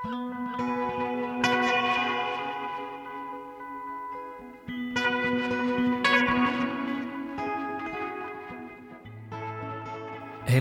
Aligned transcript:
Heil 0.00 0.08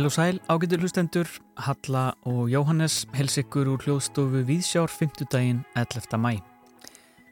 og 0.05 0.12
sæl, 0.12 0.41
ágættur 0.52 0.82
hlustendur, 0.83 1.29
Halla 1.55 2.11
og 2.28 2.52
Jóhannes 2.52 3.07
hels 3.15 3.39
ykkur 3.39 3.71
úr 3.71 3.79
hljóðstofu 3.79 4.43
Víðsjár 4.43 4.91
5. 4.91 5.23
daginn 5.32 5.64
11. 5.71 6.19
mæ. 6.19 6.43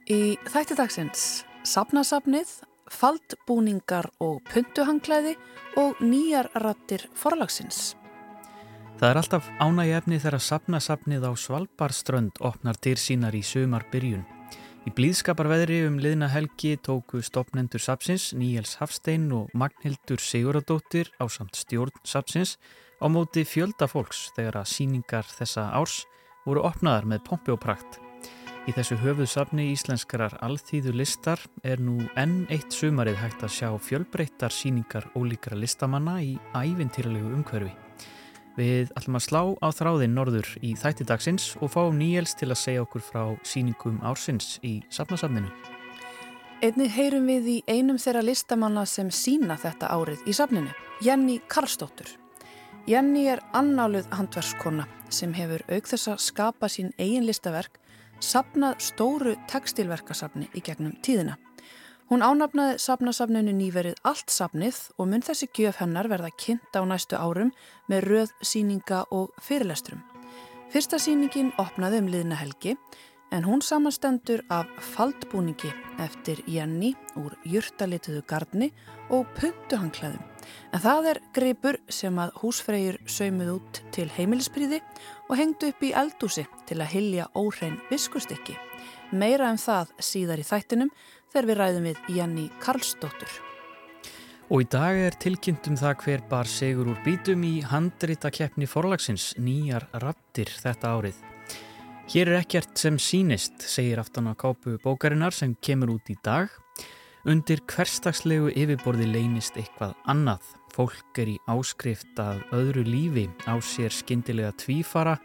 Í 0.07 0.39
þættidagsins 0.47 1.43
Sapnasapnið, 1.67 2.63
faldbúningar 2.87 4.07
og 4.23 4.39
puntuhangklæði 4.47 5.35
og 5.75 5.99
nýjar 5.99 6.47
rattir 6.55 7.09
forlagsins. 7.19 7.97
Það 8.97 9.11
er 9.11 9.17
alltaf 9.19 9.47
ánægjefni 9.61 10.17
þegar 10.17 10.41
Sapnasapnið 10.41 11.25
á 11.29 11.31
Svalbarströnd 11.37 12.39
opnar 12.41 12.79
dyr 12.81 12.97
sínar 12.97 13.35
í 13.37 13.43
sömar 13.45 13.83
byrjun. 13.91 14.23
Í 14.89 14.93
blíðskaparveðri 14.97 15.83
um 15.85 15.99
liðna 16.01 16.31
helgi 16.33 16.79
tóku 16.81 17.21
stopnendur 17.21 17.83
Sapsins, 17.83 18.31
Níels 18.33 18.73
Hafstein 18.81 19.29
og 19.37 19.53
Magnhildur 19.53 20.17
Siguradóttir 20.17 21.13
á 21.21 21.29
samt 21.29 21.53
stjórn 21.61 21.93
Sapsins 22.01 22.55
á 22.97 23.05
móti 23.05 23.45
fjölda 23.45 23.85
fólks 23.85 24.31
þegar 24.33 24.63
að 24.63 24.73
síningar 24.73 25.29
þessa 25.29 25.69
árs 25.77 26.01
voru 26.49 26.65
opnaðar 26.65 27.05
með 27.05 27.25
pompi 27.29 27.53
og 27.53 27.61
prakt. 27.61 28.01
Í 28.65 28.73
þessu 28.73 28.97
höfuðsafni 28.97 29.69
íslenskarar 29.77 30.39
alþýðu 30.41 30.97
listar 30.97 31.45
er 31.61 31.77
nú 31.77 32.01
enn 32.17 32.47
eitt 32.49 32.73
sumarið 32.73 33.21
hægt 33.21 33.45
að 33.45 33.59
sjá 33.61 33.69
fjölbreyttar 33.77 34.49
síningar 34.49 35.11
ólíkra 35.13 35.53
listamanna 35.53 36.17
í 36.25 36.39
ævintýralegu 36.57 37.37
umhverfi. 37.37 37.86
Við 38.57 38.89
ætlum 38.97 39.19
að 39.19 39.25
slá 39.27 39.41
á 39.61 39.67
þráðin 39.69 40.15
norður 40.17 40.47
í 40.65 40.71
þættidagsins 40.73 41.51
og 41.61 41.69
fá 41.75 41.83
Níels 41.93 42.33
til 42.33 42.49
að 42.49 42.61
segja 42.63 42.83
okkur 42.87 43.03
frá 43.05 43.23
síningum 43.45 43.99
ársins 44.01 44.57
í 44.65 44.79
safnasafninu. 44.89 45.51
Einnig 46.65 46.89
heyrum 46.95 47.27
við 47.29 47.49
í 47.51 47.57
einum 47.69 47.99
þeirra 48.01 48.23
listamanna 48.25 48.87
sem 48.89 49.11
sína 49.13 49.59
þetta 49.61 49.91
árið 49.93 50.25
í 50.25 50.33
safninu, 50.33 50.73
Jenny 51.05 51.37
Karlsdóttur. 51.45 52.09
Jenny 52.89 53.27
er 53.29 53.43
annáluð 53.53 54.09
handverskona 54.15 54.87
sem 55.13 55.35
hefur 55.37 55.61
auk 55.69 55.91
þess 55.91 56.09
að 56.09 56.23
skapa 56.25 56.69
sín 56.71 56.89
eigin 56.97 57.27
listaverk, 57.29 57.77
safnað 58.17 58.81
stóru 58.81 59.35
tekstilverkasafni 59.51 60.49
í 60.57 60.65
gegnum 60.65 60.97
tíðina. 61.05 61.37
Hún 62.07 62.21
ánafnaði 62.23 62.77
safnasafninu 62.79 63.51
nýverið 63.51 63.97
allt 64.07 64.31
safnið 64.31 64.77
og 64.95 65.09
mun 65.11 65.23
þessi 65.27 65.49
gjöf 65.51 65.81
hennar 65.81 66.07
verða 66.07 66.29
kynnt 66.39 66.77
á 66.79 66.79
næstu 66.87 67.17
árum 67.19 67.49
með 67.91 68.05
röð, 68.07 68.31
síninga 68.39 69.01
og 69.11 69.33
fyrirlesturum. 69.43 69.99
Fyrsta 70.71 71.01
síningin 71.03 71.51
opnaði 71.59 71.99
um 71.99 72.07
liðna 72.13 72.37
helgi 72.39 72.77
en 73.35 73.43
hún 73.43 73.59
samanstendur 73.59 74.45
af 74.47 74.71
faldbúningi 74.93 75.73
eftir 75.99 76.39
Jenny 76.47 76.93
úr 77.19 77.35
júrtalituðu 77.43 78.23
gardni 78.23 78.71
og 79.11 79.27
puntuhangklæðum. 79.35 80.23
En 80.71 80.79
það 80.79 81.09
er 81.11 81.21
greipur 81.35 81.79
sem 81.91 82.15
að 82.23 82.31
húsfreyjur 82.39 83.01
saumuð 83.03 83.51
út 83.57 83.81
til 83.91 84.07
heimilispriði 84.15 84.79
og 85.27 85.35
hengdu 85.41 85.73
upp 85.73 85.83
í 85.83 85.91
eldúsi 85.91 86.47
til 86.71 86.79
að 86.79 86.93
hilja 86.95 87.27
óhrein 87.35 87.81
viskustykki. 87.91 88.55
Meira 89.11 89.51
en 89.51 89.55
um 89.55 89.63
það 89.63 89.91
síðar 90.03 90.39
í 90.39 90.47
þættinum 90.47 90.91
þegar 91.37 91.49
við 91.51 91.59
ræðum 91.61 91.83
við 91.85 91.97
Jenny 92.15 92.43
Karlsdóttur. 92.63 93.33
Og 94.47 94.63
í 94.63 94.65
dag 94.73 94.97
er 94.97 95.15
tilkynntum 95.21 95.75
það 95.77 95.99
hver 96.01 96.23
bar 96.31 96.49
segur 96.49 96.89
úr 96.89 97.01
bítum 97.05 97.43
í 97.45 97.59
handrita 97.61 98.31
keppni 98.33 98.65
forlagsins 98.65 99.35
nýjar 99.37 99.85
rattir 100.01 100.49
þetta 100.49 100.95
árið. 100.97 101.19
Hér 102.09 102.31
er 102.31 102.39
ekkert 102.39 102.73
sem 102.79 102.97
sínist, 102.97 103.59
segir 103.61 104.01
aftan 104.01 104.31
á 104.31 104.33
kápu 104.33 104.79
bókarinnar 104.81 105.35
sem 105.35 105.53
kemur 105.61 105.97
út 105.99 106.09
í 106.09 106.17
dag. 106.25 106.49
Undir 107.27 107.61
hverstagslegu 107.69 108.49
yfirborði 108.55 109.11
leynist 109.11 109.59
eitthvað 109.59 109.93
annað. 110.09 110.41
Fólk 110.73 111.21
er 111.21 111.35
í 111.35 111.41
áskrift 111.51 112.17
að 112.17 112.41
öðru 112.55 112.87
lífi 112.87 113.27
á 113.45 113.59
sér 113.61 113.93
skindilega 113.93 114.55
tvífara 114.57 115.19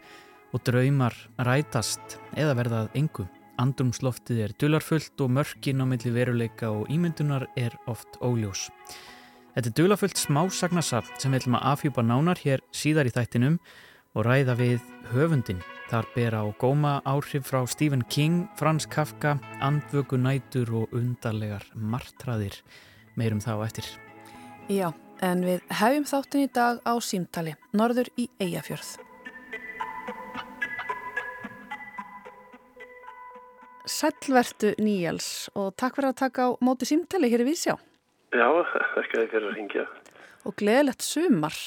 og 0.53 0.61
draumar 0.67 1.15
rætast 1.41 2.19
eða 2.35 2.59
verðað 2.59 2.99
engum. 2.99 3.31
Andrumsloftið 3.61 4.39
er 4.45 4.53
dularfullt 4.61 5.21
og 5.21 5.33
mörkin 5.35 5.81
á 5.81 5.85
milli 5.85 6.11
veruleika 6.13 6.71
og 6.73 6.89
ímyndunar 6.89 7.45
er 7.59 7.75
oft 7.87 8.17
óljós. 8.21 8.69
Þetta 9.53 9.69
er 9.69 9.75
dularfullt 9.77 10.17
smásagnarsafn 10.17 11.19
sem 11.21 11.33
við 11.33 11.43
ætlum 11.43 11.57
að 11.59 11.67
afhjúpa 11.73 12.05
nánar 12.05 12.41
hér 12.41 12.63
síðar 12.73 13.09
í 13.09 13.13
þættinum 13.13 13.59
og 14.17 14.25
ræða 14.25 14.57
við 14.57 14.81
höfundin. 15.11 15.61
Þar 15.91 16.09
ber 16.15 16.37
á 16.41 16.43
góma 16.57 16.93
áhrif 17.05 17.45
frá 17.51 17.61
Stephen 17.69 18.01
King, 18.09 18.47
Frans 18.57 18.87
Kafka, 18.89 19.37
andvöku 19.61 20.17
nætur 20.17 20.73
og 20.73 20.93
undarlegar 20.95 21.67
martraðir. 21.75 22.57
Meirum 23.13 23.43
þá 23.43 23.53
eftir. 23.67 23.85
Já, 24.71 24.89
en 25.21 25.45
við 25.45 25.61
hefjum 25.69 26.09
þáttin 26.09 26.47
í 26.47 26.53
dag 26.53 26.81
á 26.81 26.93
símtali, 26.97 27.53
norður 27.77 28.09
í 28.17 28.29
Eyjafjörð. 28.41 28.95
Sælvertu 33.83 34.71
Níjals 34.79 35.49
og 35.59 35.73
takk 35.75 35.97
fyrir 35.97 36.13
að 36.13 36.19
taka 36.21 36.47
á 36.47 36.49
móti 36.63 36.87
símtali 36.87 37.27
hér 37.31 37.43
í 37.43 37.49
Vísjá. 37.49 37.75
Já, 38.31 38.47
ekki 39.01 39.19
að 39.19 39.27
fyrir 39.33 39.49
að 39.49 39.57
ringja. 39.57 39.83
Og 40.47 40.55
gleðilegt 40.59 41.03
sumar. 41.03 41.57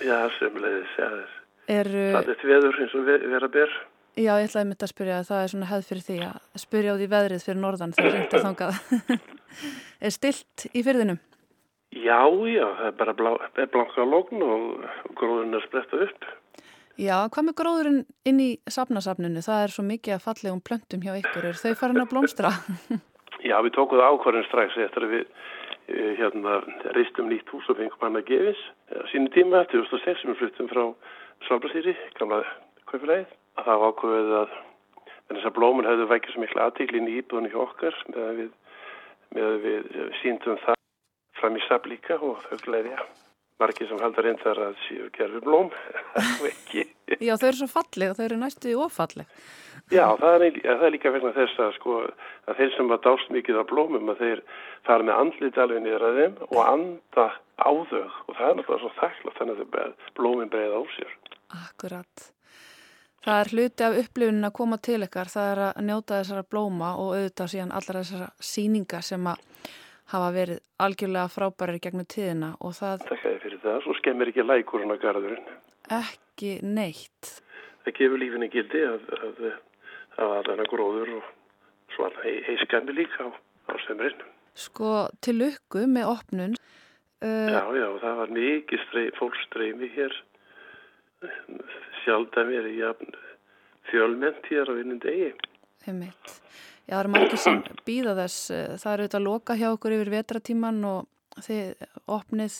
Já, 0.00 0.16
sumleiðis, 0.38 0.96
já. 0.96 1.08
Er, 1.68 1.90
það 1.92 2.32
er 2.32 2.44
veður 2.48 2.80
eins 2.80 2.96
og 2.96 3.08
vera 3.08 3.50
ber. 3.52 3.76
Já, 4.18 4.32
ég 4.40 4.48
ætlaði 4.48 4.70
myndi 4.70 4.86
að 4.86 4.92
spyrja 4.94 5.18
að 5.20 5.28
það 5.28 5.42
er 5.44 5.50
svona 5.52 5.68
hefð 5.68 5.88
fyrir 5.90 6.04
því 6.08 6.18
að 6.26 6.62
spyrja 6.64 6.94
á 6.96 6.98
því 6.98 7.08
veðrið 7.12 7.44
fyrir 7.44 7.60
norðan 7.62 7.92
þegar 7.94 8.08
það 8.08 8.16
ringta 8.18 8.40
þangað. 8.46 8.80
er 10.08 10.14
stilt 10.16 10.64
í 10.72 10.82
fyrðinum? 10.86 11.20
Já, 11.94 12.18
já, 12.48 12.64
það 12.80 12.88
er 12.88 12.96
bara 12.98 13.14
blá, 13.20 13.30
blanka 13.76 14.08
lókn 14.08 14.42
og 14.44 15.12
gróðun 15.20 15.54
er 15.60 15.68
spretta 15.68 16.00
upp. 16.08 16.28
Já, 16.98 17.28
hvað 17.30 17.44
með 17.46 17.54
gróðurinn 17.60 17.98
inn 18.26 18.40
í 18.42 18.48
safnasafninu? 18.74 19.38
Það 19.46 19.60
er 19.62 19.70
svo 19.70 19.84
mikið 19.86 20.14
að 20.16 20.24
fallegum 20.24 20.62
plöntum 20.66 21.04
hjá 21.04 21.12
ykkur. 21.20 21.44
Er 21.46 21.58
þau 21.60 21.76
farin 21.78 22.02
að 22.02 22.08
blómstra? 22.10 22.50
Já, 23.48 23.54
við 23.62 23.76
tókuð 23.76 24.02
ákvarðin 24.02 24.46
strax 24.48 24.74
eftir 24.82 25.06
að 25.06 25.12
við 25.14 25.22
eh, 25.94 26.16
hérna, 26.18 26.56
reistum 26.96 27.30
nýtt 27.30 27.52
hús 27.54 27.68
og 27.70 27.78
fengum 27.78 28.02
hann 28.02 28.18
að 28.18 28.32
gefis. 28.32 28.64
Sýnum 29.12 29.30
tíma, 29.36 29.62
2006, 29.70 30.24
sem 30.24 30.32
við 30.32 30.40
fluttum 30.40 30.72
frá 30.72 30.82
Svalbardstýri, 31.46 31.94
gamla 32.18 32.40
kaufilegið. 32.90 33.30
Það 33.60 33.80
var 33.84 33.94
ákvarðið 33.94 34.34
að 34.40 34.58
þessar 35.30 35.54
blómun 35.54 35.86
hefðu 35.86 36.10
vækið 36.10 36.34
svo 36.34 36.42
miklu 36.42 36.64
aðtíklin 36.64 37.08
í 37.12 37.16
íbúðinu 37.20 37.54
hjá 37.54 37.62
okkar 37.62 38.02
með 38.10 38.26
að 38.26 38.42
við, 38.42 38.52
við 39.68 39.88
síndum 40.24 40.58
það 40.66 40.82
fram 41.38 41.62
í 41.62 41.64
safn 41.68 41.94
líka 41.94 42.18
og 42.18 42.42
þau 42.48 42.58
gleðið, 42.66 42.98
já 42.98 43.27
margir 43.58 43.88
sem 43.90 44.02
haldar 44.02 44.28
einn 44.30 44.42
þar 44.42 44.64
að 44.68 44.76
séu 44.86 45.08
gerður 45.16 45.46
blóm 45.46 45.72
Já, 47.26 47.34
þau 47.40 47.48
eru 47.48 47.58
svo 47.62 47.70
falleg 47.72 48.12
og 48.12 48.18
þau 48.18 48.26
eru 48.28 48.38
næstu 48.42 48.72
í 48.72 48.78
ofalleg 48.78 49.26
Já, 49.88 50.04
það 50.20 50.42
er, 50.44 50.56
það 50.66 50.82
er 50.84 50.92
líka 50.92 51.10
vegna 51.14 51.30
þess 51.32 51.60
að 51.64 51.70
sko 51.78 51.98
að 52.48 52.58
þeir 52.58 52.72
sem 52.76 52.90
var 52.90 52.98
dást 53.04 53.30
mikið 53.32 53.60
af 53.62 53.68
blómum 53.70 54.10
að 54.12 54.18
þeir 54.20 54.42
fara 54.84 55.06
með 55.06 55.20
andlit 55.22 55.60
alveg 55.62 55.84
niður 55.84 56.04
að 56.08 56.18
þeim 56.18 56.34
og 56.48 56.58
anda 56.64 57.26
á 57.56 57.70
þau. 57.88 58.02
Og 58.28 58.34
það 58.36 58.48
er 58.48 58.58
náttúrulega 58.58 58.82
svo 58.82 58.90
þakklátt 58.98 59.38
þannig 59.40 59.62
að 59.64 59.94
blómin 60.18 60.52
breiða 60.52 60.76
á 60.76 60.82
sér. 60.92 61.14
Akkurat. 61.56 62.26
Það 63.24 63.40
er 63.40 63.52
hluti 63.54 63.86
af 63.86 63.98
upplifunin 64.02 64.48
að 64.48 64.56
koma 64.60 64.78
til 64.78 65.00
ykkar 65.08 65.32
það 65.32 65.50
er 65.52 65.62
að 65.64 65.82
njóta 65.88 66.20
þessara 66.20 66.48
blóma 66.52 66.94
og 67.00 67.14
auðvitað 67.16 67.52
síðan 67.54 67.74
allar 67.80 68.00
þessara 68.02 68.28
síninga 68.52 69.00
sem 69.04 69.30
að 69.32 69.42
hafa 70.12 70.28
verið 70.34 70.60
algjörlega 70.84 71.32
frábærir 71.32 71.80
gegnum 71.84 72.08
tíðina 72.08 72.52
og 72.64 72.76
það... 72.78 73.04
Takk 73.08 73.24
fyrir 73.42 73.60
það, 73.64 73.80
svo 73.84 73.96
skemmir 73.98 74.30
ekki 74.32 74.46
lækurinn 74.46 74.94
á 74.94 74.96
garðurinn. 75.02 75.50
Ekki 75.98 76.54
neitt. 76.64 77.34
Það 77.84 77.96
gefur 77.98 78.22
lífinni 78.22 78.48
gildi 78.52 78.84
að 78.88 79.04
það 80.16 80.32
var 80.32 80.50
alveg 80.54 80.72
gróður 80.72 81.12
og 81.18 81.28
svo 81.94 82.08
alveg 82.08 82.40
heiskandi 82.48 82.96
líka 82.96 83.28
á, 83.28 83.28
á 83.68 83.72
sömurinn. 83.84 84.24
Sko, 84.58 84.94
til 85.24 85.38
lukku 85.42 85.84
með 85.90 86.14
opnun... 86.14 86.56
Uh... 87.18 87.50
Já, 87.50 87.62
já, 87.74 87.88
það 88.02 88.18
var 88.22 88.34
mikið 88.34 89.12
fólkstreymi 89.18 89.90
hér. 89.94 90.14
Sjálf 92.04 92.30
það 92.34 92.52
verið 92.54 93.06
fjölment 93.88 94.50
hér 94.50 94.70
á 94.70 94.72
vinnum 94.76 95.00
degi. 95.02 95.32
Já, 96.88 96.94
það 96.94 97.00
eru 97.02 97.10
margir 97.12 97.40
sem 97.42 97.58
býða 97.84 98.14
þess. 98.16 98.50
Eh, 98.50 98.68
það 98.80 98.92
eru 98.94 99.04
auðvitað 99.04 99.18
að 99.20 99.26
loka 99.28 99.56
hjá 99.60 99.68
okkur 99.74 99.94
yfir 99.98 100.10
vetratíman 100.14 100.78
og 100.88 101.42
þið 101.44 101.88
opnið 102.08 102.54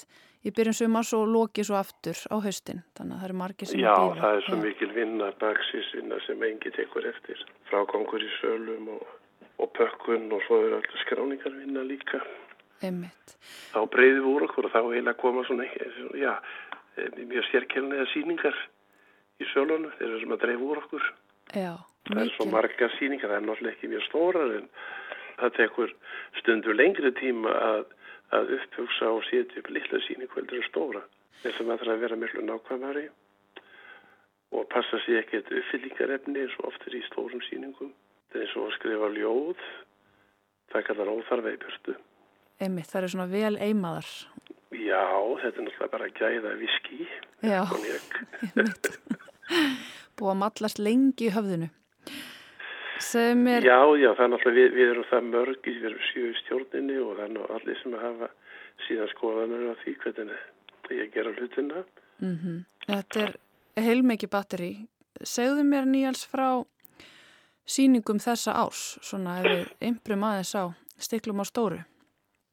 í 0.44 0.52
byrjun 0.54 0.76
sumars 0.76 1.12
og 1.16 1.30
lokið 1.32 1.68
svo 1.68 1.78
aftur 1.78 2.20
á 2.28 2.36
haustin. 2.44 2.82
Þannig 2.98 3.14
að 3.14 3.22
það 3.22 3.28
eru 3.28 3.38
margir 3.40 3.70
sem 3.70 3.80
Já, 3.80 3.94
býða. 3.94 4.10
Já, 4.12 4.20
það 4.20 4.36
er 4.36 4.44
svo 4.46 4.58
mikil 4.60 4.90
vinna, 4.98 5.30
baksísvinna 5.40 6.20
sem 6.26 6.44
engi 6.50 6.74
tekur 6.76 7.08
eftir. 7.08 7.40
Frákongur 7.70 8.26
í 8.26 8.30
sölum 8.36 8.92
og, 8.98 9.16
og 9.64 9.72
pökkun 9.78 10.28
og 10.36 10.44
svo 10.46 10.60
eru 10.66 10.78
alltaf 10.78 11.04
skráningar 11.06 11.56
vinna 11.56 11.86
líka. 11.88 12.20
Einmitt. 12.84 13.38
Þá 13.72 13.80
breyðum 13.90 14.26
við 14.26 14.32
úr 14.34 14.46
okkur 14.46 14.68
og 14.68 14.76
þá 14.76 14.82
heila 14.92 15.16
koma 15.18 15.42
svona, 15.48 15.66
já, 16.14 16.36
mjög 17.16 17.48
sérkjælniða 17.48 18.06
síningar 18.12 18.60
í 19.40 19.48
sölunum. 19.54 19.90
Þeir 19.96 20.10
eru 20.12 20.20
sem 20.22 20.36
að 20.36 20.44
dreif 20.44 20.68
úr 20.68 20.84
okkur. 20.84 21.12
Já. 21.56 21.72
Það 22.08 22.22
er 22.24 22.32
svo 22.34 22.48
marga 22.48 22.88
síningar, 22.96 23.30
það 23.30 23.38
er 23.38 23.46
náttúrulega 23.46 23.76
ekki 23.76 23.92
mjög 23.92 24.04
stórar 24.06 24.56
en 24.56 24.66
það 25.38 25.54
tekur 25.58 25.94
stundur 26.40 26.76
lengri 26.76 27.12
tíma 27.18 27.52
að, 27.52 27.86
að 28.36 28.52
upphugsa 28.58 29.12
og 29.12 29.24
setja 29.28 29.62
upp 29.62 29.70
lilla 29.74 30.02
síning 30.06 30.32
heldur 30.34 30.60
en 30.60 30.68
stóra. 30.68 31.02
Þess 31.42 31.60
að 31.60 31.68
maður 31.68 31.84
þarf 31.84 31.94
að 31.94 32.04
vera 32.06 32.20
mjög 32.22 32.44
nákvæmari 32.48 33.06
og 34.56 34.68
passa 34.72 35.00
sér 35.04 35.22
ekkert 35.22 35.52
uppfyllingarefni 35.52 36.44
eins 36.44 36.56
og 36.58 36.70
oftir 36.72 36.96
í 36.96 37.04
stórum 37.10 37.42
síningum. 37.46 37.92
Það 38.32 38.40
er 38.40 38.46
eins 38.46 38.56
og 38.56 38.66
að 38.68 38.76
skrifa 38.78 39.10
ljóð, 39.14 39.64
það 40.72 40.86
kallar 40.88 41.12
óþarfa 41.14 41.54
í 41.54 41.60
björstu. 41.64 41.96
Einmitt, 42.58 42.88
það 42.90 43.00
eru 43.00 43.12
svona 43.12 43.28
vel 43.30 43.54
eimaðar. 43.60 44.08
Já, 44.74 45.04
þetta 45.42 45.60
er 45.60 45.66
náttúrulega 45.68 45.92
bara 45.92 46.08
gæða 46.16 46.54
viski. 46.60 47.04
Já, 47.44 47.62
einmitt. 47.68 48.90
Búið 50.18 50.32
að 50.32 50.40
mallast 50.42 50.80
lengi 50.82 51.28
í 51.28 51.34
höfðinu. 51.36 51.68
Er... 53.48 53.66
Já, 53.66 53.78
já, 53.98 54.10
það 54.14 54.24
er 54.24 54.30
náttúrulega, 54.32 54.58
við, 54.58 54.76
við 54.76 54.92
erum 54.92 55.08
það 55.10 55.26
mörg, 55.32 55.66
við 55.66 55.88
erum 55.90 56.06
sjöu 56.10 56.30
stjórninni 56.42 56.96
og 57.02 57.12
það 57.16 57.24
er 57.24 57.34
nú 57.34 57.44
allir 57.56 57.82
sem 57.82 57.98
hafa 58.02 58.30
síðan 58.86 59.12
skoðanur 59.14 59.66
á 59.70 59.74
því 59.82 59.94
hvernig 60.02 60.96
ég 60.98 61.12
gera 61.14 61.34
hlutina. 61.36 61.84
Mm 62.18 62.36
-hmm. 62.38 62.58
Þetta 62.86 63.20
er 63.26 63.36
heilmikið 63.82 64.30
batteri. 64.30 64.72
Segðu 65.22 65.64
mér 65.64 65.84
nýjals 65.86 66.24
frá 66.26 66.64
síningum 67.66 68.18
þessa 68.18 68.52
ás, 68.56 68.98
svona 69.02 69.40
ef 69.40 69.44
við 69.44 69.66
einbrum 69.80 70.24
aðeins 70.24 70.54
á 70.54 70.64
stiklum 70.98 71.42
á 71.42 71.44
stóru. 71.44 71.80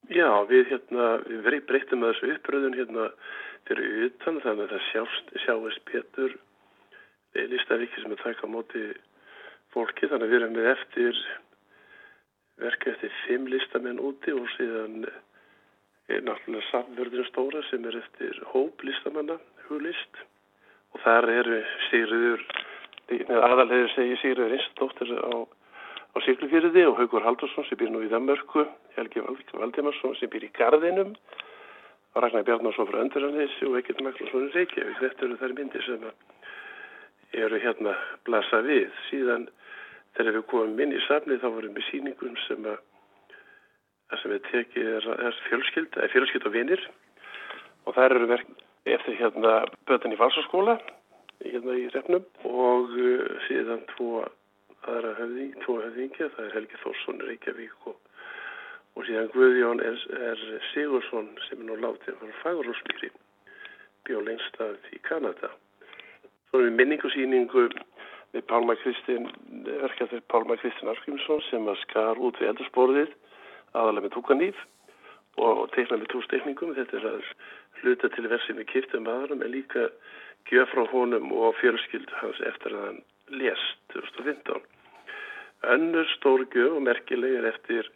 Já, 0.09 0.29
við 0.49 0.69
hérna, 0.69 1.23
við 1.25 1.65
breytum 1.65 2.03
að 2.03 2.13
þessu 2.13 2.33
uppröðun 2.35 2.77
hérna 2.77 3.09
fyrir 3.65 4.05
utan, 4.05 4.41
þannig 4.41 4.63
að 4.63 4.73
það 4.73 4.83
sjáist 5.45 5.85
Petur 5.85 6.37
listaríki 7.35 8.01
sem 8.01 8.11
er 8.11 8.21
taka 8.21 8.47
á 8.47 8.49
móti 8.49 8.83
fólki 9.75 10.09
þannig 10.09 10.25
að 10.25 10.33
við 10.33 10.39
erum 10.39 10.55
með 10.55 10.71
eftir 10.71 11.21
verka 12.63 12.91
eftir 12.93 13.15
fimm 13.25 13.49
listamenn 13.51 13.99
úti 13.99 14.33
og 14.33 14.47
síðan 14.55 15.03
er 16.11 16.23
náttúrulega 16.23 16.69
samverðinu 16.69 17.25
stóra 17.27 17.63
sem 17.69 17.85
er 17.89 17.97
eftir 17.99 18.39
hóp 18.53 18.83
listamanna, 18.85 19.37
huglist. 19.67 20.21
Og 20.95 21.01
þar 21.03 21.27
eru 21.33 21.59
Sigriður 21.89 22.43
aðalegir 23.43 23.91
segi 23.93 24.19
Sigriður 24.21 24.55
Einstóttir 24.55 25.11
á, 25.11 25.35
á 25.43 26.17
Siglufjörði 26.25 26.85
og 26.87 27.01
Haugur 27.01 27.25
Haldursson 27.25 27.67
sem 27.67 27.79
býr 27.81 27.91
nú 27.91 28.05
í 28.05 28.11
Þamörku 28.13 28.63
Helgi 28.95 29.25
Valdimarsson 29.25 30.15
sem 30.21 30.31
býr 30.31 30.47
í 30.47 30.53
Garðinum 30.55 31.11
Ragnar 32.15 32.45
Bjarnarsson 32.47 32.87
frá 32.87 33.01
Önduranissi 33.03 33.67
og 33.67 33.75
Ekkert 33.81 33.99
Magnússon 33.99 34.47
Reykjavík. 34.53 35.01
Þetta 35.01 35.25
eru 35.25 35.37
þær 35.41 35.53
myndir 35.57 35.83
sem 35.83 36.05
eru 37.35 37.59
hérna 37.59 37.95
blasa 38.23 38.61
við. 38.63 38.87
Síðan 39.09 39.49
þegar 40.17 40.37
við 40.37 40.45
komum 40.51 40.83
inn 40.83 40.95
í 40.95 41.01
safni 41.07 41.39
þá 41.41 41.47
vorum 41.47 41.75
við 41.77 41.89
síningum 41.89 42.37
sem 42.47 42.67
að 42.69 42.77
það 44.09 44.21
sem 44.21 44.33
við 44.35 44.43
tekið 44.51 44.91
er, 44.97 45.09
er 45.27 45.41
fjölskyld, 45.49 45.97
er 45.97 46.13
fjölskyld 46.13 46.47
og 46.47 46.55
vinir 46.55 46.83
og 47.85 47.95
það 47.97 48.05
eru 48.09 48.29
verk 48.29 48.63
eftir 48.85 49.17
hérna 49.19 49.53
bötan 49.89 50.13
í 50.13 50.19
valsaskóla 50.19 50.77
hérna 51.41 51.77
í 51.77 51.87
refnum 51.93 52.25
og 52.47 52.93
uh, 52.95 53.37
síðan 53.47 53.83
tvo 53.95 54.25
aðra 54.85 55.15
höfðing, 55.17 55.53
tvo 55.63 55.79
höfðingja, 55.81 56.29
það 56.35 56.45
er 56.45 56.55
Helgi 56.59 56.81
Þórsson 56.83 57.23
Reykjavík 57.25 57.87
og, 57.89 57.95
og 58.95 59.07
síðan 59.07 59.31
Guðjón 59.33 59.81
er, 59.81 60.01
er 60.29 60.43
Sigursson 60.71 61.31
sem 61.47 61.63
er 61.63 61.69
nú 61.71 61.77
látið 61.81 62.19
frá 62.21 62.35
Fagurlósmýri 62.43 63.09
bjóð 64.05 64.27
lengstað 64.27 64.91
í 64.93 64.99
Kanada. 65.07 65.49
Svo 66.51 66.61
erum 66.61 66.75
við 66.75 66.77
minningusýningu 66.83 67.65
við 68.35 68.45
Pálma 68.49 68.75
Kristinn, 68.81 69.29
verkefður 69.65 70.23
Pálma 70.31 70.57
Kristinn 70.59 70.91
Arskrimsson 70.91 71.43
sem 71.49 71.67
að 71.71 71.79
skar 71.85 72.19
út 72.19 72.39
við 72.41 72.51
eldursporðið 72.51 73.13
aðalega 73.75 74.05
með 74.05 74.15
tókanýf 74.15 74.63
og 75.45 75.65
teikna 75.75 75.99
með 76.01 76.11
tóstekningum. 76.13 76.75
Þetta 76.77 76.99
er 76.99 77.07
að 77.13 77.29
hluta 77.81 78.11
til 78.11 78.27
versið 78.31 78.59
með 78.59 78.69
kiptum 78.71 79.09
aðarum 79.11 79.43
en 79.43 79.53
líka 79.55 79.89
gjöf 80.49 80.71
frá 80.71 80.83
honum 80.91 81.31
og 81.35 81.55
fjölskyldu 81.61 82.19
hans 82.21 82.41
eftir 82.51 82.75
að 82.75 82.87
hann 82.89 83.01
lést 83.39 83.79
2015. 83.95 84.63
Önnur 85.75 86.09
stór 86.13 86.45
gjöf 86.53 86.77
og 86.77 86.85
merkileg 86.85 87.39
er 87.39 87.49
eftir 87.53 87.91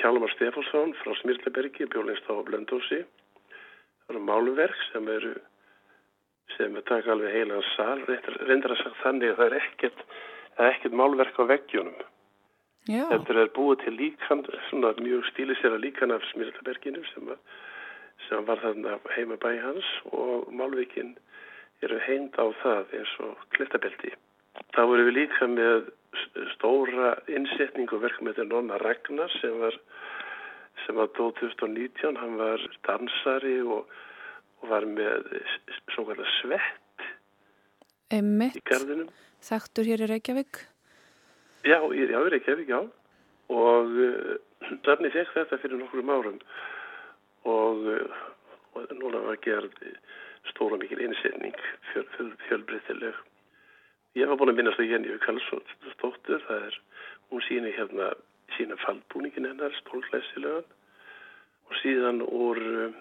Hjalmar 0.00 0.32
Stefánsson 0.34 0.96
frá 1.02 1.12
Smirlebergi, 1.20 1.86
bjólingst 1.86 2.26
á 2.26 2.34
Blöndósi. 2.42 3.04
Það 4.04 4.16
eru 4.16 4.24
máluverk 4.26 4.80
sem 4.90 5.06
eru 5.08 5.36
sem 6.56 6.76
er 6.76 6.86
taka 6.88 7.14
alveg 7.14 7.34
heilan 7.34 7.64
sal 7.74 8.02
reyndar 8.06 8.74
að 8.74 8.82
sagt 8.82 9.00
þannig 9.02 9.32
að 9.32 9.38
það 9.40 9.46
er 9.46 9.56
ekkert, 9.60 10.02
ekkert 10.70 10.98
málverk 11.00 11.40
á 11.40 11.44
veggjunum 11.50 12.02
Já. 12.84 13.04
þetta 13.10 13.38
er 13.40 13.52
búið 13.56 13.84
til 13.84 13.94
líkan 13.96 14.44
svona 14.68 14.92
mjög 15.00 15.24
stílisera 15.30 15.80
líkan 15.80 16.12
af 16.12 16.24
Smirtaberginu 16.32 17.04
sem, 17.12 17.30
sem 18.28 18.44
var 18.44 18.60
þarna 18.60 18.98
heima 19.16 19.40
bæ 19.40 19.50
hans 19.62 19.88
og 20.12 20.50
málvikinn 20.52 21.14
eru 21.84 21.98
heind 22.06 22.36
á 22.36 22.46
það 22.62 22.92
eins 22.98 23.14
og 23.24 23.48
klittabeldi 23.56 24.12
þá 24.76 24.82
voru 24.84 25.08
við 25.08 25.16
líka 25.18 25.48
með 25.50 25.88
stóra 26.54 27.14
innsetningu 27.26 27.98
verkum 28.02 28.28
með 28.28 28.44
Nonna 28.50 28.78
Ragnar 28.82 29.32
sem 29.40 29.56
var 29.62 29.78
sem 30.84 30.96
var 30.98 31.08
2019 31.16 32.18
hann 32.20 32.36
var 32.38 32.62
dansari 32.86 33.60
og 33.62 33.88
var 34.70 34.86
með 34.88 35.30
svo 35.94 36.06
kallar 36.08 36.30
svett 36.40 37.06
Einmitt. 38.14 38.58
í 38.58 38.62
garðinum. 38.68 39.08
Þekktur 39.44 39.88
hér 39.90 40.04
í 40.04 40.10
Reykjavík? 40.10 40.60
Já, 41.64 41.78
í, 41.92 42.04
já, 42.08 42.18
í 42.20 42.32
Reykjavík, 42.32 42.70
já. 42.70 42.80
Og 43.52 43.96
uh, 44.06 44.34
Safni 44.84 45.10
fekk 45.12 45.34
þetta 45.34 45.58
fyrir 45.60 45.80
nokkrum 45.80 46.12
árum 46.12 46.38
og, 47.44 47.82
uh, 47.84 48.20
og 48.76 48.94
núna 48.96 49.20
var 49.26 49.40
gerð 49.44 49.74
stóra 50.52 50.78
mikil 50.80 51.00
einsetning 51.04 51.56
fjöl, 51.92 52.06
fjöl, 52.16 52.30
fjölbreytileg. 52.48 53.18
Ég 54.14 54.30
var 54.30 54.38
búin 54.38 54.52
að 54.52 54.60
minnast 54.60 54.80
að 54.80 54.92
Jenny 54.92 55.16
Karlsson-stóttur, 55.24 56.42
það 56.46 56.68
er, 56.68 56.76
hún 57.32 57.42
síni 57.48 57.72
hérna 57.74 58.12
sína 58.54 58.76
faldbúningin 58.84 59.48
hennar, 59.48 59.74
stólklæsilegan 59.80 60.68
og 61.64 61.78
síðan 61.80 62.22
úr 62.24 62.60
uh, 62.62 63.00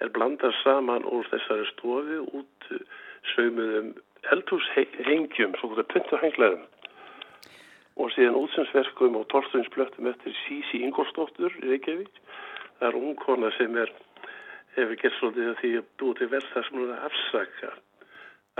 er 0.00 0.12
blandað 0.14 0.54
saman 0.62 1.06
úr 1.08 1.28
þessari 1.30 1.66
stofi 1.74 2.20
út 2.40 2.68
sögmuðum 3.34 3.92
eldhúshengjum, 4.34 5.56
svona 5.60 5.84
puntuhenglaðum 5.92 6.66
og 8.00 8.12
síðan 8.14 8.38
útsynsverkum 8.38 9.18
og 9.18 9.26
torstunsblöttum 9.32 10.08
eftir 10.08 10.36
Sísi 10.44 10.80
Ingolstóttur 10.86 11.52
í 11.60 11.72
Reykjavík. 11.72 12.12
Það 12.78 12.86
er 12.88 12.98
ungkona 13.00 13.50
sem 13.58 13.76
er, 13.76 13.92
hefur 14.76 15.00
gert 15.02 15.18
svolítið 15.18 15.52
því 15.60 15.72
að 15.80 15.90
búið 16.00 16.20
til 16.20 16.30
verð 16.32 16.48
það 16.54 16.66
sem 16.66 16.78
hún 16.78 16.94
er 16.94 17.04
afsaka, 17.10 17.72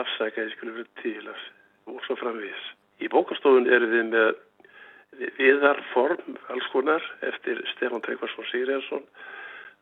afsaka 0.03 0.45
ég 0.45 0.53
skulle 0.57 0.77
verið 0.77 0.93
til 1.01 1.33
að, 1.33 1.43
og 1.89 2.05
svo 2.05 2.19
framvís. 2.21 2.69
Í 3.01 3.09
bókastofun 3.09 3.71
eru 3.73 3.89
við 3.95 4.11
með 4.13 4.31
viðarform 5.39 6.37
alls 6.53 6.69
konar 6.75 7.05
eftir 7.27 7.63
Stefán 7.73 8.05
Tryggvarsson 8.05 8.49
Sigriðarsson 8.51 9.07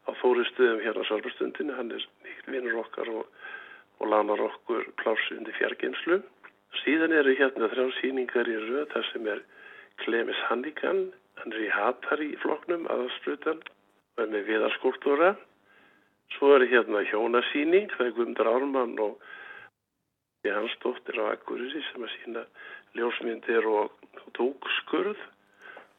á 0.08 0.10
fórustuðum 0.22 0.80
hérna 0.82 1.04
á 1.04 1.08
Sálfastundinu, 1.10 1.76
hann 1.76 1.92
er 1.92 2.04
mikil 2.24 2.54
vinnur 2.54 2.80
okkar 2.82 3.10
og, 3.12 3.26
og 4.00 4.10
lanar 4.10 4.40
okkur 4.48 4.88
plási 5.00 5.36
undir 5.36 5.56
fjargeinslu. 5.60 6.22
Síðan 6.82 7.14
eru 7.16 7.34
hérna 7.36 7.68
þrjá 7.72 7.86
síningar 8.00 8.48
í 8.48 8.56
röð 8.64 8.88
þar 8.94 9.08
sem 9.12 9.28
er 9.34 9.42
Klemis 10.04 10.40
Hannigan, 10.48 11.08
hann 11.40 11.54
er 11.54 11.64
í 11.66 11.72
Hatari 11.74 12.32
í 12.32 12.40
floknum, 12.42 12.86
aðalsprutan, 12.92 13.60
og 14.16 14.24
er 14.24 14.32
með 14.32 14.48
viðarskúltúra. 14.52 15.34
Svo 16.36 16.54
er 16.56 16.66
hérna 16.70 17.04
hjónasíning, 17.08 17.88
það 17.96 18.06
er 18.06 18.16
Guðmundar 18.16 18.50
Ármann 18.52 18.98
og 19.00 19.16
hans 20.48 20.76
dóttir 20.80 21.18
á 21.20 21.34
Akureyri 21.34 21.82
sem 21.90 22.04
að 22.04 22.12
sína 22.14 22.44
ljósmyndir 22.96 23.66
og 23.68 23.92
tókskurð. 24.36 25.18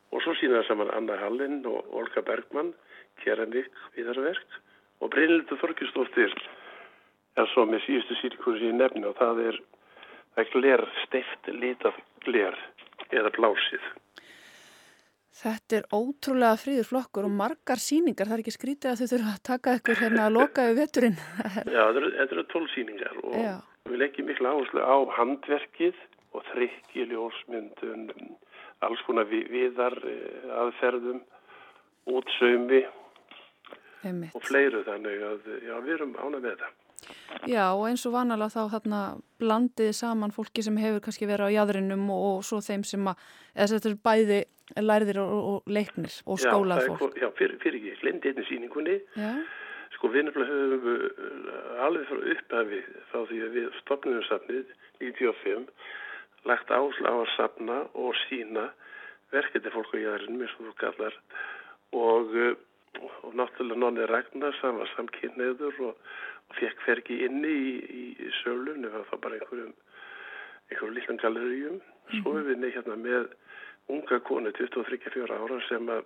Og 0.10 0.24
svo 0.26 0.34
sína 0.40 0.64
saman 0.66 0.90
Anna 0.96 1.20
Hallin 1.22 1.60
og 1.70 1.86
Olga 1.94 2.24
Bergmann 2.26 2.72
keramik 3.24 3.70
viðarverk 3.98 4.60
og 5.00 5.14
Brynildur 5.14 5.60
Þorkistóttir 5.62 6.34
er 7.40 7.48
svo 7.54 7.66
með 7.70 7.86
síðustu 7.86 8.18
sýrikur 8.20 8.60
í 8.64 8.74
nefni 8.76 9.06
og 9.08 9.16
það 9.20 9.42
er, 9.48 9.62
er 10.42 10.52
gler, 10.54 10.86
steift 11.06 11.50
litað 11.56 11.98
gler 12.26 12.58
eða 13.16 13.32
blásið. 13.38 13.86
Þetta 15.40 15.78
er 15.78 15.86
ótrúlega 15.96 16.60
fríður 16.60 16.88
flokkur 16.90 17.28
og 17.30 17.32
margar 17.32 17.80
síningar, 17.80 18.28
það 18.28 18.36
er 18.36 18.42
ekki 18.44 18.54
skrítið 18.58 18.92
að 18.92 19.02
þau 19.02 19.12
þurfa 19.14 19.34
að 19.36 19.44
taka 19.48 19.76
ykkur 19.78 20.00
hérna 20.02 20.26
að 20.26 20.36
loka 20.36 20.66
við 20.68 20.80
veturinn. 20.82 21.20
Já, 21.76 21.84
þetta 21.96 22.26
eru 22.26 22.46
tólf 22.52 22.74
síningar 22.74 23.20
og 23.24 23.38
Já. 23.40 23.54
við 23.88 24.02
leggjum 24.04 24.28
miklu 24.28 24.52
áherslu 24.52 24.84
á 24.84 24.98
handverkið 25.16 26.02
og 26.36 26.44
þrykki, 26.52 27.06
ljósmyndun, 27.14 28.10
alls 28.86 29.06
konar 29.08 29.30
viðar 29.30 29.96
eh, 30.12 30.52
aðferðum, 30.60 31.24
útsaumi 32.10 32.84
Einmitt. 34.04 34.36
og 34.36 34.46
fleiru 34.48 34.84
þannig 34.88 35.26
að 35.32 35.50
já, 35.66 35.74
við 35.84 35.96
erum 35.98 36.16
ánað 36.20 36.40
með 36.40 36.52
þetta. 36.54 36.72
Já, 37.48 37.64
og 37.72 37.86
eins 37.88 38.04
og 38.08 38.14
vanalega 38.14 38.54
þá 38.54 38.74
þarna 38.74 39.00
blandiði 39.40 39.94
saman 39.96 40.34
fólki 40.36 40.64
sem 40.66 40.78
hefur 40.82 41.04
kannski 41.06 41.28
verið 41.30 41.52
á 41.52 41.56
jæðrinum 41.58 42.10
og, 42.14 42.26
og 42.30 42.42
svo 42.48 42.60
þeim 42.64 42.84
sem 42.88 43.08
að, 43.08 43.22
eða 43.56 43.70
þetta 43.76 43.90
er 43.90 44.00
bæði 44.10 44.40
lærðir 44.84 45.22
og, 45.24 45.32
og 45.52 45.72
leiknir 45.72 46.20
og 46.26 46.42
skólað 46.42 46.86
fólk. 46.92 47.18
Já, 47.18 47.30
fyrir, 47.38 47.58
fyrir 47.64 47.80
ekki, 47.80 47.96
glindi 48.04 48.34
einni 48.34 48.46
síningunni. 48.50 49.00
Já. 49.18 49.32
Sko 49.96 50.12
við 50.14 50.28
nefnilega 50.28 50.60
höfum 50.60 51.00
uh, 51.00 51.86
alveg 51.88 52.06
frá 52.10 52.20
upphafi 52.34 52.82
frá 53.10 53.24
því 53.32 53.40
að 53.46 53.56
við 53.58 53.80
stopnum 53.82 54.22
safnið 54.28 54.76
95 55.02 55.66
lagt 56.48 56.72
ásla 56.72 57.12
á 57.12 57.16
að 57.18 57.32
safna 57.36 57.80
og 58.00 58.14
sína 58.28 58.70
verkefni 59.34 59.74
fólk 59.74 59.96
á 59.96 60.00
jæðrinum 60.00 60.46
eins 60.46 60.56
og 60.60 60.70
þú 60.70 60.76
kallar 60.84 61.18
og, 61.98 62.38
uh, 62.38 62.54
og 62.98 63.36
náttúrulega 63.38 63.80
nonni 63.80 64.06
Ragnar 64.10 64.56
sem 64.60 64.78
var 64.78 64.90
samkynneður 64.96 65.82
og 65.90 65.98
fekk 66.58 66.82
fergi 66.86 67.20
inni 67.26 67.52
í, 67.54 67.74
í, 68.02 68.04
í 68.26 68.30
sölun 68.42 68.88
eða 68.88 69.04
það 69.12 69.24
bara 69.26 69.40
einhverjum 69.40 69.74
einhverjum 70.70 70.96
líklan 70.98 71.22
galleríum 71.24 71.76
mm 71.76 71.82
-hmm. 71.82 72.22
svo 72.22 72.38
er 72.38 72.48
við 72.50 72.58
neitt 72.60 72.76
hérna 72.76 72.96
með 72.96 73.28
unga 73.90 74.20
konu 74.20 74.52
23-24 74.52 75.34
ára 75.34 75.60
sem 75.68 75.90
að 75.90 76.06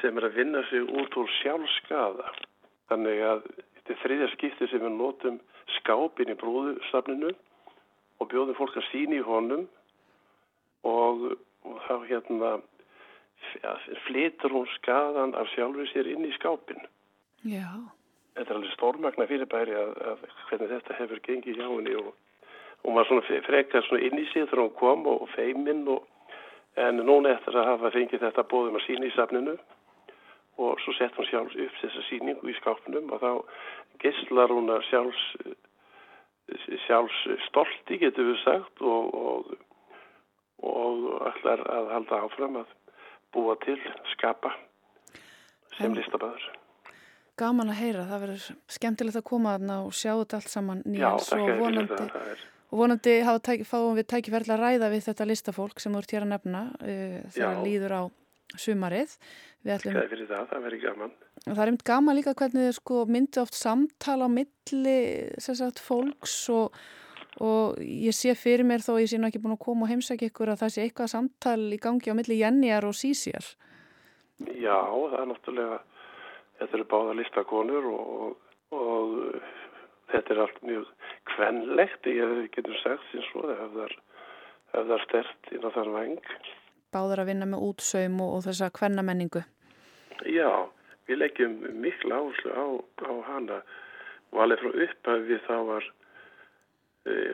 sem 0.00 0.16
er 0.18 0.24
að 0.24 0.36
vinna 0.36 0.62
sig 0.70 0.82
út 0.82 1.16
úr 1.16 1.28
sjálfskaða 1.42 2.32
þannig 2.88 3.22
að 3.30 3.42
þetta 3.76 3.92
er 3.92 4.02
þriðja 4.04 4.28
skipti 4.32 4.68
sem 4.68 4.84
við 4.84 4.96
notum 4.96 5.40
skápin 5.78 6.32
í 6.32 6.38
brúðustafninu 6.40 7.32
og 8.20 8.28
bjóðum 8.28 8.58
fólk 8.58 8.76
að 8.76 8.88
sína 8.90 9.18
í 9.18 9.26
honum 9.26 9.66
og, 10.88 11.36
og 11.64 11.76
þá 11.86 11.94
hérna 12.08 12.52
flitur 14.06 14.54
hún 14.54 14.68
skaðan 14.78 15.34
af 15.38 15.50
sjálfur 15.54 15.88
sér 15.92 16.10
inn 16.10 16.26
í 16.28 16.34
skápin 16.36 16.82
Já. 17.42 17.68
Þetta 18.36 18.48
er 18.48 18.58
alveg 18.58 18.74
stórmagna 18.76 19.26
fyrirbæri 19.28 19.74
að, 19.76 19.96
að 20.08 20.20
hvernig 20.48 20.70
þetta 20.70 20.98
hefur 21.00 21.20
gengið 21.26 21.58
hjá 21.58 21.66
henni 21.66 21.96
og 22.00 22.12
hún 22.84 22.96
var 22.96 23.08
svona 23.08 23.42
frekar 23.48 23.84
svona 23.86 24.06
inn 24.06 24.18
í 24.18 24.26
sig 24.30 24.46
þegar 24.46 24.62
hún 24.64 24.76
kom 24.78 25.06
og, 25.10 25.26
feiminn 25.34 25.82
og 25.90 26.06
en 26.80 27.02
núna 27.04 27.34
eftir 27.34 27.58
að 27.58 27.68
hafa 27.74 27.90
fengið 27.92 28.24
þetta 28.24 28.46
bóðum 28.48 28.78
að 28.78 28.86
sína 28.86 29.08
í 29.08 29.14
safninu 29.16 29.56
og 30.62 30.80
svo 30.84 30.94
sett 30.96 31.18
hún 31.18 31.28
sjálfs 31.28 31.58
upp 31.66 31.76
þessa 31.80 32.04
síningu 32.08 32.48
í 32.48 32.56
skápnum 32.60 33.10
og 33.12 33.20
þá 33.20 33.32
gisslar 34.04 34.54
hún 34.54 34.72
að 34.72 34.86
sjálfs 34.88 35.26
sjálfs 36.86 37.20
stolti 37.48 37.98
getur 38.00 38.32
við 38.32 38.40
sagt 38.42 38.82
og, 38.84 39.12
og, 39.14 39.52
og 40.68 41.28
ætlar 41.30 41.62
að 41.66 41.92
halda 41.96 42.22
áfram 42.26 42.58
að 42.62 42.72
búa 43.34 43.56
til, 43.64 43.78
skapa 44.14 44.54
sem 45.78 45.94
listabæður 45.96 46.50
gaman 47.40 47.72
að 47.72 47.80
heyra, 47.80 48.06
það 48.08 48.24
verður 48.26 48.48
skemmtilegt 48.76 49.18
að 49.18 49.28
koma 49.28 49.54
aðna 49.56 49.78
og 49.86 49.94
sjá 49.96 50.12
þetta 50.12 50.38
allt 50.38 50.52
saman 50.52 50.82
nýjans 50.84 51.30
og 51.36 51.52
vonandi, 51.60 52.08
og 52.68 52.82
vonandi 52.82 53.14
tæk, 53.48 53.64
fáum 53.68 53.96
við 53.98 54.08
tækifærlega 54.12 54.58
að 54.58 54.64
ræða 54.66 54.90
við 54.92 55.06
þetta 55.08 55.28
listafólk 55.30 55.82
sem 55.82 55.94
þú 55.94 56.02
ert 56.02 56.14
hér 56.16 56.26
að 56.26 56.32
nefna 56.34 56.62
uh, 56.76 57.18
þegar 57.34 57.62
líður 57.64 57.96
á 57.96 58.02
sumarið. 58.60 59.16
Ætlum, 59.62 59.94
Það 59.94 60.02
er 60.02 60.10
fyrir 60.10 60.28
það, 60.28 60.48
það 60.50 60.64
verður 60.66 60.82
gaman. 60.82 61.12
Það 61.42 61.60
er 61.62 61.70
einmitt 61.70 61.84
gaman 61.88 62.18
líka 62.18 62.34
hvernig 62.38 62.66
þið 62.66 62.74
sko, 62.76 62.96
myndi 63.08 63.40
oft 63.42 63.56
samtala 63.56 64.26
á 64.28 64.30
milli 64.34 64.96
sagt, 65.40 65.80
fólks 65.80 66.34
og, 66.52 66.82
og 67.40 67.78
ég 67.80 68.12
sé 68.16 68.34
fyrir 68.36 68.66
mér 68.68 68.84
þó 68.84 68.98
ég 69.00 69.08
sé 69.08 69.20
nú 69.20 69.30
ekki 69.30 69.40
búin 69.42 69.56
að 69.56 69.64
koma 69.64 69.86
og 69.86 69.92
heimsækja 69.92 70.32
ykkur 70.32 70.52
að 70.52 70.64
það 70.64 70.74
sé 70.74 70.84
eitthvað 70.84 71.12
samtal 71.14 71.62
í 71.72 71.78
gangi 71.80 72.12
á 72.12 72.18
milli 72.18 72.40
Jenniar 72.42 72.84
og 72.88 72.98
Sísjar 72.98 73.54
Já, 74.58 74.78
það 74.82 75.20
er 75.22 75.28
náttúrulega 75.30 75.80
Þetta 76.62 76.78
eru 76.78 76.84
báða 76.92 77.14
listakonur 77.18 77.86
og, 77.90 78.10
og, 78.70 78.76
og 78.78 79.14
þetta 80.12 80.34
er 80.34 80.40
allt 80.44 80.60
mjög 80.62 80.90
kvenlegt, 81.32 82.06
ég 82.06 82.34
getur 82.54 82.76
sagt 82.78 83.08
sem 83.10 83.24
svo, 83.30 83.48
það 83.48 83.96
hefðar 84.76 85.02
stert 85.06 85.50
inn 85.50 85.66
á 85.66 85.70
þann 85.74 85.90
veng. 85.96 86.28
Báðar 86.94 87.24
að 87.24 87.32
vinna 87.32 87.48
með 87.50 87.64
útsaum 87.66 88.20
og, 88.22 88.36
og 88.36 88.44
þessa 88.46 88.68
kvennamenningu? 88.78 89.42
Já, 90.30 90.50
við 91.08 91.22
leggjum 91.24 91.58
miklu 91.82 92.14
áherslu 92.14 92.54
á, 92.54 92.66
á 93.10 93.12
hana 93.26 93.58
og 94.30 94.44
alveg 94.44 94.62
frá 94.62 94.84
upphæfi 94.86 95.40
þá 95.48 95.56
var, 95.72 95.90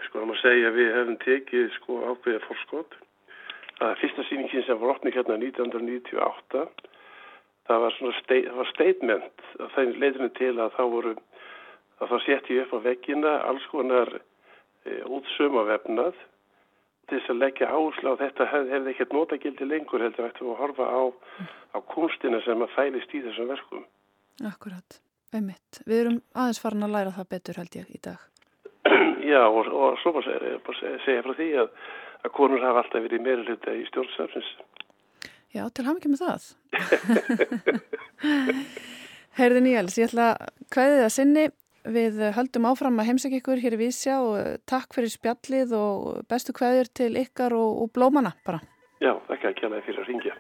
sko 0.07 0.21
það 0.21 0.29
má 0.31 0.37
segja 0.43 0.75
við 0.77 0.95
hefum 0.97 1.19
tekið 1.25 1.67
sko 1.77 1.99
ákveðið 2.13 2.47
fórskot. 2.49 2.95
Er 3.79 3.99
fyrsta 4.01 4.25
síningin 4.27 4.65
sem 4.67 4.79
var 4.81 4.97
opnið 4.97 5.21
hérna 5.21 5.37
1998 5.39 6.65
það 7.69 7.85
var 7.85 7.97
svona 7.99 8.17
steit, 8.23 8.49
það 8.49 8.59
var 8.61 8.71
statement 8.73 9.45
að 9.59 9.75
það 9.75 10.01
leitinu 10.03 10.31
til 10.39 10.55
að 10.57 10.75
þá 10.77 10.83
voru 10.95 11.13
að 11.99 12.13
það 12.13 12.25
setja 12.25 12.65
upp 12.65 12.75
á 12.75 12.79
veggina 12.87 13.35
alls 13.51 13.67
konar 13.73 14.15
e, 14.17 14.21
útsöma 15.05 15.67
vefnað 15.69 16.17
til 17.09 17.19
þess 17.19 17.33
að 17.33 17.43
leggja 17.43 17.71
áherslu 17.73 18.15
á 18.15 18.21
þetta 18.23 18.49
hef, 18.53 18.71
hefði 18.73 18.95
ekkert 18.95 19.15
notagildi 19.17 19.69
lengur 19.69 20.05
heldur 20.05 20.29
eftir 20.29 20.49
að 20.49 20.63
horfa 20.63 20.89
á, 20.89 21.03
á 21.77 21.79
kunstina 21.93 22.41
sem 22.47 22.65
að 22.65 22.75
fælist 22.77 23.15
í 23.17 23.23
þessum 23.27 23.53
verkum. 23.53 23.85
Akkurat, 24.49 25.01
einmitt. 25.35 25.83
Við 25.85 26.03
erum 26.05 26.19
aðeins 26.37 26.63
farin 26.63 26.89
að 26.89 26.95
læra 26.97 27.17
það 27.17 27.31
betur 27.35 27.61
held 27.61 27.81
ég 27.81 27.93
í 27.93 28.03
dag. 28.05 28.21
Já 29.29 29.43
og, 29.45 29.69
og 29.69 29.99
svo 30.03 30.15
bara 30.17 30.25
segja, 30.25 30.97
segja 31.05 31.25
frá 31.27 31.37
því 31.37 31.49
að, 31.63 31.71
að 32.25 32.35
konur 32.39 32.65
hafa 32.65 32.85
alltaf 32.85 33.05
verið 33.05 33.25
meira 33.25 33.45
hluta 33.45 33.77
í 33.77 33.85
stjórnsafnins 33.91 34.53
Já, 35.55 35.65
til 35.73 35.87
haf 35.87 35.97
ekki 35.97 36.11
með 36.13 36.21
það. 36.27 36.47
Herði 39.39 39.63
Níels, 39.65 39.97
ég 39.97 40.11
ætla 40.11 40.27
að 40.35 40.51
kvæði 40.75 40.99
það 41.01 41.15
sinni. 41.15 41.45
Við 41.89 42.19
höldum 42.37 42.67
áfram 42.69 43.01
að 43.01 43.09
heimsækja 43.09 43.41
ykkur 43.41 43.63
hér 43.63 43.79
í 43.79 43.81
Vísja 43.81 44.19
og 44.21 44.59
takk 44.69 44.93
fyrir 44.93 45.09
spjallið 45.15 45.73
og 45.79 46.19
bestu 46.29 46.53
kvæðir 46.53 46.91
til 47.01 47.15
ykkar 47.17 47.57
og, 47.57 47.85
og 47.85 47.93
blómana 47.97 48.35
bara. 48.45 48.61
Já, 49.01 49.15
ekki 49.33 49.71
alveg 49.71 49.87
fyrir 49.87 50.05
að 50.05 50.11
ringja. 50.13 50.37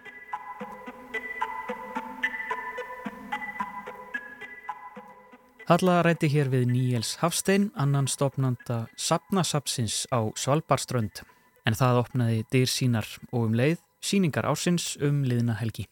Halla 5.68 5.98
rætti 6.00 6.30
hér 6.32 6.48
við 6.48 6.62
Níels 6.70 7.10
Hafstein, 7.20 7.66
annan 7.76 8.06
stopnanda 8.08 8.86
Sapnasapsins 8.96 10.06
á 10.08 10.24
Svalbardströnd, 10.32 11.20
en 11.68 11.76
það 11.76 11.98
opnaði 12.06 12.38
dyr 12.48 12.70
sínar 12.72 13.08
og 13.28 13.50
um 13.50 13.56
leið 13.58 13.82
síningar 14.00 14.48
ásins 14.48 14.94
um 15.04 15.18
liðna 15.28 15.58
helgi. 15.60 15.84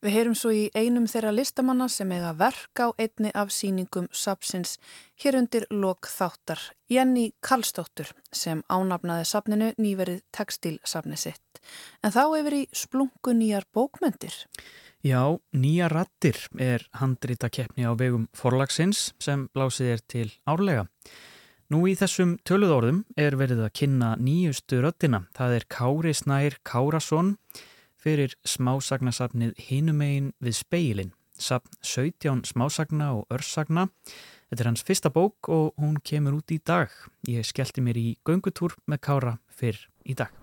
Við 0.00 0.16
heyrum 0.16 0.36
svo 0.38 0.54
í 0.56 0.62
einum 0.72 1.04
þeirra 1.04 1.34
listamanna 1.36 1.90
sem 1.92 2.08
eiga 2.16 2.32
verk 2.40 2.80
á 2.80 2.88
einni 2.96 3.34
af 3.36 3.52
síningum 3.52 4.08
sapsins 4.16 4.78
hér 5.20 5.36
undir 5.42 5.68
lok 5.68 6.08
þáttar 6.08 6.64
Jenny 6.88 7.34
Karlsdóttur 7.44 8.14
sem 8.32 8.64
ánafnaði 8.72 9.28
sapninu 9.28 9.74
nýverið 9.76 10.24
textilsapni 10.32 11.20
sitt. 11.20 11.60
En 12.00 12.16
þá 12.16 12.22
hefur 12.32 12.56
í 12.56 12.64
splungu 12.72 13.36
nýjar 13.36 13.68
bókmyndir. 13.76 14.32
Já, 15.02 15.34
Nýja 15.50 15.88
rattir 15.90 16.36
er 16.62 16.84
handrita 16.94 17.48
keppni 17.50 17.82
á 17.82 17.90
vegum 17.98 18.28
forlagsins 18.38 19.10
sem 19.18 19.48
blásið 19.50 19.88
er 19.90 20.02
til 20.06 20.28
árlega. 20.46 20.84
Nú 21.74 21.80
í 21.90 21.96
þessum 21.98 22.36
töluðorðum 22.46 23.00
er 23.18 23.34
verið 23.40 23.64
að 23.66 23.72
kynna 23.80 24.12
nýjustu 24.22 24.78
röttina. 24.78 25.24
Það 25.34 25.56
er 25.56 25.66
Kári 25.66 26.12
Snær 26.14 26.58
Kárasson 26.62 27.32
fyrir 27.98 28.36
smásagnasafnið 28.46 29.56
Hinumegin 29.58 30.30
við 30.38 30.58
speilin. 30.60 31.10
Safn 31.34 31.74
17 31.82 32.44
smásagna 32.46 33.10
og 33.16 33.26
örsagna. 33.34 33.88
Þetta 34.52 34.62
er 34.62 34.70
hans 34.70 34.86
fyrsta 34.86 35.10
bók 35.10 35.50
og 35.50 35.72
hún 35.82 35.98
kemur 35.98 36.38
út 36.38 36.54
í 36.54 36.60
dag. 36.62 36.94
Ég 37.26 37.42
skellti 37.42 37.82
mér 37.82 37.98
í 37.98 38.06
göngutúr 38.22 38.78
með 38.86 39.02
Kára 39.08 39.34
fyrr 39.50 39.82
í 40.06 40.14
dag. 40.14 40.41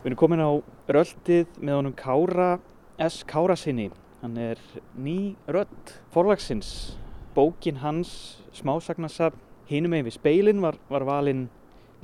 Við 0.00 0.12
erum 0.12 0.20
komin 0.20 0.40
á 0.40 0.50
röldið 0.88 1.58
með 1.60 1.74
honum 1.76 1.96
Kára 1.96 2.54
S. 2.96 3.20
Kárasinni 3.28 3.90
Hann 4.20 4.36
er 4.36 4.58
ný 4.96 5.34
rödd 5.48 5.92
forlagsins. 6.12 6.96
Bókin 7.32 7.78
hans, 7.80 8.42
smásagnasafn, 8.52 9.38
hinum 9.68 9.94
með 9.94 10.10
við 10.10 10.16
speilin 10.18 10.60
var, 10.60 10.76
var 10.90 11.06
valinn 11.08 11.46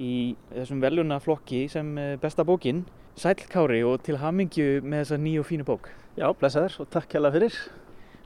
í 0.01 0.35
þessum 0.49 0.81
velunaflokki 0.81 1.67
sem 1.69 1.91
eh, 2.01 2.15
besta 2.21 2.45
bókin. 2.45 2.87
Sælkári 3.21 3.83
og 3.85 4.01
til 4.05 4.17
hamingju 4.21 4.81
með 4.81 5.03
þessa 5.03 5.21
nýju 5.21 5.45
og 5.45 5.49
fínu 5.51 5.69
bók. 5.69 5.91
Já, 6.17 6.29
blessaður 6.37 6.83
og 6.85 6.91
takk 6.93 7.17
hjálpa 7.17 7.35
fyrir. 7.37 7.61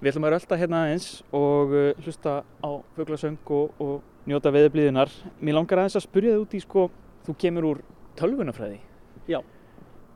Við 0.01 0.13
ætlum 0.13 0.27
að 0.27 0.35
rölda 0.37 0.63
hérna 0.65 0.83
aðeins 0.87 1.09
og 1.35 1.79
eh, 1.79 2.03
hlusta 2.05 2.41
á 2.47 2.71
föglasöng 2.99 3.55
og, 3.55 3.79
og 3.83 4.27
njóta 4.31 4.55
veðublíðunar. 4.55 5.15
Mér 5.43 5.59
langar 5.59 5.83
aðeins 5.83 5.99
að 5.99 6.07
spurja 6.07 6.37
þið 6.37 6.45
út 6.47 6.59
í 6.59 6.67
sko, 6.67 6.91
þú 7.27 7.41
kemur 7.43 7.73
úr 7.73 7.83
tölvunafræði. 8.19 8.79
Já. 9.31 9.43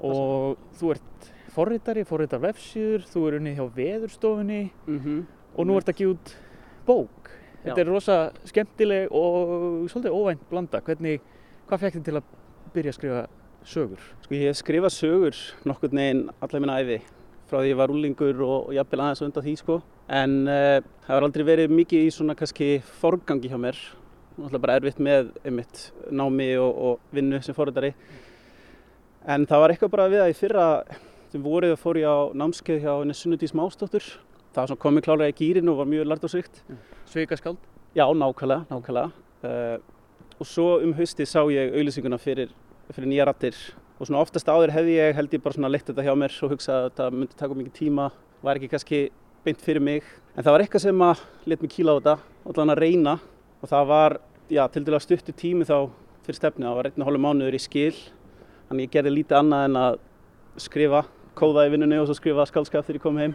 Og 0.01 0.59
þú 0.79 0.91
ert 0.95 1.29
forritari, 1.55 2.05
forritar 2.09 2.43
vefsjur, 2.43 3.05
þú 3.07 3.27
er 3.29 3.39
unnið 3.39 3.59
hjá 3.59 3.67
veðurstofunni 3.77 4.63
mm 4.87 4.99
-hmm. 4.99 5.25
og 5.57 5.67
nú 5.67 5.77
ert 5.77 5.89
að 5.89 5.97
gefa 5.97 6.11
út 6.11 6.37
bók. 6.87 7.31
Þetta 7.65 7.81
Já. 7.81 7.81
er 7.81 7.89
rosa 7.89 8.33
skemmtileg 8.45 9.09
og 9.11 9.89
svolítið 9.91 10.13
óvænt 10.13 10.49
blanda. 10.51 10.81
Hvernig, 10.81 11.21
hvað 11.69 11.81
fekk 11.81 11.95
þið 11.95 12.05
til 12.05 12.17
að 12.17 12.23
byrja 12.75 12.91
að 12.91 12.95
skrifa 12.95 13.27
sögur? 13.65 14.01
Sko 14.23 14.35
ég 14.35 14.49
hef 14.49 14.57
skrifað 14.57 14.93
sögur 14.93 15.37
nokkur 15.65 15.93
neginn 15.93 16.31
allar 16.41 16.61
minna 16.61 16.81
æfi 16.81 17.01
frá 17.49 17.61
því 17.61 17.71
ég 17.71 17.77
var 17.77 17.93
úlingur 17.93 18.41
og, 18.43 18.69
og 18.69 18.75
jafnvel 18.75 19.01
aðeins 19.01 19.23
undan 19.23 19.45
því 19.45 19.57
sko. 19.61 19.81
En 20.09 20.49
uh, 20.49 20.81
það 21.07 21.17
var 21.17 21.27
aldrei 21.29 21.45
verið 21.45 21.71
mikið 21.71 22.07
í 22.07 22.13
svona 22.13 22.37
kannski 22.39 22.83
forgangi 23.01 23.49
hjá 23.49 23.59
mér. 23.61 23.79
Náttúrulega 24.35 24.65
bara 24.65 24.77
erfitt 24.81 24.99
með 24.99 25.31
einmitt 25.47 25.85
námi 26.11 26.51
og, 26.59 26.73
og 26.75 27.15
vinnu 27.15 27.41
sem 27.45 27.57
fóröldari. 27.57 27.95
En 29.25 29.47
það 29.49 29.63
var 29.63 29.73
eitthvað 29.73 29.93
bara 29.95 30.05
við 30.13 30.21
að 30.21 30.31
í 30.31 30.37
fyrra 30.37 30.65
sem 31.33 31.41
voruð 31.41 31.79
fór 31.81 31.97
ég 31.97 32.05
á 32.05 32.29
námskeið 32.37 32.83
hjá 32.83 32.91
henni 32.93 33.15
Sunnudís 33.17 33.55
Mástóttur. 33.57 34.05
Það 34.53 34.75
var 34.75 34.81
komið 34.83 35.05
klálega 35.07 35.33
í 35.33 35.37
gýrin 35.39 35.71
og 35.73 35.79
var 35.79 35.89
mjög 35.89 36.11
lært 36.11 36.27
og 36.29 36.33
svikt. 36.35 36.59
Sveikaskáld? 37.09 37.63
Já, 37.97 38.05
nákvæmlega, 38.05 38.67
nákvæmlega. 38.69 39.07
Uh, 39.41 39.79
og 40.37 40.51
svo 40.51 40.67
um 40.85 40.93
hausti 40.99 41.25
sá 41.25 41.41
ég 41.49 41.73
auðlýsinguna 41.73 42.19
fyrir, 42.21 42.53
fyrir 42.93 43.09
nýja 43.09 43.25
rattir 43.31 43.57
og 43.97 44.05
svona 44.05 44.21
oftast 44.21 44.51
áður 44.51 44.75
hefði 44.75 44.99
ég 44.99 45.17
held 45.17 45.33
ég 45.33 45.43
bara 45.47 45.57
svona 45.57 45.71
leitt 45.73 45.89
þetta 45.89 46.05
hjá 46.05 46.13
mér 46.21 46.37
og 46.45 46.53
hugsað 46.53 46.77
að 46.77 46.89
þetta 46.91 47.07
myndi 47.15 47.39
taka 47.39 47.57
mikið 47.57 47.77
tíma, 47.79 48.09
var 48.45 48.61
ekki 48.61 48.69
kannski 48.75 49.01
beint 49.47 49.65
fyrir 49.65 49.85
mig. 49.85 50.05
En 50.37 50.45
það 50.45 50.57
var 50.57 50.65
eitthvað 50.67 50.85
sem 50.85 51.07
að 51.07 51.23
let 51.49 51.65
mig 51.65 51.73
kíla 51.73 51.95
á 51.95 51.99
þetta 51.99 52.17
og 52.45 52.53
allan 52.53 52.75
að 52.75 52.83
reyna 52.85 53.17
og 53.63 53.73
það 53.73 53.89
var, 53.95 54.19
já, 54.53 54.67
til 54.69 54.85
dæla 54.85 55.01
stuttu 55.01 55.33
tími 55.33 55.65
þá 55.65 55.79
fyrir 56.27 56.41
stefni, 56.43 56.69
það 56.69 56.79
var 56.83 56.91
einn 56.91 57.07
og 57.07 57.09
hálf 57.09 57.25
mánuður 57.25 57.57
í 57.57 57.63
skil, 57.65 57.95
þannig 58.69 58.89
ég 58.89 58.95
gerði 58.97 59.15
lítið 59.19 59.39
annað 59.41 59.67
en 59.69 59.81
að 59.81 59.99
skrifa, 60.65 61.03
kóða 61.39 61.67
í 61.67 61.73
vinnunni 61.75 61.99
og 62.01 62.09
svo 62.09 62.17
skrifa 62.19 62.47
skálskap 62.49 62.87
þegar 62.87 63.01
ég 63.01 63.05
kom 63.05 63.19
heim 63.19 63.35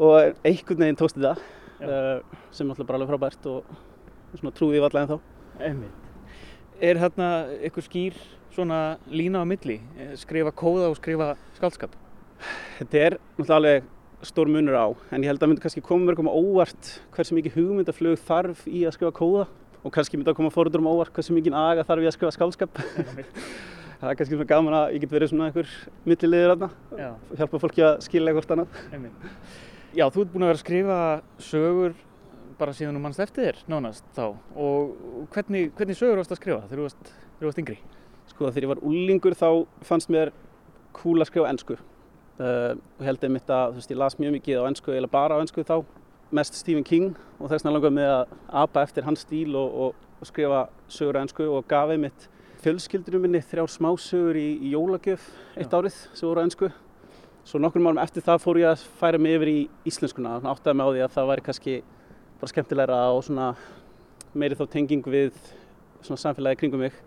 og 0.00 0.46
einhvern 0.46 0.84
veginn 0.84 0.98
tókst 0.98 1.18
þetta 1.18 1.36
uh, 1.84 2.40
sem 2.54 2.70
alltaf 2.70 2.88
bara 2.88 3.00
alveg 3.00 3.12
frábært 3.12 3.48
og 3.50 3.70
svona 4.38 4.54
trúði 4.56 4.78
ég 4.78 4.86
allavega 4.86 5.06
en 5.06 5.12
þá. 5.12 5.64
Einmitt. 5.68 6.10
Er 6.80 7.00
hérna 7.00 7.30
eitthvað 7.60 7.86
skýr 7.88 8.20
svona 8.54 8.98
lína 9.10 9.42
á 9.42 9.46
milli, 9.46 9.78
skrifa 10.18 10.52
kóða 10.54 10.90
og 10.90 10.98
skrifa 10.98 11.34
skálskap? 11.58 11.94
Þetta 12.78 13.02
er 13.04 13.18
náttúrulega 13.36 13.58
alveg 13.58 13.88
stór 14.26 14.50
munur 14.52 14.76
á, 14.76 14.86
en 15.12 15.22
ég 15.24 15.30
held 15.30 15.42
að 15.42 15.52
myndi 15.52 15.64
kannski 15.64 15.82
koma 15.84 16.08
mörgum 16.08 16.28
óvart 16.28 16.94
hversu 17.14 17.36
mikið 17.36 17.56
hugmyndaflög 17.56 18.20
þarf 18.26 18.66
í 18.68 18.84
að 18.84 18.96
skrifa 18.96 19.16
kóða 19.16 19.46
og 19.80 19.94
kannski 19.94 20.18
myndi 20.18 20.32
að 20.32 20.40
koma 20.40 20.52
fóröldurum 20.52 20.90
óvart 20.90 21.14
hversu 21.16 21.36
mikið 21.36 21.56
aga 21.56 21.86
þarf 21.88 22.04
í 22.04 22.10
að 22.10 22.16
skrifa 22.18 22.34
skálskap. 22.36 22.80
það 24.00 24.10
er 24.10 24.18
kannski 24.18 24.36
svona 24.36 24.50
gaman 24.50 24.76
að 24.80 24.94
ég 24.96 25.02
get 25.04 25.12
verið 25.12 25.32
svona 25.32 25.48
einhver 25.50 25.72
millilegir 26.08 26.54
aðna, 26.54 26.70
hjálpa 27.36 27.60
fólki 27.60 27.84
að 27.84 27.98
skilja 28.06 28.36
hvort 28.36 28.54
annað. 28.54 28.78
Einmitt. 28.94 29.26
Já, 29.90 30.04
þú 30.06 30.22
ert 30.22 30.32
búin 30.32 30.46
að 30.46 30.52
vera 30.52 30.58
að 30.58 30.64
skrifa 30.64 30.98
sögur 31.42 31.96
bara 32.60 32.74
síðan 32.76 32.98
um 32.98 33.06
mannst 33.06 33.22
eftir 33.22 33.48
þér 33.48 33.60
nánast 33.72 34.04
þá 34.16 34.24
og 34.60 35.26
hvernig, 35.32 35.70
hvernig 35.76 35.98
sögur 35.98 36.20
varst 36.20 36.34
að 36.34 36.40
skrifa 36.40 36.60
þegar 36.66 36.80
þú 36.80 36.86
varst, 36.86 37.12
varst 37.40 37.62
yngri? 37.62 37.76
Sko 38.30 38.50
þegar 38.50 38.66
ég 38.66 38.72
var 38.74 38.82
úlingur 38.86 39.36
þá 39.38 39.48
fannst 39.88 40.12
mér 40.12 40.32
cool 40.96 41.18
að 41.18 41.30
skrifa 41.30 41.50
ennsku 41.50 41.78
uh, 41.78 42.76
og 42.76 43.06
held 43.06 43.24
einmitt 43.26 43.50
að 43.50 43.72
þú 43.72 43.80
veist 43.80 43.94
ég 43.94 44.00
las 44.02 44.18
mjög 44.20 44.36
mikið 44.36 44.60
á 44.60 44.68
ennsku 44.68 44.94
eða 44.94 45.12
bara 45.12 45.40
á 45.40 45.42
ennsku 45.42 45.64
þá 45.66 45.78
mest 46.36 46.58
Stephen 46.60 46.86
King 46.86 47.14
og 47.38 47.48
þess 47.50 47.64
vegna 47.64 47.74
langaði 47.76 47.96
mig 47.96 48.10
að 48.12 48.36
apa 48.62 48.84
eftir 48.86 49.08
hans 49.08 49.24
stíl 49.26 49.56
og, 49.58 49.80
og, 49.86 50.04
og 50.20 50.30
skrifa 50.30 50.66
sögur 50.92 51.18
á 51.18 51.22
ennsku 51.24 51.48
og 51.48 51.66
gaf 51.70 51.90
einmitt 51.90 52.28
fjölskyldunum 52.60 53.26
minni 53.26 53.40
þrjár 53.42 53.72
smásögur 53.72 54.36
í, 54.36 54.48
í 54.60 54.74
jólagjöf 54.74 55.26
eitt 55.56 55.74
árið 55.74 55.96
sem 56.12 56.28
voru 56.28 56.42
á 56.42 56.46
ennsku 56.46 56.70
Svo 57.50 57.58
nokkur 57.58 57.80
málum 57.82 57.98
eftir 58.02 58.22
það 58.22 58.42
fór 58.44 58.58
ég 58.60 58.68
að 58.68 58.82
færa 59.00 59.18
mig 59.18 59.32
yfir 59.38 59.48
í 59.48 59.60
íslenskuna, 59.88 60.36
áttaði 60.52 60.76
mig 60.76 60.86
á 60.86 60.92
því 60.92 61.00
að 61.02 61.14
það 61.14 61.28
væri 61.30 61.44
kannski 61.46 61.76
bara 62.40 62.50
skemmtilegra 62.52 62.98
og 63.14 63.20
svona 63.26 63.46
meiri 64.36 64.58
þá 64.58 64.64
tenging 64.74 65.08
við 65.08 65.38
svona 66.04 66.20
samfélagi 66.20 66.60
kringum 66.60 66.84
mig. 66.84 66.98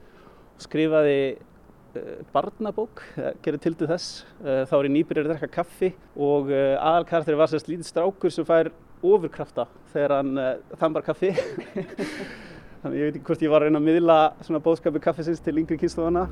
Skrifaði 0.60 1.18
uh, 1.38 2.24
barnabók, 2.34 3.06
gerði 3.46 3.62
til 3.64 3.76
til 3.78 3.90
þess, 3.94 4.24
uh, 4.42 4.64
þá 4.68 4.74
er 4.80 4.90
ég 4.90 4.96
nýbyrjar 4.98 5.30
að 5.30 5.36
drekka 5.36 5.52
kaffi 5.62 5.92
og 6.18 6.50
eh, 6.52 6.74
aðalkarþri 6.76 7.38
var 7.40 7.54
sérst 7.54 7.70
lítið 7.70 7.92
strákur 7.92 8.34
sem 8.34 8.48
fær 8.50 8.72
ofurkrafta 9.04 9.68
þegar 9.94 10.18
hann 10.18 10.44
þambar 10.82 11.08
kaffi. 11.12 11.32
Þannig 12.84 13.00
ég 13.00 13.06
veit 13.08 13.16
ekki 13.16 13.30
hvort 13.30 13.44
ég 13.46 13.52
var 13.54 13.64
að 13.64 13.70
reyna 13.70 13.80
að 13.80 13.86
miðla 13.88 14.16
svona 14.44 14.60
bóðskapu 14.60 15.00
kaffisins 15.00 15.40
til 15.40 15.54
yngri 15.56 15.78
kynstofana. 15.80 16.26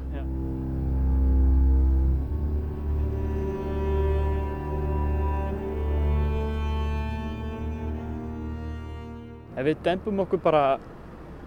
Ef 9.56 9.68
við 9.70 9.80
dempum 9.86 10.20
okkur 10.26 10.42
bara 10.44 10.64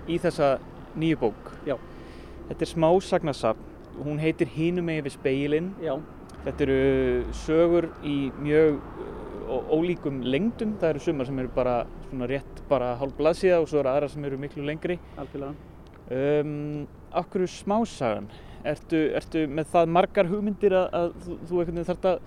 í 0.08 0.16
þessa 0.22 0.54
nýju 0.96 1.18
bók. 1.20 1.52
Já. 1.68 1.76
Þetta 2.48 2.64
er 2.64 2.70
smásagnasafn. 2.70 3.70
Hún 4.06 4.22
heitir 4.22 4.48
Hínum 4.56 4.88
með 4.88 5.02
við 5.10 5.16
speilin. 5.18 5.68
Já. 5.84 5.98
Þetta 6.46 6.64
eru 6.64 6.80
sögur 7.44 7.90
í 8.00 8.16
mjög 8.40 8.80
ólíkum 9.68 10.24
lengdum. 10.24 10.78
Það 10.80 10.94
eru 10.94 11.04
sumar 11.04 11.28
sem 11.28 11.44
eru 11.44 11.52
bara 11.60 11.76
svona 12.14 12.30
rétt 12.30 12.62
bara 12.70 12.94
hálf 13.00 13.14
blaðsíða 13.18 13.60
og 13.60 13.68
svo 13.70 13.82
eru 13.82 13.90
aðra 13.90 14.08
sem 14.12 14.24
eru 14.24 14.38
miklu 14.40 14.64
lengri. 14.66 14.98
Algjörlega. 15.18 15.54
Um, 16.14 16.86
Akkur 17.14 17.46
smásagan? 17.50 18.28
Ertu, 18.64 19.00
ertu 19.14 19.44
með 19.50 19.68
það 19.74 19.90
margar 19.92 20.30
hugmyndir 20.30 20.74
að, 20.78 20.86
að 20.96 21.10
þú, 21.24 21.34
þú 21.34 21.58
einhvern 21.60 21.78
veginn 21.78 21.88
þarf 21.90 22.08
að 22.10 22.22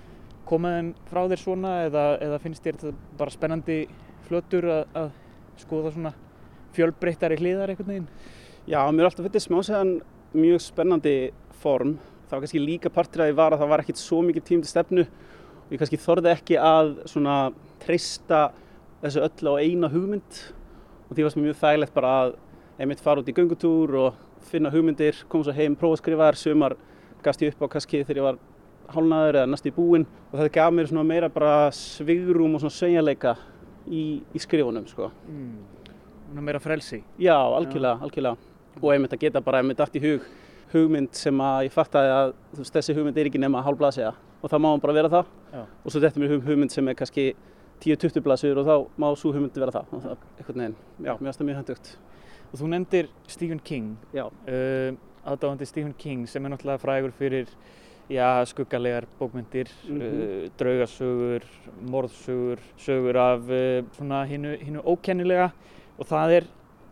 koma 0.48 0.74
þeim 0.76 0.92
frá 1.10 1.22
þér 1.32 1.42
svona 1.42 1.72
eða, 1.88 2.04
eða 2.24 2.42
finnst 2.44 2.68
þér 2.68 2.78
þetta 2.78 3.18
bara 3.20 3.34
spennandi 3.34 3.78
flötur 4.28 4.68
að, 4.72 4.84
að 5.02 5.10
skoða 5.64 5.94
svona 5.96 6.14
fjölbreyttari 6.78 7.40
hliðar 7.42 7.74
einhvern 7.74 7.92
veginn? 7.92 8.12
Já, 8.68 8.80
mér 8.92 9.08
er 9.08 9.10
alltaf 9.10 9.28
fyrir 9.28 9.44
smásæðan 9.44 9.96
mjög 10.38 10.64
spennandi 10.68 11.16
form. 11.64 11.98
Það 12.28 12.36
var 12.36 12.46
kannski 12.46 12.64
líka 12.64 12.92
partur 12.94 13.24
að 13.24 13.32
ég 13.32 13.40
var 13.40 13.56
að 13.56 13.64
það 13.64 13.74
var 13.74 13.84
ekkert 13.84 14.02
svo 14.02 14.22
mikið 14.28 14.48
tím 14.48 14.64
til 14.64 14.72
stefnu 14.72 15.08
og 15.08 15.74
ég 15.74 15.82
kannski 15.82 16.00
þorði 16.04 16.34
ekki 16.34 16.60
að 16.62 16.94
svona 17.10 17.38
treysta 17.84 18.42
þessu 19.04 19.24
öll 19.26 19.52
á 19.52 19.54
eina 19.62 19.90
hugmynd 19.94 20.42
og 21.08 21.16
því 21.16 21.26
varst 21.26 21.40
mér 21.40 21.50
mjög 21.50 21.60
þægilegt 21.62 21.96
bara 21.96 22.14
að 22.22 22.36
einmitt 22.78 23.02
fara 23.02 23.22
út 23.22 23.30
í 23.30 23.36
göngutúr 23.36 23.96
og 23.98 24.22
finna 24.48 24.72
hugmyndir, 24.72 25.24
koma 25.30 25.48
svo 25.48 25.56
heim, 25.56 25.76
prófa 25.76 25.98
að 25.98 26.02
skrifa 26.04 26.30
þær, 26.30 26.40
sumar 26.42 26.76
gafst 27.26 27.44
ég 27.44 27.54
upp 27.54 27.66
á 27.66 27.74
kannski 27.74 28.04
þegar 28.04 28.20
ég 28.20 28.28
var 28.28 28.40
hálnaður 28.94 29.42
eða 29.42 29.52
næst 29.52 29.68
í 29.68 29.74
búin 29.76 30.06
og 30.32 30.38
það 30.40 30.52
gaf 30.58 30.76
mér 30.76 30.90
svona 30.90 31.08
meira 31.08 31.30
bara 31.32 31.56
svigrum 31.76 32.56
og 32.56 32.64
svona 32.64 32.78
sögjarleika 32.78 33.34
í, 33.88 34.04
í 34.22 34.42
skrifunum 34.42 34.86
sko. 34.88 35.10
mm. 35.28 36.40
meira 36.40 36.62
frelsi 36.64 37.02
já, 37.20 37.36
algjörlega, 37.36 37.98
algjörlega. 38.04 38.38
og 38.82 38.94
einmitt 38.94 39.16
að 39.16 39.26
geta 39.26 39.42
bara 39.42 39.64
einmitt 39.64 39.82
allt 39.84 39.98
í 39.98 40.04
hug 40.04 40.28
hugmynd 40.72 41.16
sem 41.16 41.42
að 41.42 41.68
ég 41.68 41.76
fattaði 41.76 42.14
að 42.14 42.32
veist, 42.60 42.74
þessi 42.76 42.96
hugmynd 42.96 43.18
er 43.18 43.30
ekki 43.30 43.42
nema 43.42 43.64
hálfblasja 43.66 44.14
og 44.42 44.52
þá 44.52 44.58
má 44.62 44.70
bara 44.84 44.96
vera 44.96 45.12
það 45.12 45.30
já. 45.52 45.62
og 45.64 45.92
svo 45.92 46.04
þetta 46.04 46.24
mér 46.24 46.36
hugmynd 46.38 46.74
sem 46.74 46.88
er 46.88 46.98
kannski 47.00 47.30
10-20 47.84 48.26
blasur 48.26 48.58
og 48.62 48.68
þá 48.68 48.76
má 48.98 49.08
svo 49.16 49.32
hugmynd 49.36 49.58
vera 49.58 49.72
það 49.72 49.96
það 49.96 50.14
eitthvað 50.38 50.62
neðin, 50.62 50.78
já, 51.00 51.12
mér 51.14 51.26
finnst 51.28 51.42
það 51.42 51.50
mjög 51.50 51.60
hendugt 51.62 51.98
Og 52.48 52.62
þú 52.62 52.70
nefndir 52.72 53.10
Stephen 53.28 53.60
King 53.60 53.96
uh, 54.16 54.94
aðdáðandi 55.28 55.68
Stephen 55.68 55.96
King 56.00 56.28
sem 56.32 56.46
er 56.46 56.54
náttúrulega 56.54 56.80
frægur 56.80 57.16
fyrir 57.18 57.50
já, 58.08 58.46
skuggalegar 58.48 59.08
bókmyndir, 59.20 59.68
mm 59.88 60.00
-hmm. 60.00 60.46
uh, 60.46 60.50
draugasögur, 60.60 61.44
morðsögur, 61.82 62.60
sögur 62.78 63.18
af 63.18 63.42
uh, 63.50 63.84
svona 63.98 64.24
hinnu, 64.24 64.82
ókennilega 64.86 65.52
og 65.98 66.06
það 66.06 66.32
er 66.32 66.44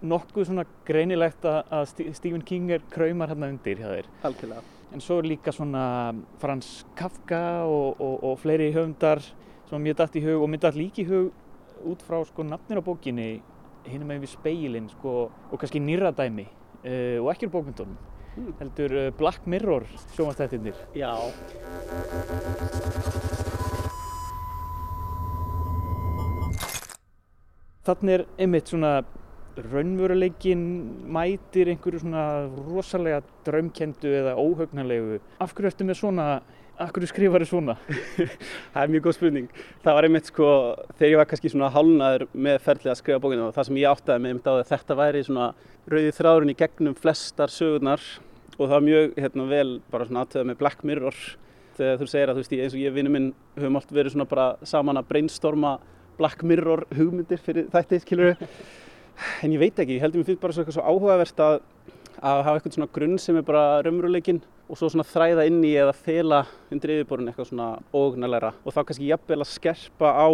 nokkuð 0.02 0.46
svona 0.46 0.66
greinilegt 0.86 1.46
að, 1.46 1.64
að 1.72 2.14
Stephen 2.14 2.42
King 2.42 2.72
er 2.72 2.82
kraumar 2.90 3.30
hérna 3.30 3.50
undir 3.50 3.78
hjá 3.78 3.88
þeir. 3.88 4.06
Algjörlega. 4.24 4.62
En 4.94 5.02
svo 5.02 5.20
er 5.20 5.24
líka 5.24 5.52
svona 5.52 6.14
Frans 6.40 6.86
Kafka 6.96 7.64
og, 7.64 8.02
og, 8.02 8.24
og 8.24 8.40
fleiri 8.40 8.74
höfundar 8.74 9.22
sem 9.70 9.82
mér 9.82 9.98
dætt 9.98 10.18
í 10.20 10.24
hug 10.26 10.44
og 10.44 10.50
mér 10.52 10.66
dætt 10.66 10.80
líki 10.80 11.06
í 11.06 11.10
hug 11.10 11.86
út 11.90 12.04
frá 12.06 12.22
sko 12.26 12.46
nafnir 12.46 12.82
á 12.82 12.84
bókinni 12.86 13.30
hinum 13.86 14.10
með 14.10 14.26
við 14.26 14.34
speilin 14.34 14.90
sko 14.94 15.16
og 15.30 15.58
kannski 15.62 15.82
nýra 15.82 16.14
dæmi 16.16 16.46
uh, 16.46 17.18
og 17.22 17.32
ekki 17.34 17.50
úr 17.50 17.56
bókmyndunum 17.58 17.98
mm. 18.38 18.54
heldur 18.60 18.96
uh, 19.00 19.10
Black 19.18 19.46
Mirror 19.50 19.86
sjómanstættirnir. 20.16 20.78
Já. 20.98 21.14
Þannig 27.86 28.16
er 28.16 28.26
einmitt 28.42 28.72
svona 28.72 28.96
raunveruleikin 29.56 30.62
mætir 31.16 31.70
einhverju 31.72 32.02
svona 32.02 32.24
rosalega 32.66 33.22
draumkendu 33.46 34.10
eða 34.10 34.34
óhaugnarlegu. 34.42 35.20
Af 35.40 35.54
hverju 35.56 35.72
ertu 35.72 35.88
með 35.88 36.00
svona 36.02 36.26
Akkur 36.76 37.06
skrifar 37.08 37.40
þið 37.40 37.48
svona? 37.48 37.74
það 38.74 38.82
er 38.82 38.90
mjög 38.92 39.06
góð 39.06 39.14
spurning. 39.16 39.46
Það 39.86 39.96
var 39.96 40.08
einmitt 40.08 40.28
sko, 40.28 40.48
þegar 40.98 41.12
ég 41.14 41.20
var 41.22 41.30
kannski 41.30 41.52
svona 41.54 41.70
hálnaður 41.72 42.26
með 42.34 42.58
ferlið 42.66 42.92
að 42.92 42.98
skrifa 43.00 43.22
bókinu 43.24 43.46
og 43.46 43.54
það 43.56 43.68
sem 43.70 43.80
ég 43.80 43.94
áttaði 43.94 44.24
með 44.24 44.34
einmitt 44.34 44.50
á 44.52 44.54
að 44.54 44.64
þetta 44.74 44.98
væri 45.00 45.22
svona 45.24 45.48
rauði 45.94 46.12
þráðurinn 46.18 46.52
í 46.52 46.58
gegnum 46.60 46.98
flestar 47.00 47.54
sögurnar 47.54 48.04
og 48.58 48.62
það 48.66 48.74
var 48.76 48.86
mjög 48.90 49.18
hérna, 49.24 49.48
vel 49.54 49.72
bara 49.94 50.08
svona 50.10 50.26
aðtöða 50.26 50.50
með 50.50 50.60
Black 50.66 50.84
Mirror 50.90 51.22
þegar 51.78 52.02
þú 52.02 52.10
segir 52.12 52.32
að 52.32 52.36
þú 52.36 52.44
veist 52.44 52.56
eins 52.58 52.76
og 52.76 52.84
ég 52.84 52.96
vinnu 52.96 53.14
minn 53.14 53.30
höfum 53.56 53.80
allt 53.80 53.96
verið 53.96 54.16
svona 54.16 54.28
bara 54.32 54.48
saman 54.68 55.00
að 55.00 55.10
brainstorma 55.14 55.74
Black 56.20 56.44
Mirror 56.48 56.86
hugmyndir 56.96 57.40
fyrir 57.44 57.68
þætti, 57.72 58.02
skilur 58.04 58.36
en 59.44 59.56
ég 59.56 59.64
veit 59.64 59.80
ekki, 59.80 59.98
ég 59.98 60.04
heldur 60.04 60.24
mér 60.24 60.30
fyrir 60.32 60.44
bara 60.44 60.56
svo, 60.56 60.68
svo 60.76 60.84
áhugavert 60.84 61.44
að 61.44 61.60
að 62.22 62.42
hafa 62.48 62.58
eitthvað 62.58 62.78
svona 62.78 62.92
grunn 62.96 63.18
sem 63.22 63.38
er 63.40 63.46
bara 63.48 63.82
raunveruleikin 63.86 64.42
og 64.70 64.80
svo 64.80 64.90
svona 64.92 65.06
þræða 65.08 65.46
inn 65.50 65.62
í 65.68 65.76
eða 65.78 65.94
fela 65.98 66.42
undir 66.74 66.96
yfirborðin 66.96 67.32
eitthvað 67.32 67.50
svona 67.52 67.70
ógnarleira 67.96 68.54
og 68.64 68.76
þá 68.76 68.82
kannski 68.82 69.10
jafnvel 69.12 69.42
að 69.44 69.52
skerpa 69.52 70.12
á 70.16 70.28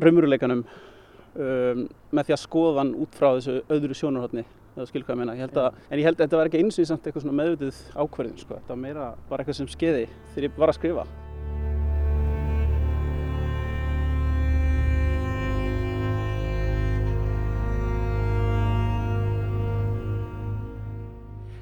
raunveruleikanum 0.00 0.64
um, 0.64 1.84
með 2.10 2.28
því 2.28 2.36
að 2.36 2.42
skoða 2.44 2.82
hann 2.82 2.94
út 3.00 3.16
frá 3.16 3.30
þessu 3.32 3.60
öðru 3.70 3.96
sjónarhóttni 3.96 4.46
það 4.76 4.90
skil 4.90 5.02
hvað 5.04 5.16
ég 5.16 5.20
meina, 5.20 5.38
ég 5.38 5.58
að, 5.58 5.80
en 5.90 5.98
ég 5.98 6.06
held 6.06 6.20
að 6.20 6.26
þetta 6.26 6.40
var 6.40 6.50
ekki 6.50 6.60
eins 6.62 6.76
og 6.76 6.82
því 6.82 6.90
samt 6.90 7.08
eitthvað 7.08 7.24
svona 7.26 7.38
meðvitið 7.40 7.80
ákverðin 7.96 8.38
sko, 8.38 8.60
þetta 8.60 8.74
var 8.74 8.84
meira 8.84 9.10
bara 9.30 9.42
eitthvað 9.42 9.58
sem 9.58 9.70
skeiði 9.70 10.06
þegar 10.34 10.46
ég 10.46 10.60
var 10.60 10.72
að 10.72 10.78
skrifa 10.78 11.06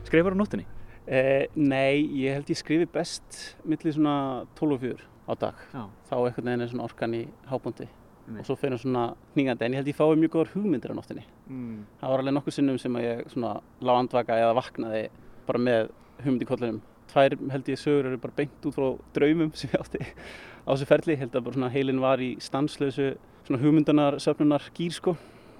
Skrifar 0.09 0.33
á 0.33 0.39
nóttinni? 0.41 0.65
Eh, 1.09 1.47
nei, 1.57 2.05
ég 2.21 2.37
held 2.37 2.49
ég 2.49 2.57
skrifi 2.57 2.89
best 2.89 3.57
millir 3.69 3.93
svona 3.93 4.47
12 4.57 4.75
og 4.77 4.81
4 4.81 5.07
á 5.29 5.33
dag. 5.37 5.63
Já. 5.73 5.83
Þá 6.09 6.15
einhvern 6.17 6.49
veginn 6.49 6.65
er 6.65 6.71
svona 6.73 6.87
orkan 6.89 7.17
í 7.17 7.23
hábúndi 7.49 7.89
og 8.29 8.45
svo 8.45 8.57
fyrir 8.61 8.81
svona 8.81 9.15
hnígandi. 9.35 9.65
En 9.65 9.77
ég 9.77 9.81
held 9.81 9.89
ég 9.89 9.97
fái 9.97 10.17
mjög 10.21 10.35
góðar 10.35 10.53
hugmyndir 10.55 10.93
á 10.93 10.97
nóttinni. 10.97 11.25
Mm. 11.49 11.87
Það 12.01 12.13
var 12.13 12.23
alveg 12.25 12.37
nokkuð 12.37 12.57
sinnum 12.57 12.81
sem 12.81 13.01
ég 13.01 13.25
svona 13.33 13.55
lág 13.81 14.03
andvaka 14.03 14.37
eða 14.43 14.59
vaknaði 14.59 15.03
bara 15.49 15.63
með 15.65 15.91
hugmynd 16.25 16.45
í 16.45 16.49
kollinum. 16.49 16.83
Tvær 17.09 17.37
held 17.55 17.73
ég 17.73 17.81
sögur 17.81 18.11
eru 18.11 18.21
bara 18.21 18.37
beint 18.37 18.69
út 18.69 18.77
frá 18.77 18.89
draumum 19.17 19.53
sem 19.57 19.73
ég 19.73 19.81
átti 19.81 20.01
á 20.05 20.69
þessu 20.73 20.89
ferli. 20.89 21.17
Held 21.21 21.37
að 21.37 21.49
bara 21.49 21.59
svona 21.59 21.73
heilin 21.73 22.05
var 22.05 22.21
í 22.21 22.35
stanslösu 22.45 23.15
svona 23.49 23.63
hugmyndanar, 23.65 24.21
söfnunar 24.21 24.69
gýr 24.77 24.97
sko. 24.97 25.17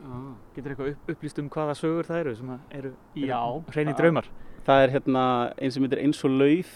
Ah. 0.09 0.29
Getur 0.57 0.73
eitthvað 0.73 0.93
upp, 0.95 1.11
upplýst 1.13 1.39
um 1.43 1.49
hvaða 1.53 1.75
sögur 1.77 2.07
það 2.09 2.21
eru 2.23 2.35
sem 2.39 2.53
að 2.55 2.77
eru, 2.79 2.93
eru 3.17 3.27
það- 3.93 3.99
draumar? 4.03 4.29
Það 4.69 4.83
er 4.85 4.95
hérna 4.97 5.25
eins 5.61 5.75
sem 5.75 5.85
heitir 5.85 6.01
eins 6.05 6.25
og 6.25 6.31
lauf 6.39 6.73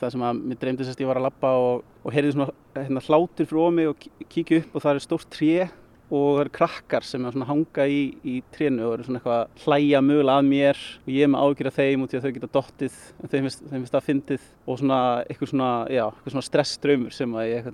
það 0.00 0.10
sem 0.14 0.24
að 0.24 0.40
mér 0.48 0.58
dreymdi 0.62 0.86
sérst 0.86 1.00
ég 1.02 1.06
var 1.10 1.18
að 1.20 1.26
labba 1.28 1.50
og, 1.60 1.84
og 2.04 2.12
heyrði 2.14 2.32
svona 2.36 2.50
hérna, 2.76 3.02
hlátur 3.04 3.46
frá 3.50 3.70
mig 3.74 3.88
og 3.90 3.96
kí- 4.00 4.26
kíkja 4.32 4.62
upp 4.62 4.76
og 4.76 4.82
það 4.82 4.94
er 4.94 5.04
stórt 5.04 5.30
tré 5.34 5.68
og 6.10 6.24
það 6.34 6.40
eru 6.42 6.50
krakkar 6.50 7.04
sem 7.06 7.26
er 7.26 7.36
hanga 7.46 7.84
í, 7.86 7.98
í 8.26 8.42
trénu 8.50 8.82
og 8.86 8.94
eru 8.96 9.04
svona 9.06 9.20
eitthvað 9.20 9.36
að 9.44 9.66
hlæja 9.66 10.00
mögulega 10.02 10.38
að 10.40 10.48
mér 10.50 10.80
og 11.04 11.12
ég 11.14 11.22
er 11.26 11.30
með 11.30 11.44
ágjur 11.44 11.68
af 11.70 11.76
þeim 11.76 12.02
út 12.06 12.14
í 12.14 12.18
að 12.18 12.24
þau 12.24 12.32
geta 12.38 12.50
dottið 12.56 12.96
en 13.22 13.30
þeim 13.34 13.46
finnst, 13.46 13.92
það 13.94 14.08
fyndið 14.08 14.48
og 14.66 14.80
svona 14.80 14.98
eitthvað 15.26 15.52
svona, 15.52 15.68
já, 15.90 16.02
eitthvað 16.10 16.34
svona 16.34 16.48
stressdraumur 16.48 17.14
sem 17.14 17.36
að 17.38 17.50
ég 17.52 17.70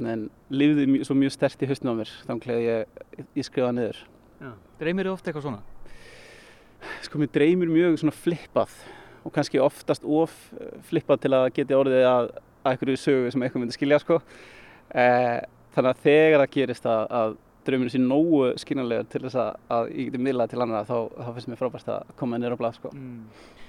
lifði 0.50 0.86
mjög, 0.92 1.06
svo 1.08 1.16
mjög 1.16 1.32
stert 1.32 1.62
í 1.64 1.70
hausnum 1.70 1.96
á 1.96 2.00
mér 2.02 2.12
þannig 2.26 2.52
að 2.52 2.66
ég, 2.66 3.00
ég, 3.16 3.26
ég 3.40 3.48
skrifaði 3.48 3.78
niður 3.78 4.02
Já. 4.40 4.52
Dreymir 4.80 5.08
þið 5.08 5.16
ofta 5.16 5.30
eitthvað 5.30 5.48
svona? 5.48 5.62
sko 7.04 7.20
mér 7.20 7.32
dreymir 7.34 7.70
mjög 7.72 7.98
svona 8.00 8.14
flippað 8.14 8.74
og 9.26 9.34
kannski 9.34 9.60
oftast 9.62 10.04
of 10.04 10.34
eh, 10.58 10.76
flippað 10.86 11.24
til 11.24 11.32
að 11.36 11.48
geti 11.56 11.76
orðið 11.76 12.06
að, 12.06 12.30
að 12.62 12.70
einhverju 12.72 13.00
sögu 13.02 13.32
sem 13.32 13.44
eitthvað 13.44 13.64
myndi 13.64 13.76
skilja 13.76 14.00
sko 14.02 14.20
eh, 14.94 15.40
þannig 15.74 15.92
að 15.92 16.02
þegar 16.06 16.42
það 16.42 16.54
gerist 16.56 16.88
að, 16.90 17.04
að 17.20 17.36
drauminu 17.66 17.92
sé 17.92 18.00
nógu 18.02 18.42
skynanlega 18.62 19.06
til 19.10 19.22
þess 19.26 19.38
að, 19.42 19.52
að 19.76 19.92
ég 19.92 20.10
geti 20.10 20.22
miðlað 20.22 20.52
til 20.52 20.60
annara 20.62 20.88
þá, 20.88 20.98
þá 21.18 21.30
finnst 21.36 21.50
mér 21.50 21.62
frábært 21.62 21.94
að 21.96 22.12
koma 22.20 22.40
nýra 22.40 22.58
á 22.58 22.60
blað 22.60 22.80
sko 22.80 22.92
Mm. 22.96 23.22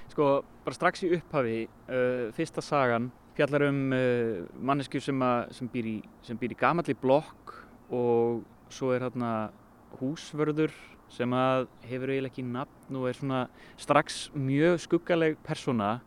Sko, 0.08 0.26
bara 0.64 0.74
strax 0.74 1.02
í 1.04 1.10
upphafi, 1.14 1.58
uh, 1.92 2.30
fyrsta 2.34 2.62
sagan 2.64 3.10
fjallar 3.36 3.66
um 3.68 3.92
uh, 3.92 4.38
mannesku 4.56 4.98
sem, 5.04 5.20
sem 5.54 5.68
býr 5.70 5.90
í, 5.90 5.96
í 6.00 6.56
gamalli 6.58 6.96
blokk 6.98 7.52
og 7.94 8.40
svo 8.72 8.94
er 8.94 9.04
hérna 9.04 9.50
húsvörður 9.98 10.74
sem 11.12 11.32
að 11.32 11.66
hefur 11.88 12.12
eiginlega 12.12 12.32
ekki 12.32 12.44
nafn 12.44 13.00
og 13.00 13.08
er 13.08 13.16
svona 13.16 13.42
strax 13.80 14.28
mjög 14.36 14.80
skuggaleg 14.84 15.38
persóna 15.46 15.98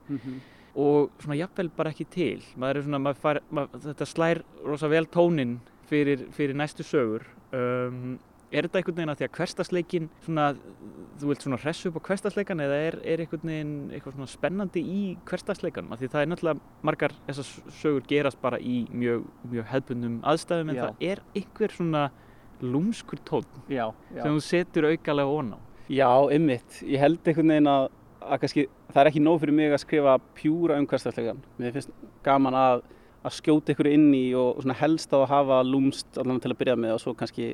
og 0.76 1.12
svona 1.20 1.40
jafnvel 1.40 1.72
bara 1.76 1.92
ekki 1.92 2.08
til. 2.14 2.42
Maður 2.56 2.78
er 2.78 2.88
svona, 2.88 3.00
maður 3.00 3.22
fær, 3.24 3.42
maður, 3.52 3.86
þetta 3.90 4.08
slær 4.08 4.44
rosa 4.64 4.92
vel 4.92 5.06
tónin 5.12 5.58
fyrir, 5.90 6.28
fyrir 6.36 6.56
næstu 6.56 6.86
sögur. 6.88 7.26
Um, 7.52 8.20
er 8.52 8.68
þetta 8.68 8.80
einhvern 8.80 8.98
veginn 8.98 9.12
að 9.14 9.20
því 9.20 9.28
að 9.28 9.36
hverstasleikin 9.38 10.08
svona, 10.26 10.46
þú 11.20 11.30
vilt 11.30 11.46
svona 11.46 11.60
hressu 11.62 11.90
upp 11.90 12.00
á 12.04 12.08
hverstasleikan 12.10 12.64
eða 12.64 12.80
er, 12.88 12.98
er 13.08 13.24
einhvern 13.24 13.52
veginn 13.52 13.76
eitthvað 13.92 14.18
svona 14.18 14.32
spennandi 14.32 14.84
í 14.84 15.04
hverstasleikanum 15.30 15.96
af 15.96 16.02
því 16.02 16.10
það 16.12 16.24
er 16.24 16.32
náttúrulega 16.32 16.88
margar 16.90 17.16
þessar 17.30 17.72
sögur 17.80 18.04
gerast 18.10 18.42
bara 18.44 18.60
í 18.60 18.82
mjög, 18.92 19.24
mjög 19.54 19.70
hefbundum 19.72 20.20
aðstæðum 20.28 20.74
en 20.74 20.80
Já. 20.80 20.84
það 20.84 21.08
er 21.12 21.24
einhver 21.40 21.78
svona 21.78 22.04
lúmskur 22.62 23.20
já. 23.70 23.92
sem 24.22 24.32
þú 24.32 24.42
setur 24.46 24.90
aukalega 24.92 25.38
ón 25.42 25.54
á 25.56 25.60
Já, 25.92 26.08
ymmit. 26.32 26.78
Ég 26.88 27.02
held 27.02 27.26
einhvern 27.28 27.52
veginn 27.52 27.68
að, 27.68 27.90
að 28.24 28.42
kannski, 28.44 28.64
það 28.94 29.02
er 29.02 29.10
ekki 29.10 29.24
nóg 29.26 29.40
fyrir 29.42 29.56
mig 29.58 29.74
að 29.74 29.82
skrifa 29.84 30.14
pjúra 30.38 30.78
um 30.80 30.86
hversdagsleikan. 30.88 31.42
Mér 31.60 31.74
finnst 31.76 31.92
gaman 32.24 32.56
að, 32.56 32.84
að 33.28 33.36
skjóta 33.36 33.74
ykkur 33.74 33.90
inn 33.92 34.06
í 34.16 34.30
og 34.40 34.62
svona 34.62 34.78
helst 34.80 35.12
á 35.12 35.20
að 35.20 35.28
hafa 35.34 35.58
lúmst 35.68 36.22
allan 36.22 36.40
til 36.40 36.54
að 36.54 36.60
byrja 36.62 36.78
með 36.80 36.96
og 36.96 37.04
svo 37.04 37.16
kannski 37.20 37.50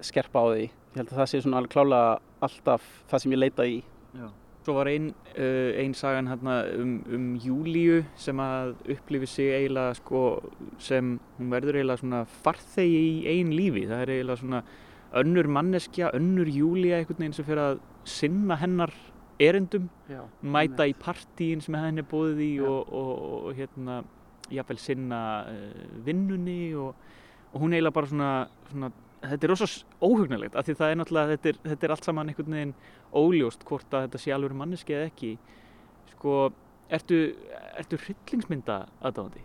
skerpa 0.00 0.40
á 0.40 0.46
því. 0.54 0.64
Ég 0.70 1.02
held 1.02 1.12
að 1.12 1.20
það 1.20 1.28
sé 1.32 1.42
svona 1.44 1.60
alveg 1.60 1.74
klálega 1.74 2.14
alltaf 2.48 2.88
það 3.12 3.24
sem 3.24 3.36
ég 3.36 3.42
leita 3.42 3.68
í. 3.68 3.76
Já. 4.16 4.26
Svo 4.62 4.76
var 4.76 4.86
ein, 4.86 5.08
uh, 5.34 5.72
ein 5.74 5.94
sagan 5.94 6.28
um, 6.30 7.04
um 7.10 7.24
Júlíu 7.42 8.04
sem 8.14 8.38
að 8.38 8.76
upplifi 8.94 9.26
sig 9.26 9.50
eiginlega 9.56 9.94
sko 9.98 10.40
sem 10.78 11.18
hún 11.38 11.50
verður 11.50 11.80
eiginlega 11.80 11.98
svona 11.98 12.24
farþegi 12.44 13.00
í 13.08 13.16
einn 13.32 13.50
lífi. 13.50 13.88
Það 13.90 14.02
er 14.04 14.12
eiginlega 14.14 14.42
svona 14.44 14.62
önnur 15.18 15.48
manneskja, 15.50 16.12
önnur 16.14 16.46
Júlía 16.46 17.00
einhvern 17.00 17.18
veginn 17.18 17.34
sem 17.36 17.48
fyrir 17.48 17.64
að 17.64 17.80
sinna 18.04 18.56
hennar 18.60 18.94
erindum, 19.42 19.88
Já, 20.08 20.22
mæta 20.42 20.86
í 20.86 20.94
partíin 20.94 21.62
sem 21.64 21.74
henni 21.74 22.02
er 22.04 22.08
búið 22.08 22.42
í 22.44 22.50
Já. 22.60 22.66
og, 22.70 22.92
og, 22.94 23.12
og 23.48 23.56
hérna 23.58 24.02
jafnvel 24.52 24.78
sinna 24.80 25.20
uh, 25.48 26.04
vinnunni 26.06 26.74
og, 26.78 26.94
og 27.52 27.64
hún 27.64 27.74
eiginlega 27.74 27.96
bara 27.98 28.10
svona, 28.12 28.32
svona 28.70 28.92
þetta 29.22 29.46
er 29.46 29.52
rosa 29.52 29.68
óhugnalegt 30.02 30.56
af 30.58 30.66
því 30.66 30.74
það 30.80 30.92
er 30.92 30.98
náttúrulega, 31.00 31.36
þetta 31.36 31.50
er, 31.50 31.60
þetta 31.70 31.86
er 31.86 31.94
allt 31.94 32.08
saman 32.08 32.32
einhvern 32.32 32.56
veginn 32.56 32.74
óljóst 33.14 33.64
hvort 33.68 33.94
að 33.94 34.06
þetta 34.06 34.20
sé 34.22 34.34
alveg 34.34 34.56
manneski 34.58 34.96
eða 34.96 35.08
ekki. 35.10 35.32
Sko, 36.14 36.36
ertu, 36.92 37.20
ertu 37.78 38.00
hryllingsmynda 38.02 38.78
aðdáðandi? 39.00 39.44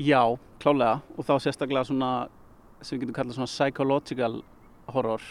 Já, 0.00 0.22
klálega 0.62 1.00
og 1.16 1.28
þá 1.28 1.34
sérstaklega 1.44 1.86
svona 1.88 2.10
sem 2.80 2.96
við 2.96 3.04
getum 3.04 3.18
kallað 3.18 3.38
svona 3.38 3.52
psychological 3.52 4.40
horror. 4.90 5.24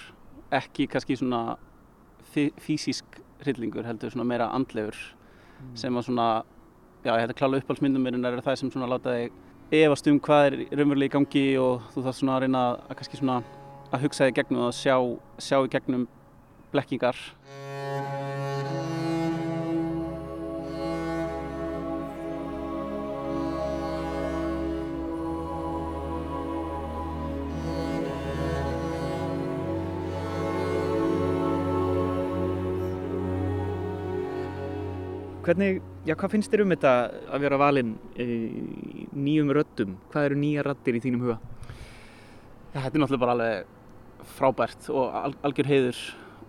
Ekki 0.54 0.88
kannski 0.90 1.18
svona 1.20 1.58
físísk 2.30 3.20
hryllingur 3.44 3.88
heldur 3.88 4.14
svona 4.14 4.28
meira 4.30 4.50
andlegur 4.54 4.98
sem 5.78 5.96
að 5.98 6.10
svona 6.10 6.28
já, 7.04 7.14
ég 7.14 7.24
hætti 7.24 7.38
klálega 7.40 7.64
uppáhaldsmyndum 7.64 8.04
mér 8.06 8.18
en 8.18 8.28
er 8.28 8.42
það 8.44 8.60
sem 8.62 8.72
svona 8.72 8.90
láta 8.92 9.16
þig 9.16 9.38
efast 9.72 10.08
um 10.10 10.18
hvað 10.18 10.46
er 10.48 10.56
raunverulega 10.74 11.12
í 11.12 11.14
gangi 11.14 11.44
og 11.62 11.84
þú 11.94 12.04
þarf 12.08 12.18
svona 12.18 12.38
að 12.38 12.46
reyna 12.46 12.62
að 12.90 12.96
kannski 12.98 13.20
svona 13.20 13.42
að 13.94 14.06
hugsa 14.06 14.30
þig 14.30 14.40
gegnum 14.40 14.64
og 14.64 14.72
að 14.72 14.80
sjá, 14.80 14.96
sjá 15.46 15.58
í 15.62 15.70
gegnum 15.76 16.08
blekkingar. 16.74 17.20
Hvernig, 35.50 35.80
já, 36.06 36.14
hvað 36.14 36.34
finnst 36.36 36.52
þér 36.54 36.62
um 36.62 36.74
þetta 36.76 36.92
að 37.34 37.42
vera 37.42 37.58
valinn 37.58 37.96
e, 38.22 38.26
nýjum 39.14 39.52
röddum? 39.56 39.98
Hvað 40.12 40.30
eru 40.30 40.40
nýja 40.40 40.64
raddir 40.66 40.98
í 41.00 41.04
þínum 41.04 41.26
huga? 41.26 41.38
Já, 42.74 42.82
þetta 42.84 42.96
er 42.96 43.02
náttúrulega 43.04 43.26
bara 43.26 43.36
alveg 43.38 43.76
frábært 44.38 44.90
og 44.94 45.16
al 45.16 45.36
algjör 45.48 45.70
heiður 45.70 46.02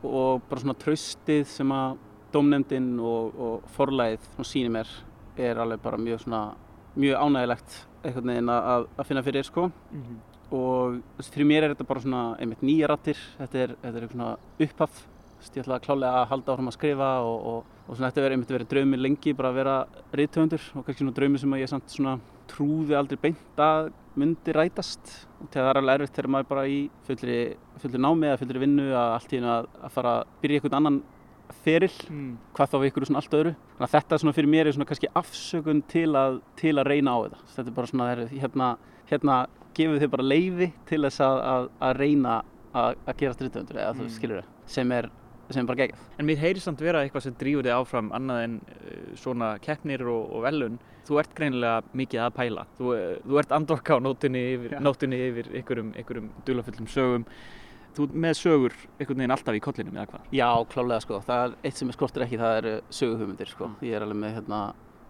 og 0.05 0.43
bara 0.49 0.63
svona 0.63 0.79
traustið 0.81 1.45
sem 1.49 1.73
að 1.75 2.01
dómnefndin 2.35 2.91
og, 3.03 3.39
og 3.41 3.71
forlæðið 3.77 4.27
sýnir 4.47 4.75
mér 4.75 4.91
er 5.41 5.61
alveg 5.63 5.83
bara 5.83 6.01
mjög 6.01 6.25
svona 6.25 6.43
mjög 6.97 7.23
ánægilegt 7.25 7.79
einhvern 8.03 8.33
veginn 8.33 8.53
að, 8.55 8.89
að 8.97 9.09
finna 9.09 9.23
fyrir 9.23 9.47
sko 9.47 9.71
Mm 9.71 10.03
-hmm. 10.03 10.19
og 10.51 11.01
þessi, 11.17 11.33
fyrir 11.33 11.47
mér 11.47 11.63
er 11.65 11.75
þetta 11.75 11.89
bara 11.89 12.01
svona 12.01 12.37
einmitt 12.39 12.63
nýja 12.63 12.89
rattir, 12.89 13.17
þetta 13.39 13.59
er, 13.59 13.77
þetta 13.83 13.99
er 13.99 14.09
svona 14.09 14.37
upphaf 14.61 15.07
veist, 15.39 15.57
ég 15.57 15.63
ætla 15.65 15.77
að 15.79 15.85
klálega 15.85 16.23
að 16.23 16.29
halda 16.29 16.53
áfram 16.53 16.69
að 16.69 16.77
skrifa 16.77 17.11
og, 17.21 17.47
og, 17.47 17.65
og 17.89 17.97
svona 17.97 18.11
þetta 18.11 18.23
verið 18.25 18.37
einmitt 18.37 18.51
verið 18.51 18.69
draumir 18.69 19.01
lengi 19.01 19.33
bara 19.33 19.49
að 19.49 19.55
vera 19.55 19.87
rithöfundur 20.13 20.63
og 20.75 20.85
kannski 20.85 21.05
svona 21.05 21.17
draumir 21.17 21.41
sem 21.41 21.53
að 21.53 21.61
ég 21.61 21.69
samt 21.69 21.91
svona 21.91 22.19
trúði 22.51 22.97
aldrei 22.99 23.19
beint 23.23 23.61
að 23.63 23.91
myndi 24.21 24.53
rætast 24.57 25.13
og 25.41 25.49
það 25.55 25.69
er 25.71 25.79
alveg 25.81 26.01
erfitt 26.01 26.17
þegar 26.19 26.31
maður 26.35 26.49
bara 26.51 26.65
í 26.69 26.79
fullri, 27.07 27.37
fullri 27.83 28.01
námi 28.03 28.27
eða 28.29 28.41
fullri 28.43 28.63
vinnu 28.65 28.89
að 28.91 29.15
allt 29.17 29.33
í 29.33 29.39
einu 29.41 29.51
að, 29.55 29.69
fara 29.95 30.15
að 30.19 30.33
byrja 30.43 30.59
einhvern 30.61 30.79
annan 30.81 31.01
feril 31.65 31.91
Mm. 32.11 32.35
hvað 32.55 32.71
þá 32.73 32.77
við 32.81 32.89
ykkur 32.91 33.07
svona 33.09 33.21
allt 33.23 33.35
öðru 33.39 33.53
þannig 33.55 33.87
að 33.87 33.95
þetta 33.97 34.19
svona 34.23 34.35
fyrir 34.37 34.51
mér 34.53 34.67
er 34.71 34.77
svona 34.77 34.87
kannski 34.91 35.09
afsökun 35.19 35.81
til 35.91 36.11
að, 36.19 36.41
til 36.61 36.75
að 36.79 36.91
reyna 36.91 37.15
á 37.15 37.19
þetta 37.25 37.41
þetta 37.55 37.71
er 37.73 37.77
bara 37.79 37.91
svona, 37.91 38.11
er, 38.15 38.21
hérna, 38.43 38.69
hérna 39.11 39.39
gefið 39.75 40.03
þið 40.05 40.13
bara 40.15 40.27
leiði 40.31 40.69
til 40.91 41.01
þess 41.07 41.21
að, 41.27 41.39
að, 41.55 41.69
að 41.89 41.97
reyna 42.03 42.37
að, 42.75 43.01
að 43.07 43.17
gera 43.23 43.35
strittöfundur 43.39 43.81
eða 43.83 43.97
þú 43.99 44.07
Mm. 44.07 44.15
skilur 44.19 44.43
það 44.45 44.71
sem 44.77 44.93
er 44.99 45.11
sem 45.51 45.67
bara 45.67 45.81
geggjað. 45.83 46.03
En 46.23 46.27
mér 46.29 46.39
heyri 46.39 46.61
samt 46.63 46.79
vera 46.79 47.01
eitthvað 47.03 47.25
sem 47.25 47.35
drýfur 47.35 47.67
þig 47.67 47.75
áfram 47.75 48.13
annað 48.15 48.43
en 48.45 48.53
uh, 48.63 49.17
svona 49.19 49.49
keppnir 49.59 50.05
og, 50.07 50.29
og 50.31 50.45
velun. 50.45 50.77
Þú 51.09 51.21
ert 51.23 51.33
greinilega 51.37 51.97
mikið 51.97 52.23
að 52.25 52.37
pæla. 52.37 52.67
Þú, 52.79 52.93
þú 53.25 53.41
ert 53.43 53.57
andorka 53.57 53.97
á 53.97 53.99
nótunni 54.05 54.45
yfir, 54.55 54.77
nótunni 54.85 55.19
yfir 55.29 55.51
einhverjum, 55.61 55.91
einhverjum 55.97 56.31
dulafullum 56.47 56.91
sögum. 56.91 57.27
Þú 57.97 58.07
með 58.15 58.37
sögur 58.39 58.77
einhvern 59.01 59.19
veginn 59.19 59.35
alltaf 59.35 59.57
í 59.59 59.63
kollinum 59.65 59.97
eða 59.99 60.13
hvað? 60.13 60.29
Já, 60.37 60.49
klálega 60.71 61.05
sko. 61.07 61.21
Það 61.27 61.45
er 61.47 61.57
eitt 61.67 61.81
sem 61.81 61.91
er 61.91 61.99
skortir 61.99 62.27
ekki, 62.27 62.39
það 62.41 62.59
eru 62.61 62.75
söguhugmyndir 63.01 63.51
sko. 63.51 63.71
Ég 63.83 63.97
er 63.99 64.07
alveg 64.07 64.21
með 64.21 64.37
hérna, 64.39 64.61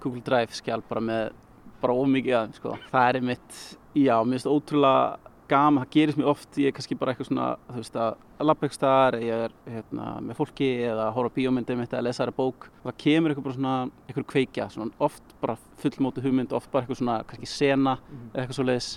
Google 0.00 0.24
Drive 0.24 0.57
skjál 0.57 0.81
bara 0.88 1.05
með 1.05 1.35
bara 1.81 1.96
ómikið 1.96 2.37
aðeins 2.37 2.61
sko. 2.61 2.76
Það 2.92 3.09
er 3.09 3.18
einmitt, 3.20 3.59
já, 3.96 4.14
mér 4.24 4.38
finnst 4.38 4.50
ótrúlega 4.50 5.30
gaman, 5.51 5.85
það 5.85 5.93
gerist 5.97 6.19
mér 6.21 6.29
oft, 6.33 6.59
ég 6.63 6.71
er 6.71 6.75
kannski 6.77 6.97
bara 7.01 7.13
eitthvað 7.15 7.29
svona, 7.31 7.47
þú 7.69 7.81
veist 7.83 7.97
að 8.01 8.47
lappa 8.49 8.67
eitthvað 8.67 8.79
staðar, 8.79 9.17
ég 9.27 9.45
er 9.47 9.55
hérna, 9.75 10.09
með 10.25 10.39
fólki 10.41 10.69
eða 10.89 11.09
horfa 11.17 11.35
bíómyndum 11.37 11.83
eða 11.85 12.03
lesa 12.07 12.25
þæra 12.25 12.37
bók 12.39 12.69
og 12.71 12.91
það 12.91 12.99
kemur 13.05 13.31
eitthvað 13.35 13.49
bara 13.49 13.59
svona, 13.59 13.75
eitthvað 14.09 14.29
kveikja, 14.35 14.69
svona 14.75 14.91
oft 15.09 15.35
bara 15.43 15.57
fullmótu 15.83 16.23
hugmynd, 16.25 16.53
oft 16.57 16.71
bara 16.73 16.85
eitthvað 16.87 17.01
svona, 17.03 17.19
kannski 17.27 17.51
sena 17.51 17.97
Mhm. 18.01 18.31
eða 18.35 18.45
eitthvað 18.47 18.59
svo 18.61 18.67
leiðis 18.71 18.91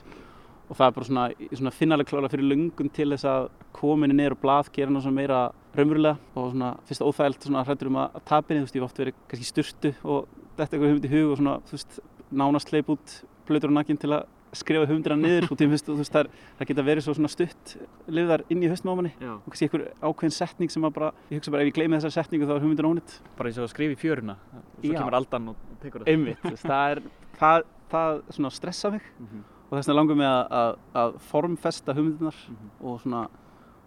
og 0.69 0.77
það 0.79 0.87
er 0.87 0.91
bara 0.95 1.05
svona, 1.09 1.25
svona 1.59 1.71
finnalega 1.75 2.09
klála 2.09 2.29
fyrir 2.31 2.47
lungun 2.47 2.89
til 2.93 3.09
þess 3.11 3.25
að 3.27 3.49
kominni 3.73 4.15
niður 4.15 4.31
og 4.37 4.41
blað 4.41 4.69
gera 4.73 4.89
náttúrulega 4.91 5.17
meira 5.19 5.41
raunverulega 5.75 6.17
og 6.39 6.51
svona 6.53 6.69
fyrst 6.87 7.01
óþægilt 7.03 7.43
svona 7.49 7.65
hrættur 7.67 7.87
um 7.91 7.97
að, 7.99 8.15
að 8.15 8.23
tapinni, 8.31 8.61
þú 8.61 8.65
veist, 8.69 8.75
ég 8.79 8.83
oft 8.87 8.97
verið 9.03 9.13
kannski 9.27 9.43
í 9.43 9.51
sturtu 9.51 9.91
og 10.05 10.27
þetta 10.57 10.69
eitthvað 10.77 10.89
hugmynd 10.93 11.05
í 11.09 11.13
hug 11.13 11.31
og 11.33 11.37
svona, 11.41 11.55
þú 11.67 11.75
veist, 11.75 11.99
nánast 12.31 12.71
leip 12.73 12.89
út 12.89 13.17
blöytur 13.45 13.69
og 13.69 13.75
nakkin 13.75 13.99
til 13.99 14.13
að 14.15 14.23
skrifa 14.59 14.85
hugmyndina 14.89 15.15
niður 15.19 15.47
og 15.51 15.57
tíma, 15.59 15.77
þú 15.81 15.95
veist, 15.99 16.13
það, 16.13 16.27
geta 16.69 16.83
verið 16.87 17.03
svo 17.05 17.13
svona 17.17 17.29
stutt 17.31 17.73
lifðar 18.07 18.43
inn 18.49 18.63
í 18.63 18.69
haustmámanni 18.71 19.11
Já. 19.19 19.31
og 19.35 19.47
kannski 19.49 19.67
einhver 19.69 19.85
ákveðin 20.01 20.35
setning 20.37 20.71
sem 20.73 20.83
að 20.87 20.93
bara, 20.97 21.11
ég 21.31 21.39
hugsa 21.41 21.51
bara 21.51 21.63
ef 21.63 21.71
ég 21.71 21.77
gleymi 21.77 21.97
þessari 21.99 22.17
setningu 22.19 22.45
þá 22.49 22.53
er 22.57 22.63
hugmyndina 22.65 22.91
ónýtt 22.93 23.15
Bara 23.37 23.49
eins 23.49 23.57
og 23.57 23.65
að 23.67 23.73
skrifa 23.73 23.95
í 23.95 23.99
fjöruna. 24.03 24.35
Og 24.53 24.83
svo 24.83 24.93
Já. 24.93 24.99
kemur 24.99 25.17
aldan 25.19 25.49
og 25.49 25.55
tekur 25.81 26.03
það. 26.03 26.11
einmitt, 26.13 26.43
veist, 26.43 26.63
það 26.63 26.91
er 26.91 27.01
það, 27.39 27.63
það 27.93 28.21
svona 28.37 28.51
stressa 28.51 28.91
mig 28.91 29.01
Mhm. 29.19 29.43
og 29.71 29.77
þess 29.79 29.87
vegna 29.87 29.97
langar 30.01 30.15
mig 30.15 30.27
að, 30.27 30.47
að, 30.51 30.77
að 30.95 31.17
formfesta 31.31 31.93
hugmyndinar 31.97 32.35
Mhm. 32.49 32.69
og 32.81 33.01
svona 33.01 33.27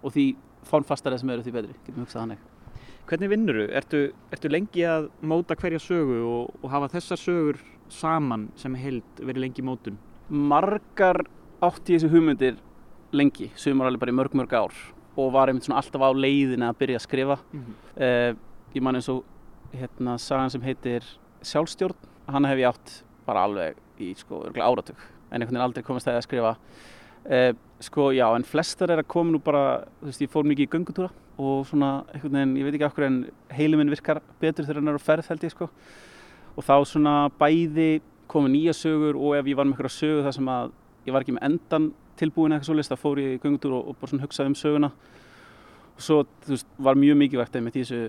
og 0.03 0.13
því 0.13 0.37
formfastari 0.65 1.19
sem 1.19 1.31
eru 1.31 1.43
því 1.43 1.53
betri, 1.53 1.75
getum 1.87 2.05
hugsað 2.05 2.23
þannig 2.27 2.39
Hvernig 3.07 3.29
vinnur 3.31 3.55
þú? 3.55 3.65
Ertu, 3.79 3.99
ertu 4.35 4.49
lengi 4.51 4.83
að 4.83 5.05
móta 5.23 5.55
hverja 5.55 5.79
sögu 5.79 6.17
og, 6.27 6.57
og 6.61 6.71
hafa 6.73 6.89
þessar 6.89 7.21
sögur 7.23 7.59
saman 7.89 8.49
sem 8.57 8.75
held 8.75 9.05
verið 9.23 9.45
lengi 9.45 9.63
í 9.63 9.65
mótun? 9.65 9.97
Margar 10.29 11.23
átti 11.63 11.95
ég 11.95 12.03
þessi 12.03 12.13
hugmyndir 12.13 12.59
lengi, 13.17 13.51
sumar 13.57 13.89
alveg 13.89 14.03
bara 14.03 14.13
í 14.13 14.17
mörg 14.17 14.35
mörg 14.37 14.55
ár 14.57 14.77
og 15.17 15.33
var 15.33 15.49
einmitt 15.49 15.65
svona 15.65 15.81
alltaf 15.81 16.03
á 16.03 16.11
leiðinni 16.13 16.67
að 16.67 16.79
byrja 16.81 16.99
að 17.01 17.05
skrifa. 17.07 17.37
Uh, 17.97 18.33
ég 18.75 18.85
man 18.85 18.99
eins 18.99 19.09
og 19.09 19.25
hérna 19.73 20.19
sagan 20.21 20.53
sem 20.53 20.65
heitir 20.65 21.07
sjálfstjórn, 21.47 21.97
hann 22.29 22.49
hef 22.49 22.61
ég 22.61 22.69
átt 22.69 22.97
bara 23.27 23.47
alveg 23.49 23.79
í 24.03 24.13
sko 24.19 24.43
áratug 24.53 24.99
en 25.31 25.41
einhvern 25.41 25.57
veginn 25.57 25.65
aldrei 25.65 25.87
komast 25.87 26.07
það 26.07 26.19
að 26.21 26.27
skrifa. 26.27 26.57
Uh, 27.27 27.53
sko 27.83 28.11
já, 28.15 28.27
en 28.29 28.45
flestar 28.47 28.93
er 28.93 29.03
að 29.03 29.09
koma 29.09 29.33
nú 29.33 29.41
bara, 29.43 29.87
þú 30.03 30.11
veist, 30.11 30.27
ég 30.27 30.33
fór 30.33 30.47
mikið 30.47 30.67
í 30.67 30.73
göngutúra 30.75 31.09
og 31.37 31.65
svona 31.69 32.05
einhvern 32.13 32.37
veginn, 32.37 32.59
ég 32.61 32.69
veit 32.69 32.77
ekki 32.77 32.89
okkur 32.91 33.07
en 33.09 33.17
heiluminn 33.57 33.93
virkar 33.93 34.21
betur 34.41 34.65
þegar 34.65 34.83
hann 34.83 34.93
er 34.93 35.01
á 35.01 35.07
ferð 35.09 35.33
held 35.33 35.49
ég 35.49 35.53
sko. 35.53 35.71
Og 36.57 36.65
þá 36.65 36.77
svona 36.89 37.17
bæði 37.41 38.01
komu 38.37 38.51
nýja 38.53 38.75
sögur 38.77 39.17
og 39.19 39.35
ef 39.41 39.49
ég 39.51 39.57
var 39.59 39.67
með 39.69 39.77
eitthvað 39.79 39.97
sögu 39.97 40.25
þar 40.27 40.37
sem 40.39 40.51
að 40.53 40.73
ég 41.09 41.15
var 41.17 41.25
ekki 41.27 41.35
með 41.37 41.47
endan 41.51 41.91
tilbúin 42.21 42.55
eitthvað 42.57 42.69
svo 42.71 42.77
list, 42.79 42.93
þá 42.93 43.01
fór 43.03 43.21
ég 43.23 43.35
í 43.37 43.41
göngutúr 43.43 43.75
og, 43.77 43.89
og 43.93 43.99
bara 44.01 44.11
svona 44.13 44.25
hugsaði 44.27 44.51
um 44.53 44.57
söguna. 44.59 44.91
Og 45.97 46.03
svo, 46.05 46.17
veist, 46.49 46.67
var 46.79 46.97
mjög 47.01 47.17
mikilvægt 47.21 47.57
í 47.57 47.63
þessu, 47.75 48.01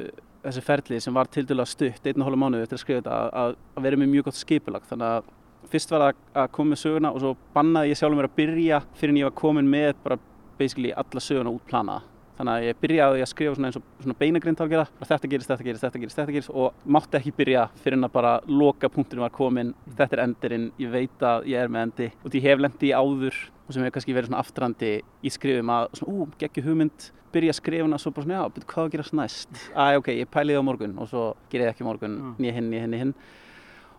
þessu 0.43 0.63
ferli 0.63 0.99
sem 1.03 1.15
var 1.15 1.29
tildulega 1.31 1.67
stutt, 1.71 2.07
einn 2.07 2.23
og 2.23 2.27
hóla 2.29 2.39
mánuði 2.39 2.65
eftir 2.67 2.79
að 2.79 2.83
skrifa 2.83 3.01
þetta 3.01 3.17
að- 3.17 3.33
að, 3.41 3.55
að 3.77 3.87
vera 3.87 3.99
með 4.01 4.11
mjög 4.13 4.27
gott 4.29 4.39
skipulag. 4.39 4.87
Þannig 4.89 5.07
að 5.17 5.31
fyrst 5.71 5.91
var 5.91 6.03
það 6.05 6.21
að 6.43 6.51
koma 6.57 6.73
með 6.73 6.81
söguna 6.83 7.11
og 7.13 7.19
svo 7.23 7.33
bannaði 7.55 7.91
ég 7.93 7.99
sjálfur 7.99 8.19
mér 8.21 8.29
að 8.29 8.35
byrja 8.41 8.81
fyrir 8.99 9.13
en 9.13 9.19
ég 9.21 9.27
var 9.29 9.37
komin 9.41 9.71
með 9.71 9.93
bara 10.03 10.19
basically 10.59 10.91
alla 10.95 11.23
söguna 11.23 11.51
út 11.55 11.65
planaða 11.67 12.01
þannig 12.37 12.53
að 12.53 12.65
ég 12.67 12.77
byrjaði 12.81 13.21
að 13.23 13.29
skrifa 13.31 13.55
svona 13.57 13.67
eins 13.71 13.77
og 13.79 13.83
svona 14.03 14.15
beinagrind 14.19 14.59
á 14.61 14.63
að 14.63 14.69
gera. 14.73 14.85
Þetta 15.01 15.29
gerist, 15.31 15.49
þetta 15.51 15.65
gerist, 15.67 15.83
þetta 15.83 16.01
gerist, 16.03 16.17
þetta 16.19 16.35
gerist 16.35 16.51
og 16.53 16.73
mátti 16.85 17.17
ekki 17.17 17.33
byrja 17.39 17.63
fyrir 17.81 17.97
en 17.97 18.05
að 18.07 18.13
bara 18.13 18.33
loka 18.47 18.89
punkturinn 18.93 19.25
var 19.25 19.33
komin, 19.33 19.73
þetta 19.97 20.17
er 20.19 20.23
endirinn 20.27 20.67
ég 20.79 20.91
veit 20.93 21.25
að 21.25 21.47
ég 21.49 21.63
er 21.63 21.67
með 21.73 21.87
endi. 21.87 22.09
Og 22.23 22.37
ég 22.37 22.45
hef 22.45 22.59
lendi 22.61 22.91
áður 22.93 23.39
og 23.67 23.73
sem 23.73 23.83
hefur 23.83 23.95
kannski 23.97 24.13
verið 24.15 24.29
svona 24.29 24.43
aftrandi 24.45 24.91
í 25.25 25.33
skrifum 25.33 25.73
að 25.73 25.89
svona, 25.99 26.13
ú, 26.13 26.27
geggi 26.39 26.63
hugmynd. 26.67 27.09
Byrja 27.33 27.51
að 27.51 27.57
skrifa 27.59 27.83
hana 27.83 27.97
svo 27.99 28.13
bara 28.15 28.23
svona, 28.23 28.37
já, 28.39 28.53
betur 28.55 28.69
hvað 28.71 28.85
að 28.87 28.93
gerast 28.93 29.13
næst? 29.17 29.57
Að 29.75 29.97
ok, 29.99 30.07
ég 30.15 30.29
pæli 30.31 30.53
það 30.55 30.61
á 30.63 30.67
morgun 30.69 30.93
og 31.03 31.09
svo 31.11 31.25
ger 31.51 31.65
ég 31.65 31.73
ekki 31.73 31.83
morgun, 31.83 32.15
Mm. 32.21 32.35
nýja 32.39 32.53
hinn, 32.55 32.69
nýja 32.71 32.81
hinn, 32.85 32.91
nýja 32.93 33.01
hinn. 33.03 33.13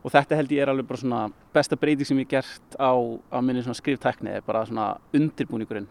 Og 0.05 0.12
þetta 0.14 0.37
held 0.38 0.48
ég 0.55 0.62
er 0.62 0.70
alveg 0.70 0.87
bara 0.88 0.98
svona 1.03 1.33
besta 1.53 1.77
breyting 1.77 2.07
sem 2.07 2.16
ég 2.22 2.29
gert 2.31 2.77
á, 2.81 2.94
á 3.35 3.38
minni 3.42 3.61
svona 3.66 3.74
skriftækni 3.77 4.40
bara 4.46 4.64
svona 4.64 4.96
undirbúningurinn. 5.12 5.88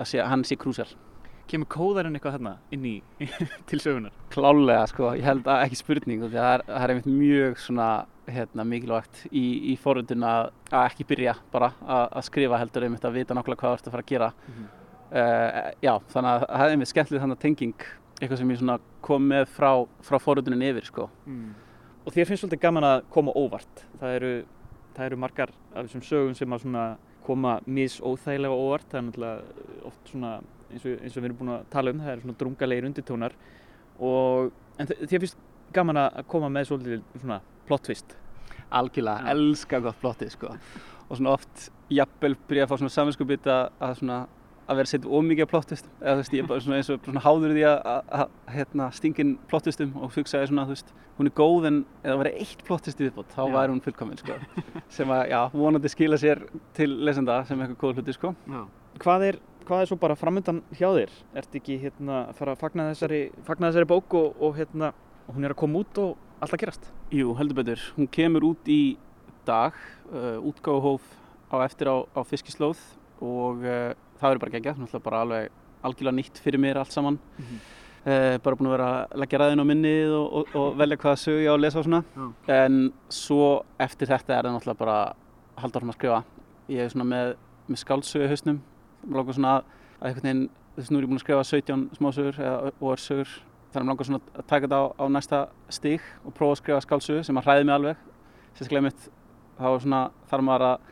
Að 0.00 0.06
sé, 0.10 0.18
hann 0.24 0.42
sé 0.44 0.56
krúsjál 0.56 0.88
Kemur 1.50 1.68
kóðarinn 1.70 2.16
eitthvað 2.16 2.38
þarna 2.38 2.54
inn 2.74 2.86
í 2.88 2.94
til 3.70 3.80
sögunar? 3.82 4.14
klálega 4.32 4.86
sko, 4.90 5.10
ég 5.18 5.26
held 5.28 5.48
að 5.50 5.66
ekki 5.66 5.80
spurning 5.80 6.24
að 6.24 6.36
það 6.36 6.50
er, 6.52 6.64
það 6.70 6.86
er 6.86 6.94
einmitt 6.94 7.10
mjög 7.10 7.58
svona 7.62 7.88
hérna, 8.34 8.64
mikilvægt 8.64 9.26
í, 9.30 9.44
í 9.72 9.74
forröndun 9.82 10.24
að, 10.24 10.48
að 10.72 10.86
ekki 10.88 11.06
byrja 11.10 11.34
bara 11.52 11.74
að, 11.84 12.06
að 12.08 12.26
skrifa 12.30 12.60
heldur 12.62 12.86
einmitt 12.86 13.04
að 13.04 13.18
vita 13.18 13.36
nákvæmlega 13.36 13.60
hvað 13.60 13.74
þú 13.74 13.80
ert 13.80 13.90
að 13.90 13.94
fara 13.94 14.06
að 14.06 14.12
gera 14.14 14.30
uh, 14.32 15.68
já, 15.84 15.92
þannig 16.14 16.30
að 16.30 16.46
það 16.46 16.64
er 16.64 16.74
einmitt 16.78 16.92
skemmtileg 16.92 17.24
þannig 17.26 17.42
tenging 17.44 17.84
eitthvað 18.20 18.40
sem 18.40 18.54
ég 18.54 18.62
svona 18.62 18.78
kom 19.04 19.28
með 19.28 19.44
frá, 19.52 19.70
frá 20.06 20.16
forröndunin 20.22 20.64
yfir 20.70 20.88
sko 20.88 21.10
Og 22.04 22.12
þér 22.12 22.28
finnst 22.28 22.44
svolítið 22.44 22.60
gaman 22.60 22.84
að 22.84 23.02
koma 23.08 23.32
óvart. 23.32 23.84
Það 24.00 24.14
eru, 24.18 24.32
það 24.96 25.06
eru 25.06 25.18
margar 25.22 25.52
af 25.72 25.86
þessum 25.86 26.02
sögum 26.04 26.34
sem 26.36 26.52
að 26.52 26.64
svona 26.66 26.82
koma 27.24 27.54
mis 27.64 27.94
óþægilega 28.04 28.58
óvart. 28.60 28.84
Það 28.90 28.98
er 28.98 29.06
náttúrulega 29.06 29.86
oft 29.88 30.12
svona, 30.12 30.32
eins 30.70 30.84
og, 30.86 30.98
eins 31.00 31.16
og 31.16 31.22
við 31.22 31.28
erum 31.30 31.40
búin 31.42 31.54
að 31.56 31.66
tala 31.74 31.94
um, 31.94 32.02
það 32.04 32.12
eru 32.14 32.24
svona 32.24 32.38
drungalegir 32.42 32.88
undirtónar. 32.88 33.36
Og, 33.98 34.52
en 34.78 34.90
þér 34.94 35.24
finnst 35.24 35.38
gaman 35.74 36.00
að 36.04 36.22
koma 36.30 36.50
með 36.52 36.70
svolítið 36.70 37.02
svona 37.20 37.40
plot 37.68 37.86
twist. 37.88 38.16
algjörlega, 38.74 39.22
Já. 39.22 39.30
elska 39.34 39.78
gott 39.84 40.00
plottið 40.00 40.30
sko 40.34 40.48
og 41.04 41.18
svona 41.18 41.34
oft 41.36 41.68
jafnvel 41.92 42.34
byrja 42.48 42.64
að 42.64 42.70
fá 42.72 42.78
svona 42.80 42.94
saminskupið 42.94 43.46
að, 43.52 43.66
að 43.84 43.92
svona 44.00 44.16
að 44.64 44.78
vera 44.80 44.88
setið 44.88 45.12
ómikið 45.12 45.44
á 45.44 45.52
plottist 45.52 45.88
eða 46.00 46.14
þú 46.14 46.20
veist, 46.22 46.34
ég 46.34 46.42
er 46.42 46.48
bara 46.48 46.64
svona 46.64 46.76
eins 46.80 46.88
og 46.90 47.02
svona 47.04 47.20
háður 47.20 47.52
því 47.54 47.64
að, 47.68 47.74
að, 47.92 48.04
að 48.16 48.54
hérna, 48.54 48.86
stingin 48.96 49.32
plottistum 49.50 49.92
og 50.00 50.14
hugsaði 50.16 50.48
svona, 50.48 50.64
þú 50.64 50.74
veist, 50.74 50.92
hún 51.18 51.28
er 51.28 51.34
góð 51.36 51.68
en 51.68 51.80
ef 52.00 52.06
það 52.08 52.20
væri 52.22 52.32
eitt 52.46 52.64
plottist 52.64 53.02
í 53.02 53.06
viðbót, 53.06 53.34
þá 53.36 53.42
Já. 53.44 53.52
væri 53.58 53.74
hún 53.74 53.82
fullkomin 53.84 54.22
sko 54.22 54.38
sem 54.96 55.12
að, 55.12 55.22
já, 55.34 55.40
vonandi 55.52 55.92
skila 55.92 56.20
sér 56.24 56.40
til 56.74 56.88
lesenda 57.04 57.42
sem 57.44 57.60
eitthvað 57.60 57.82
góð 57.84 58.00
hluti 58.00 58.16
sko 58.16 58.32
Hvað 59.04 59.26
er, 59.28 59.38
hvað 59.68 59.82
er 59.82 59.90
svo 59.90 59.98
bara 60.00 60.16
framöndan 60.18 60.60
hjá 60.76 60.88
þér? 60.92 61.14
Ertu 61.40 61.60
ekki 61.60 61.78
hérna 61.82 62.20
að 62.28 62.38
fara 62.38 62.54
að 62.54 62.62
fagna 62.62 62.88
þessari, 62.92 63.20
fagna 63.46 63.70
þessari 63.70 63.90
bók 63.90 64.16
og, 64.18 64.38
og 64.44 64.56
hérna, 64.58 64.92
hún 65.30 65.46
er 65.46 65.54
að 65.54 65.60
koma 65.62 65.82
út 65.82 66.00
og 66.02 66.40
allt 66.44 66.56
að 66.56 66.64
gerast? 66.64 66.88
Jú, 67.14 67.34
heldur 67.38 67.60
betur. 67.60 67.84
Hún 67.96 68.10
kemur 68.12 68.48
út 68.50 68.70
í 68.70 68.96
dag, 69.48 69.76
uh, 70.12 70.40
útgáfuhóf 70.44 71.04
á 71.52 71.56
eftir 71.64 71.90
á, 71.92 71.96
á 72.04 72.20
fiskislóð 72.26 72.80
og 73.24 73.64
uh, 73.64 73.94
það 74.18 74.28
verður 74.28 74.44
bara 74.44 74.54
geggjað, 74.56 74.82
náttúrulega 74.82 75.08
bara 75.08 75.22
alveg 75.24 75.60
algjörlega 75.84 76.18
nýtt 76.18 76.42
fyrir 76.44 76.62
mér 76.62 76.80
allt 76.80 76.94
saman. 76.94 77.18
Mhm. 77.38 77.64
Uh, 78.04 78.34
bara 78.44 78.56
búin 78.60 78.68
að 78.68 78.74
vera 78.74 78.86
að 78.92 79.20
leggja 79.22 79.38
ræðin 79.40 79.64
á 79.64 79.66
minnið 79.70 80.10
og, 80.12 80.24
og, 80.28 80.56
og 80.60 80.74
velja 80.76 80.98
hvaða 81.00 81.20
sög 81.22 81.38
ég 81.40 81.48
á 81.48 81.54
að 81.54 81.62
lesa 81.62 81.80
og 81.80 81.86
svona. 81.86 82.02
Já. 82.12 82.26
En 82.52 82.74
svo 83.08 83.46
eftir 83.80 84.10
þetta 84.10 84.34
er 84.36 84.44
það 84.44 84.56
náttúrulega 84.58 84.82
bara 84.82 84.96
að 85.00 85.62
halda 85.62 85.80
orðum 85.80 85.92
að 85.94 85.96
skrifa. 85.96 86.18
Ég 86.68 86.84
er 86.84 86.92
svona 86.92 87.06
með, 87.08 87.32
með 87.70 87.80
skáldsögu 87.80 88.28
hausnum. 88.28 88.60
Mér 89.04 89.20
langar 89.20 89.36
svona 89.38 89.54
að 89.58 90.08
einhvern 90.08 90.28
veginn, 90.28 90.44
þess 90.76 90.88
að 90.88 90.94
nú 90.94 90.98
er 91.00 91.04
ég 91.04 91.10
búin 91.12 91.20
að 91.20 91.24
skrifa 91.24 91.44
17 91.50 91.84
smásögur 91.98 92.40
eða 92.40 92.72
OR-sögur. 92.80 93.34
Þannig 93.74 93.80
að 93.80 93.84
mér 93.84 93.92
langar 93.92 94.08
svona 94.08 94.22
að 94.34 94.48
taka 94.50 94.66
þetta 94.66 94.80
á, 94.80 94.84
á 94.98 95.04
næsta 95.10 95.42
stig 95.74 96.02
og 96.24 96.34
prófa 96.36 96.54
að 96.56 96.60
skrifa 96.62 96.82
skáldsögu 96.86 97.24
sem 97.26 97.38
að 97.40 97.48
hræði 97.48 97.68
mig 97.68 97.74
alveg. 97.78 98.02
Sérstaklega 98.54 98.86
mitt, 98.88 99.06
þá 99.58 99.66
er 99.72 99.80
svona, 99.84 100.02
þarf 100.30 100.46
maður 100.46 100.66
að 100.68 100.90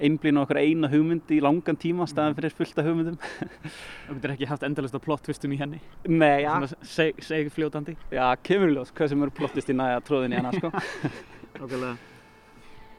einblýna 0.00 0.42
okkur 0.46 0.56
eina 0.60 0.88
hugmynd 0.88 1.32
í 1.36 1.38
langan 1.44 1.76
tíma 1.76 2.06
staðan 2.08 2.36
fyrir 2.38 2.54
fullta 2.56 2.84
hugmyndum. 2.86 3.18
Þú 4.06 4.14
getur 4.16 4.32
ekki 4.32 4.48
haft 4.48 4.64
endalist 4.64 4.96
á 4.96 5.00
plot 5.04 5.24
twistum 5.26 5.52
í 5.52 5.58
henni? 5.60 5.80
Nei, 6.08 6.40
já, 6.46 6.54
Svona 6.54 6.88
seg, 6.88 7.20
seg 7.24 7.50
fljótandi? 7.52 7.96
já 8.12 8.24
kemur 8.44 8.72
í 8.72 8.78
ljós 8.78 8.94
hvað 8.96 9.12
sem 9.12 9.26
eru 9.26 9.34
plottist 9.36 9.68
í 9.72 9.76
næja 9.76 10.00
tróðin 10.06 10.36
í 10.36 10.40
hana, 10.40 10.54
sko. 10.56 10.72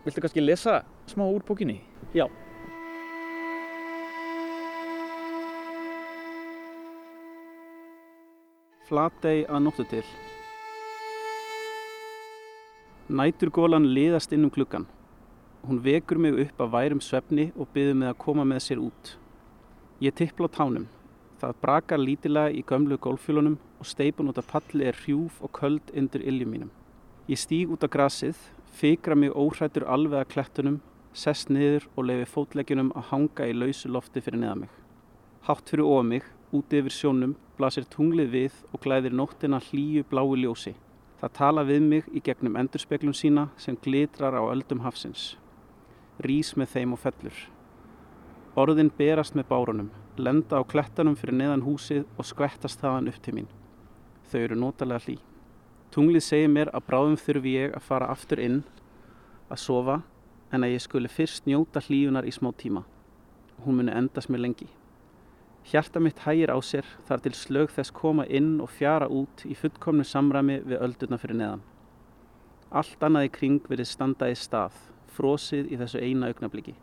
Viltu 0.05 0.21
kannski 0.21 0.41
lesa 0.45 0.79
smá 1.09 1.25
úr 1.29 1.41
bókinni? 1.45 1.79
Já. 2.17 2.25
Flatey 8.91 9.45
að 9.47 9.61
nóttu 9.63 9.83
til. 9.87 10.03
Næturgólan 13.07 13.85
liðast 13.95 14.33
inn 14.35 14.43
um 14.43 14.51
klukkan. 14.51 14.83
Hún 15.63 15.77
vekur 15.85 16.19
mig 16.19 16.35
upp 16.43 16.57
af 16.65 16.73
værum 16.73 16.99
svefni 16.99 17.45
og 17.55 17.69
byður 17.71 17.95
mig 18.01 18.09
að 18.09 18.17
koma 18.19 18.43
með 18.43 18.59
sér 18.65 18.81
út. 18.83 19.13
Ég 20.03 20.11
tippla 20.19 20.49
á 20.51 20.55
tánum. 20.57 20.89
Það 21.39 21.61
brakar 21.61 22.03
lítilega 22.03 22.51
í 22.51 22.65
gömlu 22.67 22.97
gólfjölunum 22.99 23.55
og 23.79 23.87
steipun 23.87 24.27
út 24.27 24.41
af 24.41 24.49
palli 24.51 24.89
er 24.89 24.99
hrjúf 25.05 25.39
og 25.39 25.53
köld 25.55 25.93
undir 25.95 26.27
iljum 26.27 26.51
mínum. 26.51 26.73
Ég 27.31 27.39
stíg 27.39 27.71
út 27.71 27.85
af 27.87 27.93
grasið, 27.95 28.35
fikra 28.75 29.15
mig 29.15 29.31
óhrættur 29.31 29.87
alveg 29.87 30.25
að 30.25 30.33
klettunum, 30.33 30.81
sest 31.13 31.47
niður 31.47 31.87
og 31.95 32.09
lefi 32.09 32.27
fótleggjunum 32.33 32.91
að 32.91 33.07
hanga 33.13 33.47
í 33.47 33.55
lausu 33.55 33.87
lofti 33.87 34.19
fyrir 34.19 34.43
neða 34.43 34.59
mig. 34.65 34.75
Hátt 35.47 35.71
fyrir 35.71 35.87
ofa 35.87 36.03
mig, 36.03 36.27
úti 36.51 36.83
yfir 36.83 36.91
sjónum, 36.91 37.37
blasir 37.61 37.85
tunglið 37.93 38.31
við 38.33 38.53
og 38.73 38.81
glæðir 38.81 39.13
nóttina 39.13 39.59
hlýju 39.61 40.07
blái 40.09 40.41
ljósi. 40.41 40.73
Það 41.21 41.33
tala 41.37 41.63
við 41.67 41.83
mig 41.85 42.07
í 42.09 42.21
gegnum 42.25 42.55
endurspeglum 42.57 43.13
sína 43.13 43.49
sem 43.61 43.77
glitrar 43.77 44.33
á 44.33 44.41
öldum 44.49 44.81
hafsins. 44.81 45.35
Rís 46.25 46.55
með 46.57 46.71
þeim 46.73 46.95
og 46.95 47.01
fellur. 47.03 47.37
Orðin 48.57 48.89
berast 48.97 49.37
með 49.37 49.51
bárunum, 49.51 49.91
lenda 50.17 50.57
á 50.57 50.65
klettanum 50.65 51.15
fyrir 51.19 51.37
neðan 51.37 51.67
húsið 51.67 52.07
og 52.17 52.25
skvettast 52.25 52.81
þaðan 52.81 53.13
upp 53.13 53.21
til 53.21 53.35
mín. 53.37 53.51
Þau 54.31 54.39
eru 54.41 54.57
notalega 54.57 55.05
hlý. 55.05 55.19
Tunglið 55.93 56.25
segir 56.25 56.49
mér 56.49 56.73
að 56.73 56.87
bráðum 56.89 57.21
þurfi 57.21 57.57
ég 57.59 57.77
að 57.77 57.87
fara 57.91 58.09
aftur 58.09 58.41
inn 58.41 58.61
að 59.51 59.61
sofa 59.67 60.01
en 60.51 60.65
að 60.65 60.79
ég 60.79 60.87
skuli 60.89 61.11
fyrst 61.11 61.45
njóta 61.45 61.83
hlíunar 61.85 62.25
í 62.25 62.33
smá 62.33 62.49
tíma. 62.57 62.87
Hún 63.61 63.77
muni 63.77 63.93
endast 63.93 64.33
mér 64.33 64.47
lengi. 64.47 64.71
Hjarta 65.69 66.01
mitt 66.01 66.19
hægir 66.25 66.49
á 66.49 66.57
sér 66.65 66.87
þar 67.05 67.21
til 67.21 67.33
slög 67.37 67.73
þess 67.75 67.93
koma 67.93 68.25
inn 68.25 68.55
og 68.63 68.71
fjara 68.73 69.07
út 69.07 69.43
í 69.45 69.53
fullkomnu 69.53 70.03
samræmi 70.07 70.57
við 70.65 70.81
öldurna 70.81 71.19
fyrir 71.21 71.37
neðan. 71.37 71.65
Allt 72.71 73.03
annað 73.03 73.27
í 73.27 73.33
kring 73.35 73.67
verið 73.69 73.89
standa 73.91 74.29
í 74.31 74.35
stað, 74.35 74.73
frosið 75.11 75.69
í 75.69 75.77
þessu 75.77 76.01
eina 76.01 76.31
augnabliki. 76.31 76.73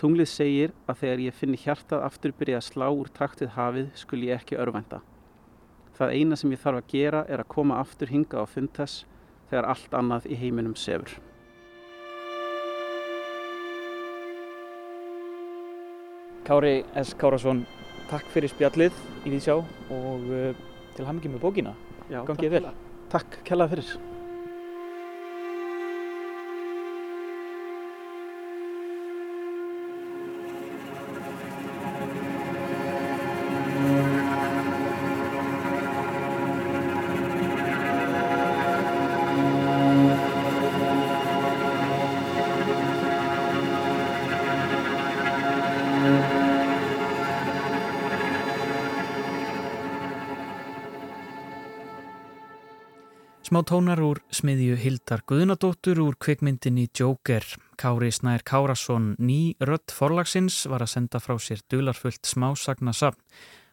Tunglið 0.00 0.30
segir 0.32 0.72
að 0.90 1.04
þegar 1.04 1.22
ég 1.28 1.36
finni 1.38 1.60
hjartað 1.62 2.06
aftur 2.08 2.32
byrja 2.34 2.58
að 2.58 2.66
slá 2.66 2.86
úr 2.90 3.10
taktið 3.14 3.52
hafið 3.54 3.92
skul 4.00 4.24
ég 4.26 4.40
ekki 4.40 4.58
örvænta. 4.58 4.98
Það 5.94 6.14
eina 6.18 6.36
sem 6.40 6.50
ég 6.50 6.62
þarf 6.64 6.80
að 6.80 6.90
gera 6.90 7.20
er 7.30 7.44
að 7.44 7.52
koma 7.54 7.78
aftur 7.78 8.10
hinga 8.10 8.42
á 8.42 8.44
fundtess 8.50 9.04
þegar 9.50 9.70
allt 9.70 9.94
annað 9.94 10.26
í 10.26 10.40
heiminum 10.40 10.74
sefur. 10.74 11.14
Kári 16.44 16.84
S. 17.00 17.14
Kárasson, 17.16 17.62
takk 18.10 18.28
fyrir 18.32 18.52
spjallið 18.52 18.98
í 19.24 19.32
Vísjá 19.32 19.56
og 19.56 20.26
uh, 20.28 20.50
til 20.96 21.06
hamingi 21.08 21.32
með 21.32 21.46
bókina. 21.46 21.72
Gangið 22.12 22.58
vel. 22.58 22.66
Takk 23.12 23.40
kærlega 23.48 23.72
fyrir. 23.72 24.13
Smá 53.54 53.60
tónar 53.62 54.00
úr 54.02 54.18
smiðju 54.34 54.74
Hildar 54.82 55.20
Guðnadóttur 55.30 56.00
úr 56.02 56.16
kvikmyndinni 56.18 56.88
Joker. 56.90 57.44
Kári 57.78 58.08
Snær 58.10 58.42
Kárasson, 58.42 59.12
ný 59.22 59.54
rött 59.62 59.94
forlagsins, 59.94 60.64
var 60.66 60.82
að 60.82 60.90
senda 60.90 61.20
frá 61.22 61.36
sér 61.38 61.62
dularfullt 61.70 62.26
smásagnasafn 62.26 63.22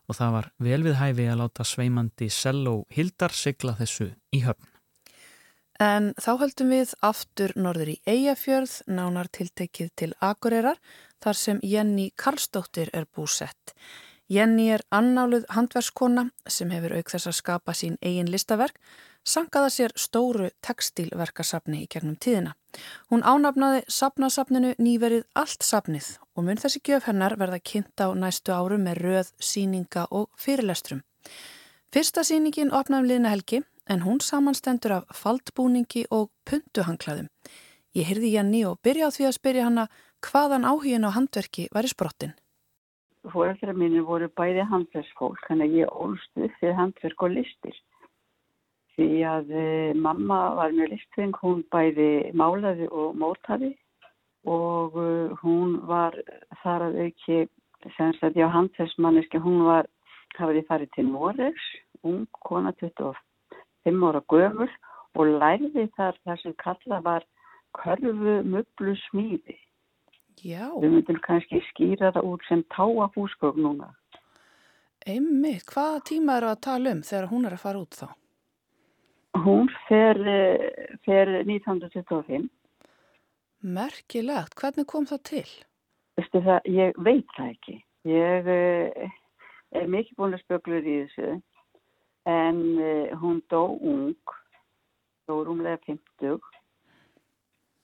og 0.06 0.20
það 0.20 0.38
var 0.38 0.52
vel 0.68 0.80
við 0.86 1.00
hæfi 1.02 1.28
að 1.32 1.42
láta 1.42 1.66
sveimandi 1.66 2.30
Selló 2.30 2.76
Hildar 2.94 3.34
sigla 3.34 3.74
þessu 3.82 4.12
í 4.30 4.46
höfn. 4.46 4.70
En 5.82 6.14
þá 6.14 6.32
höldum 6.46 6.78
við 6.78 6.94
aftur 7.02 7.58
norður 7.58 7.96
í 7.96 8.00
Eyjafjörð, 8.06 8.84
nánar 8.86 9.34
tiltekið 9.34 9.94
til 9.98 10.14
Akureyrar, 10.22 10.78
þar 11.26 11.42
sem 11.48 11.66
Jenny 11.66 12.12
Karlsdóttir 12.14 12.94
er 12.94 13.10
búsett. 13.10 13.74
Jenny 14.30 14.70
er 14.78 14.86
annáluð 14.94 15.50
handverskona 15.50 16.30
sem 16.46 16.70
hefur 16.70 17.00
auk 17.02 17.10
þess 17.10 17.34
að 17.34 17.42
skapa 17.42 17.74
sín 17.74 17.98
eigin 18.06 18.30
listaverk 18.30 18.78
sangaða 19.28 19.70
sér 19.70 19.94
stóru 19.96 20.50
tekstilverkasafni 20.66 21.84
í 21.84 21.88
gegnum 21.92 22.16
tíðina. 22.16 22.54
Hún 23.12 23.24
ánafnaði 23.24 23.84
safnasafninu 23.92 24.74
nýverið 24.80 25.26
allt 25.36 25.66
safnið 25.66 26.18
og 26.36 26.46
mun 26.48 26.62
þessi 26.62 26.82
gjöf 26.88 27.10
hennar 27.10 27.38
verða 27.40 27.60
kynnt 27.60 28.02
á 28.02 28.08
næstu 28.16 28.54
áru 28.56 28.80
með 28.82 29.02
röð, 29.06 29.34
síninga 29.40 30.08
og 30.10 30.30
fyrirlestrum. 30.40 31.04
Fyrsta 31.92 32.24
síningin 32.24 32.72
opnaði 32.72 33.04
um 33.04 33.10
liðna 33.10 33.34
helgi 33.34 33.62
en 33.92 34.06
hún 34.06 34.22
samanstendur 34.24 35.02
af 35.02 35.18
faldbúningi 35.24 36.06
og 36.10 36.30
punduhanklaðum. 36.48 37.28
Ég 37.92 38.08
hyrði 38.08 38.36
Janni 38.38 38.64
og 38.66 38.80
byrja 38.86 39.12
á 39.12 39.16
því 39.16 39.28
að 39.28 39.38
spyrja 39.38 39.68
hanna 39.68 39.88
hvaðan 40.24 40.68
áhugin 40.70 41.04
á 41.04 41.12
handverki 41.12 41.68
var 41.76 41.84
í 41.84 41.92
sprottin. 41.92 42.32
Fóreldra 43.28 43.74
mínu 43.78 44.06
voru 44.08 44.32
bæði 44.34 44.64
handverksfólk, 44.72 45.44
þannig 45.46 45.68
að 45.68 45.76
ég 45.82 45.98
ólstu 46.06 46.48
fyrir 46.58 46.78
handverk 46.80 47.26
og 47.28 47.36
listir 47.36 47.76
því 48.96 49.24
að 49.28 49.54
e, 49.56 49.66
mamma 49.96 50.40
var 50.58 50.76
mjög 50.76 50.94
listfeng, 50.94 51.38
hún 51.42 51.64
bæði 51.74 52.32
málaði 52.38 52.90
og 52.92 53.16
mótaði 53.20 53.72
og 54.50 54.98
e, 55.00 55.10
hún 55.42 55.80
var 55.90 56.18
þar 56.64 56.88
að 56.90 57.00
auki, 57.08 57.42
semst 57.98 58.24
að 58.24 58.40
já, 58.42 58.48
handverksmanniski, 58.54 59.42
hún 59.42 59.66
var, 59.68 59.90
hafiði 60.38 60.66
farið 60.70 60.94
til 60.96 61.08
Noregs, 61.10 61.68
ung 62.08 62.26
kona 62.46 62.74
25 62.82 64.08
ára 64.08 64.24
gömul 64.32 64.70
og 65.20 65.34
lærði 65.42 65.88
þar 65.98 66.18
þar 66.26 66.42
sem 66.44 66.56
kalla 66.62 67.02
var 67.06 67.28
körfu 67.78 68.42
möblu 68.48 68.96
smíði. 69.08 69.58
Já. 70.42 70.72
Við 70.82 70.96
myndum 70.96 71.20
kannski 71.22 71.60
skýra 71.70 72.12
það 72.16 72.30
út 72.32 72.46
sem 72.48 72.64
táa 72.74 73.08
húsgögn 73.16 73.62
núna. 73.66 73.92
Einmitt, 75.06 75.66
hvaða 75.70 76.02
tíma 76.06 76.38
eru 76.40 76.52
að 76.52 76.64
tala 76.66 76.94
um 76.96 77.02
þegar 77.06 77.30
hún 77.32 77.46
er 77.48 77.56
að 77.58 77.64
fara 77.64 77.82
út 77.82 77.98
þá? 77.98 78.08
Hún 79.38 79.70
fer, 79.88 80.18
eh, 80.28 80.98
fer 81.06 81.44
1925. 81.46 82.50
Merkilegt, 83.62 84.56
hvernig 84.60 84.88
kom 84.90 85.06
það 85.06 85.22
til? 85.30 85.50
Það, 86.18 86.60
ég 86.66 86.98
veit 86.98 87.28
það 87.38 87.52
ekki. 87.54 87.76
Ég 88.10 88.48
uh, 88.50 89.12
er 89.78 89.88
mikið 89.88 90.18
búin 90.18 90.36
að 90.36 90.42
spökluð 90.44 90.88
í 90.90 90.96
þessu 91.04 91.36
en 92.30 92.62
uh, 92.82 93.14
hún 93.22 93.42
dó 93.54 93.78
ung, 93.78 94.34
dó 95.30 95.42
rúmlega 95.46 95.80
50 95.86 96.42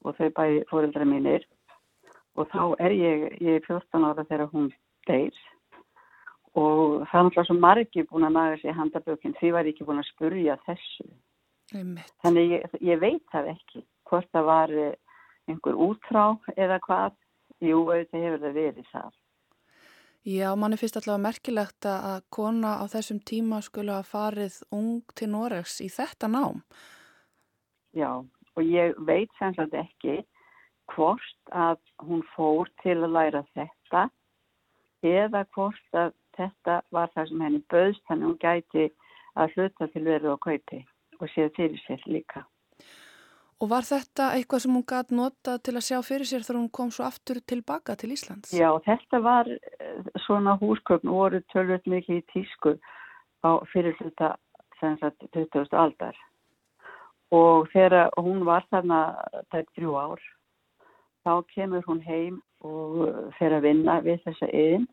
og 0.04 0.18
þau 0.18 0.30
bæði 0.40 0.66
fóreldra 0.72 1.06
mínir 1.06 1.46
og 2.38 2.50
þá 2.52 2.64
er 2.84 2.98
ég, 2.98 3.28
ég 3.42 3.62
er 3.62 3.70
14 3.70 4.10
ára 4.10 4.26
þegar 4.26 4.52
hún 4.52 4.72
deyr 5.08 5.38
og 6.58 7.06
það 7.10 7.20
er 7.20 7.26
náttúrulega 7.28 7.48
svo 7.48 7.58
margir 7.62 8.10
búin 8.10 8.28
að 8.28 8.36
maður 8.38 8.62
sér 8.64 8.78
handabökinn 8.78 9.38
því 9.38 9.54
var 9.54 9.70
ég 9.70 9.76
ekki 9.76 9.86
búin 9.88 10.02
að 10.02 10.10
spurja 10.12 10.58
þessu. 10.66 11.08
Einmitt. 11.76 12.12
Þannig 12.24 12.52
ég, 12.54 12.76
ég 12.80 13.00
veit 13.02 13.24
það 13.34 13.54
ekki 13.54 13.84
hvort 14.08 14.28
það 14.32 14.46
var 14.48 14.74
eh, 14.74 14.94
einhver 15.52 15.80
útrá 15.88 16.26
eða 16.56 16.80
hvað. 16.86 17.16
Jú, 17.64 17.80
auðvitað 17.90 18.24
hefur 18.24 18.42
það 18.44 18.58
verið 18.60 18.90
það. 18.92 19.14
Já, 20.28 20.48
manni 20.60 20.78
finnst 20.78 20.98
allavega 21.00 21.24
merkilegt 21.24 21.88
að 21.90 22.18
kona 22.36 22.76
á 22.84 22.86
þessum 22.92 23.22
tíma 23.24 23.62
skulle 23.66 23.96
hafa 23.96 24.12
farið 24.12 24.58
ung 24.76 25.14
til 25.16 25.30
Noregs 25.32 25.80
í 25.82 25.88
þetta 25.90 26.30
nám. 26.30 26.60
Já, 27.96 28.12
og 28.20 28.62
ég 28.68 28.98
veit 29.08 29.32
semst 29.40 29.74
ekki 29.74 30.20
hvort 30.94 31.56
að 31.56 31.80
hún 32.04 32.22
fór 32.36 32.70
til 32.84 32.98
að 33.00 33.16
læra 33.16 33.44
þetta 33.56 34.04
eða 35.08 35.46
hvort 35.56 35.98
að 36.04 36.14
þetta 36.38 36.82
var 36.92 37.10
það 37.16 37.32
sem 37.32 37.42
henni 37.48 37.64
bauðst, 37.72 38.04
þannig 38.08 38.30
hún 38.30 38.40
gæti 38.44 38.86
að 39.38 39.56
hluta 39.56 39.90
til 39.94 40.06
verið 40.06 40.36
á 40.36 40.38
kaupi 40.44 40.84
og 41.22 41.34
séð 41.34 41.52
fyrir 41.58 41.82
sér 41.86 42.06
líka. 42.06 42.46
Og 43.58 43.72
var 43.72 43.88
þetta 43.88 44.36
eitthvað 44.38 44.64
sem 44.64 44.76
hún 44.78 44.86
gæti 44.86 45.16
nota 45.18 45.56
til 45.58 45.74
að 45.80 45.86
sjá 45.88 45.98
fyrir 46.06 46.30
sér 46.30 46.44
þegar 46.46 46.60
hún 46.60 46.74
kom 46.78 46.92
svo 46.94 47.08
aftur 47.08 47.40
tilbaka 47.42 47.96
til 47.98 48.12
Íslands? 48.14 48.54
Já, 48.54 48.70
þetta 48.86 49.22
var 49.26 49.50
eh, 49.50 50.12
svona 50.28 50.54
húsköpn 50.62 51.10
voru 51.10 51.42
tölvöld 51.54 51.90
mikið 51.90 52.22
í 52.22 52.26
tísku 52.34 52.76
á 53.42 53.58
fyrirluta 53.74 54.36
20. 54.80 55.74
aldar 55.74 56.18
og 57.34 57.68
þegar 57.74 58.12
hún 58.18 58.46
var 58.46 58.66
þarna 58.72 59.00
tætt 59.52 59.70
þrjú 59.76 59.96
ár 59.98 60.22
þá 61.26 61.34
kemur 61.54 61.84
hún 61.88 62.04
heim 62.06 62.40
og 62.64 63.34
fer 63.40 63.58
að 63.58 63.68
vinna 63.68 64.00
við 64.06 64.22
þessa 64.26 64.48
einn 64.54 64.88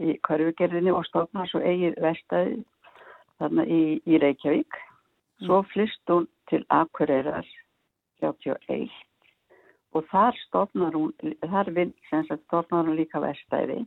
í 0.00 0.16
karfugerðinni 0.26 0.94
og 0.94 1.04
stofnar 1.10 1.50
svo 1.50 1.60
eigið 1.60 1.98
vestæði 2.02 2.56
þarna 3.42 3.66
í, 3.66 3.82
í 4.06 4.18
Reykjavík 4.22 4.78
Svo 5.42 5.62
flist 5.72 6.00
hún 6.08 6.28
til 6.50 6.62
Akureyrar 6.70 7.46
31 8.22 8.92
og 9.94 10.06
þar 10.10 10.38
stofnar 10.46 10.94
hún, 10.94 11.10
þar 11.42 11.70
stofnar 12.44 12.86
hún 12.86 12.96
líka 12.98 13.20
vestæði 13.22 13.82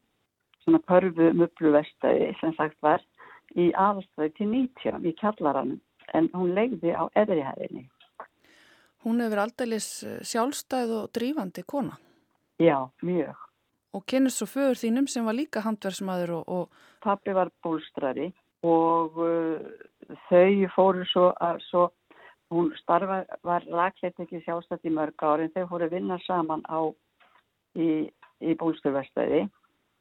svona 0.67 0.83
körfu 0.83 1.31
mublu 1.33 1.71
vestæði 1.71 2.33
sem 2.41 2.53
sagt 2.57 2.77
var 2.83 3.03
í 3.55 3.69
aðstæði 3.71 4.33
til 4.35 4.47
90 4.51 5.07
í 5.07 5.13
kjallaranum 5.21 5.79
en 6.17 6.27
hún 6.35 6.53
legði 6.55 6.91
á 6.91 7.07
eðrihæðinni. 7.19 7.87
Hún 9.07 9.21
hefur 9.23 9.43
aldeilis 9.45 9.87
eh, 10.03 10.19
sjálfstæð 10.27 10.93
og 10.99 11.11
drífandi 11.15 11.63
kona. 11.67 11.95
Já, 12.59 12.89
mjög. 13.05 13.35
Og 13.95 14.03
kennist 14.09 14.41
svo 14.41 14.47
fögur 14.49 14.79
þínum 14.79 15.07
sem 15.07 15.25
var 15.25 15.37
líka 15.37 15.63
handverksmaður 15.63 16.39
og... 16.39 16.49
og... 16.51 16.83
Pappi 17.03 17.35
var 17.35 17.51
bólstrari 17.63 18.31
og 18.67 19.19
uh, 19.21 19.61
þau 20.29 20.69
fóru 20.75 21.05
svo 21.11 21.31
að 21.43 21.61
svo, 21.67 21.83
hún 22.53 22.71
starfa, 22.79 23.23
var 23.43 23.65
rakleitt 23.71 24.19
ekki 24.23 24.41
sjálfstætt 24.45 24.87
í 24.87 24.93
mörg 24.93 25.23
ári 25.23 25.47
en 25.47 25.53
þau 25.55 25.67
fóru 25.73 25.87
að 25.87 25.97
vinna 25.97 26.19
saman 26.25 26.63
á 26.71 26.79
í, 27.75 28.07
í 28.41 28.55
bólsturvestæði 28.59 29.45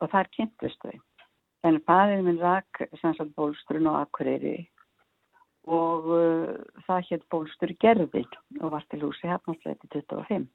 og 0.01 0.13
þar 0.13 0.33
kynntist 0.37 0.81
þau. 0.85 0.97
En 1.67 1.81
fæðin 1.89 2.27
minn 2.29 2.43
rak 2.43 2.85
sannsagt 3.01 3.35
bólsturinn 3.39 3.89
og 3.91 3.99
akkurýri 4.05 4.59
og 5.67 6.07
uh, 6.15 6.53
það 6.87 7.09
hétt 7.11 7.27
bólstur 7.33 7.73
gerðin 7.83 8.29
og 8.61 8.71
var 8.77 8.87
til 8.91 9.03
húsi 9.03 9.27
hefnastleiti 9.27 9.91
25. 9.91 10.47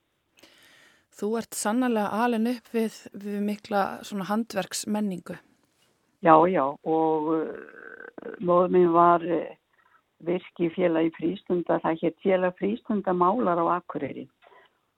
Þú 1.11 1.29
ert 1.41 1.57
sannlega 1.57 2.23
alin 2.23 2.47
upp 2.53 2.69
við, 2.71 2.95
við 3.11 3.41
mikla 3.43 3.81
handverksmenningu. 4.29 5.35
Já, 6.21 6.35
já 6.47 6.65
og 6.69 7.31
uh, 7.33 7.49
móður 8.39 8.73
minn 8.75 8.91
var 8.93 9.25
uh, 9.25 9.49
virki 10.25 10.69
félagi 10.75 11.13
frístunda, 11.17 11.79
það 11.81 12.03
hétt 12.03 12.19
félag 12.21 12.57
frístundamálar 12.59 13.57
á 13.57 13.65
Akureyri 13.79 14.27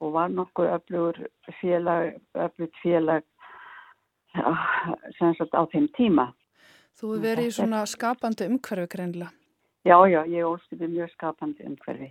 og 0.03 0.15
var 0.17 0.33
nokkuð 0.33 0.73
öflugur 0.75 1.19
félag, 1.61 2.17
öflugt 2.35 2.75
félag 2.83 3.23
sem 5.17 5.35
sagt 5.37 5.53
á 5.55 5.63
þeim 5.71 5.87
tíma. 5.95 6.31
Þú 6.99 7.13
verið 7.23 7.49
í 7.49 7.53
svona 7.55 7.83
skapandi 7.89 8.49
umhverfi 8.49 8.89
greinlega. 8.91 9.31
Já, 9.83 9.97
já, 10.07 10.21
ég 10.27 10.47
ólst 10.47 10.71
yfir 10.71 10.91
mjög 10.91 11.11
skapandi 11.13 11.65
umhverfi. 11.67 12.09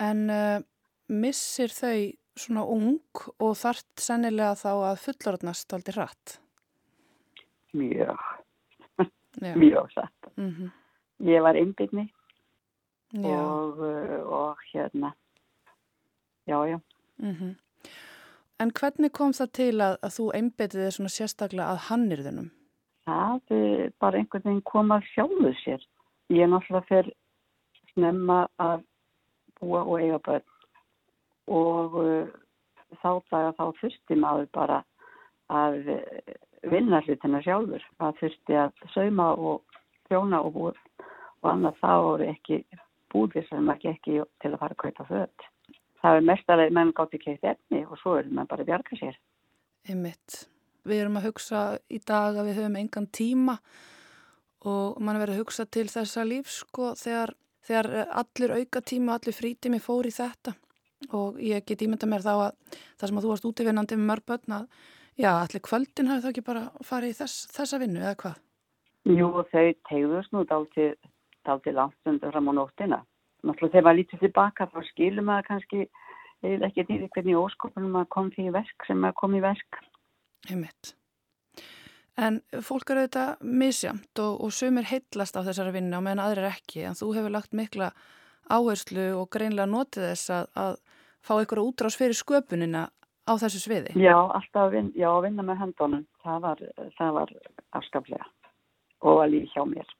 En 0.00 0.28
uh, 0.32 0.60
missir 1.08 1.72
þau 1.72 2.12
svona 2.38 2.64
ung 2.64 3.24
og 3.38 3.56
þart 3.60 4.00
sennilega 4.00 4.54
þá 4.56 4.70
að 4.72 5.02
fullorðnast 5.06 5.74
aldrei 5.76 5.98
rætt? 5.98 6.38
Mjög, 7.76 8.22
mjög 9.40 9.92
satt. 9.92 10.36
Mm 10.36 10.50
-hmm. 10.50 10.70
Ég 11.20 11.42
var 11.42 11.54
einbyrni 11.54 12.12
og, 13.14 13.78
og 14.26 14.56
hérna, 14.72 15.12
já, 16.46 16.66
já. 16.66 16.80
Mm 17.16 17.32
-hmm. 17.32 17.54
En 18.62 18.70
hvernig 18.70 19.12
kom 19.12 19.32
það 19.32 19.50
til 19.52 19.80
að, 19.80 19.96
að 20.02 20.10
þú 20.16 20.24
einbyrðið 20.34 20.90
svona 20.90 21.08
sérstaklega 21.08 21.72
að 21.72 21.78
hannirðunum? 21.88 22.50
Það 23.04 23.40
er 23.50 23.90
bara 24.00 24.18
einhvern 24.18 24.44
veginn 24.44 24.62
kom 24.62 24.90
að 24.94 25.08
sjálfu 25.14 25.50
sér. 25.64 25.82
Ég 26.30 26.44
er 26.44 26.50
náttúrulega 26.52 26.86
fyrir 26.86 27.12
snemma 27.92 28.46
að 28.62 28.84
búa 29.60 29.82
og 29.82 29.98
eiga 30.00 30.20
börn 30.22 30.46
og 31.50 31.96
uh, 31.98 32.28
þá 33.02 33.10
daga 33.32 33.50
þá 33.58 33.64
þurfti 33.80 34.18
maður 34.22 34.48
bara 34.54 34.78
að 35.50 35.90
uh, 35.96 36.36
vinna 36.70 37.02
hlutina 37.02 37.42
sjálfur. 37.42 37.84
Það 37.98 38.18
þurfti 38.20 38.58
að 38.58 38.86
sauma 38.94 39.28
og 39.34 39.78
þjóna 40.10 40.42
og 40.46 40.56
búið 40.56 40.80
og 41.42 41.50
annað 41.50 41.80
þá 41.80 41.92
voru 42.06 42.28
ekki 42.30 42.60
búðir 43.12 43.46
sem 43.48 43.66
maður 43.66 43.92
ekki 43.92 44.20
til 44.42 44.52
að 44.52 44.60
fara 44.62 44.76
að 44.76 44.82
kaupa 44.84 45.08
född. 45.10 45.46
Það 46.02 46.18
er 46.18 46.26
mestarlega 46.30 46.74
menn 46.74 46.94
gátt 46.96 47.14
í 47.14 47.20
keitt 47.22 47.44
efni 47.46 47.84
og 47.86 47.98
svo 48.00 48.16
er 48.18 48.30
mann 48.30 48.48
bara 48.50 48.64
að 48.64 48.72
bjarga 48.72 48.98
sér. 48.98 49.18
Einmitt. 49.90 50.44
Við 50.86 51.04
erum 51.04 51.18
að 51.20 51.28
hugsa 51.28 51.60
í 51.90 52.00
dag 52.02 52.38
að 52.38 52.48
við 52.48 52.58
höfum 52.58 52.78
engan 52.80 53.06
tíma 53.14 53.58
og 54.66 54.98
mann 55.02 55.18
verður 55.18 55.36
að 55.36 55.44
hugsa 55.44 55.66
til 55.66 55.86
þessa 55.90 56.24
lífs 56.26 56.62
sko 56.62 56.92
þegar, 56.98 57.34
þegar 57.66 57.90
allir 58.22 58.56
auka 58.58 58.82
tíma, 58.82 59.16
allir 59.16 59.36
frítími 59.36 59.78
fór 59.82 60.08
í 60.10 60.14
þetta 60.14 60.54
og 61.10 61.38
ég 61.42 61.64
get 61.66 61.82
ímynda 61.82 62.06
mér 62.10 62.22
þá 62.22 62.32
að 62.34 62.50
það 62.98 63.06
sem 63.06 63.18
að 63.18 63.24
þú 63.24 63.30
varst 63.32 63.46
útífinnandi 63.48 63.98
með 63.98 64.10
mörg 64.10 64.26
börn 64.30 64.56
að 64.58 64.66
já, 65.18 65.30
allir 65.34 65.62
kvöldin 65.64 66.10
hafi 66.10 66.24
það 66.24 66.32
ekki 66.32 66.46
bara 66.46 66.64
farið 66.86 67.14
í 67.14 67.18
þess, 67.20 67.46
þessa 67.52 67.80
vinnu 67.82 68.02
eða 68.02 68.18
hvað? 68.22 68.40
Jú, 69.10 69.28
þau 69.50 69.66
tegðust 69.88 70.32
nú 70.34 70.44
dálti 70.46 71.74
langt 71.74 72.10
undir 72.10 72.30
fram 72.30 72.50
á 72.50 72.52
nóttina. 72.54 73.02
Náttúrulega 73.42 73.72
þegar 73.72 73.86
maður 73.88 73.98
lítið 73.98 74.24
tilbaka 74.26 74.68
þá 74.70 74.80
skilur 74.92 75.26
maður 75.26 75.48
kannski 75.48 75.86
ekki 76.42 76.84
því 76.86 76.98
hvernig 77.14 77.38
óskopunum 77.38 77.94
maður 77.96 78.10
kom 78.14 78.30
því 78.34 78.50
verk 78.54 78.86
sem 78.86 78.98
maður 79.02 79.18
kom 79.18 79.34
í 79.38 79.42
verk. 79.42 79.80
Heimitt. 80.48 80.94
En 82.20 82.42
fólk 82.60 82.90
eru 82.92 83.06
auðvitað 83.06 83.44
misjamt 83.46 84.20
og, 84.20 84.40
og 84.44 84.52
sumir 84.52 84.86
heitlast 84.90 85.38
á 85.38 85.40
þessari 85.42 85.78
vinnu 85.78 85.96
og 85.96 86.04
meðan 86.04 86.24
aðrir 86.26 86.50
ekki 86.50 86.84
en 86.86 86.98
þú 86.98 87.14
hefur 87.16 87.34
lagt 87.34 87.54
mikla 87.56 87.92
áherslu 88.52 89.06
og 89.16 89.30
greinlega 89.32 89.70
notið 89.70 90.10
þess 90.10 90.32
að, 90.34 90.50
að 90.58 90.74
fá 91.24 91.32
ykkur 91.40 91.62
útrás 91.62 91.96
fyrir 91.98 92.18
sköpunina 92.18 92.88
á 93.28 93.32
þessu 93.38 93.62
sviði? 93.62 93.94
Já, 94.00 94.16
alltaf 94.18 94.66
að 94.66 94.76
vinna, 94.76 94.94
já, 94.98 95.08
að 95.12 95.24
vinna 95.26 95.46
með 95.46 95.60
hendunum. 95.62 96.04
Það 96.24 96.44
var, 96.46 96.62
það 96.98 97.16
var 97.18 97.34
afskaplega 97.78 98.28
og 99.02 99.22
að 99.22 99.32
lífi 99.34 99.50
hjá 99.54 99.64
mér. 99.66 99.96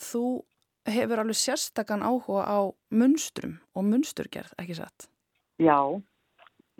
Þú 0.00 0.24
hefur 0.90 1.22
alveg 1.22 1.38
sérstakann 1.38 2.04
áhuga 2.06 2.44
á 2.46 2.60
munstrum 2.90 3.58
og 3.76 3.86
munsturgerð, 3.88 4.54
ekki 4.62 4.78
satt? 4.78 5.10
Já, 5.60 5.76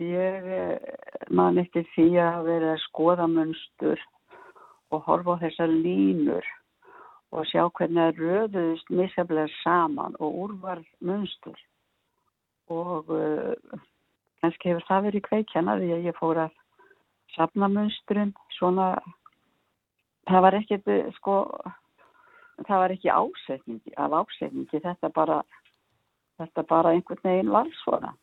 ég 0.01 0.47
eh, 0.57 0.95
man 1.29 1.59
eftir 1.61 1.85
því 1.93 2.07
að 2.23 2.47
vera 2.47 2.73
að 2.75 2.83
skoða 2.87 3.27
munstur 3.29 4.01
og 4.91 5.05
horfa 5.05 5.37
á 5.37 5.41
þessar 5.45 5.71
línur 5.71 6.47
og 7.31 7.47
sjá 7.47 7.63
hvernig 7.69 8.01
það 8.01 8.23
röðuðist 8.23 8.89
misjaflega 8.91 9.51
saman 9.61 10.17
og 10.19 10.39
úrvarð 10.45 10.87
munstur 10.99 11.59
og 12.71 13.11
uh, 13.15 13.53
kannski 14.41 14.71
hefur 14.71 14.87
það 14.89 15.05
verið 15.09 15.27
kveikjana 15.27 15.77
því 15.79 15.91
að 15.95 16.09
ég 16.09 16.17
fór 16.17 16.45
að 16.47 16.57
sapna 17.35 17.69
munsturinn 17.71 18.33
svona 18.57 18.87
það 20.27 20.43
var 20.45 20.57
ekkert 20.59 20.91
sko 21.17 21.35
það 22.67 22.83
var 22.83 22.93
ekki 22.95 23.11
ásetningi 23.11 23.95
af 23.97 24.15
ásetningi. 24.21 24.81
Þetta 24.83 25.09
bara 25.13 25.41
þetta 26.41 26.65
bara 26.67 26.93
einhvern 26.95 27.23
veginn 27.23 27.53
var 27.53 27.69
svona. 27.83 28.13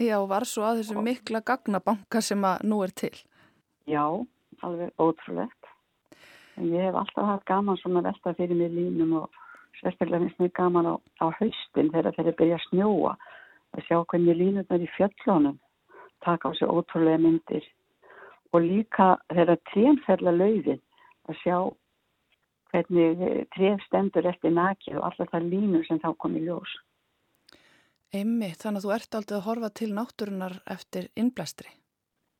Já, 0.00 0.18
var 0.26 0.46
svo 0.48 0.64
að 0.66 0.82
þessu 0.82 1.04
mikla 1.04 1.40
gagnabanka 1.46 2.20
sem 2.24 2.42
að 2.44 2.64
nú 2.70 2.80
er 2.84 2.92
til. 2.98 3.14
Já, 3.86 4.04
alveg 4.64 4.90
ótrúlegt. 4.98 5.70
En 6.58 6.70
ég 6.70 6.86
hef 6.86 6.98
alltaf 6.98 7.28
haft 7.28 7.46
gaman 7.50 7.78
svona 7.80 8.02
velta 8.04 8.34
fyrir 8.38 8.58
mig 8.58 8.72
línum 8.74 9.14
og 9.22 9.40
sérstaklega 9.80 10.22
finnst 10.22 10.42
mér 10.42 10.52
gaman 10.54 10.90
á, 10.90 10.94
á 11.22 11.26
haustin 11.38 11.90
þegar 11.94 12.14
þeir 12.16 12.36
byrja 12.38 12.58
að 12.58 12.66
snjóa 12.68 13.14
að 13.74 13.86
sjá 13.88 13.98
hvernig 14.02 14.38
línurnar 14.38 14.84
í 14.84 14.90
fjöllónum 14.96 15.58
taka 16.24 16.48
á 16.48 16.52
sig 16.56 16.68
ótrúlega 16.68 17.20
myndir 17.20 17.64
og 18.54 18.62
líka 18.64 19.14
þeirra 19.32 19.56
trénferðla 19.70 20.34
lauðin 20.38 20.82
að 21.28 21.40
sjá 21.42 21.56
hvernig 22.72 23.46
tréf 23.54 23.82
stendur 23.86 24.26
eftir 24.30 24.54
nakið 24.54 24.98
og 24.98 25.06
allar 25.10 25.30
það 25.30 25.48
línur 25.52 25.86
sem 25.86 26.00
þá 26.02 26.10
kom 26.18 26.36
í 26.38 26.42
ljós. 26.46 26.72
Emmi, 28.14 28.52
þannig 28.54 28.80
að 28.80 28.86
þú 28.86 28.94
ert 28.94 29.16
aldrei 29.18 29.36
að 29.38 29.46
horfa 29.48 29.70
til 29.74 29.90
náttúrunar 29.94 30.56
eftir 30.70 31.08
innblæstri? 31.18 31.70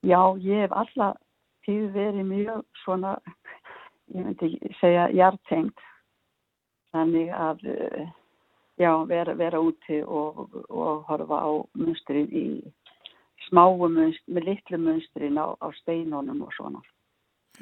Já, 0.07 0.21
ég 0.39 0.65
hef 0.65 0.75
alltaf 0.77 1.19
tíð 1.67 1.87
verið 1.95 2.29
mjög 2.29 2.63
svona 2.85 3.15
ég 4.13 4.21
myndi 4.21 4.51
segja 4.81 5.09
hjartengt 5.15 5.81
þannig 6.95 7.33
að 7.35 7.65
eh, 7.73 8.13
já, 8.81 8.91
vera, 9.09 9.35
vera 9.35 9.61
úti 9.61 10.01
og, 10.03 10.49
og 10.69 11.05
horfa 11.09 11.39
á 11.47 11.51
munstrin 11.79 12.29
í 12.33 12.45
smáu 13.49 13.79
munstrin, 13.79 14.35
með 14.35 14.49
litlu 14.51 14.81
munstrin 14.81 15.39
á, 15.39 15.47
á 15.61 15.67
steinunum 15.83 16.43
og 16.47 16.53
svona. 16.57 16.83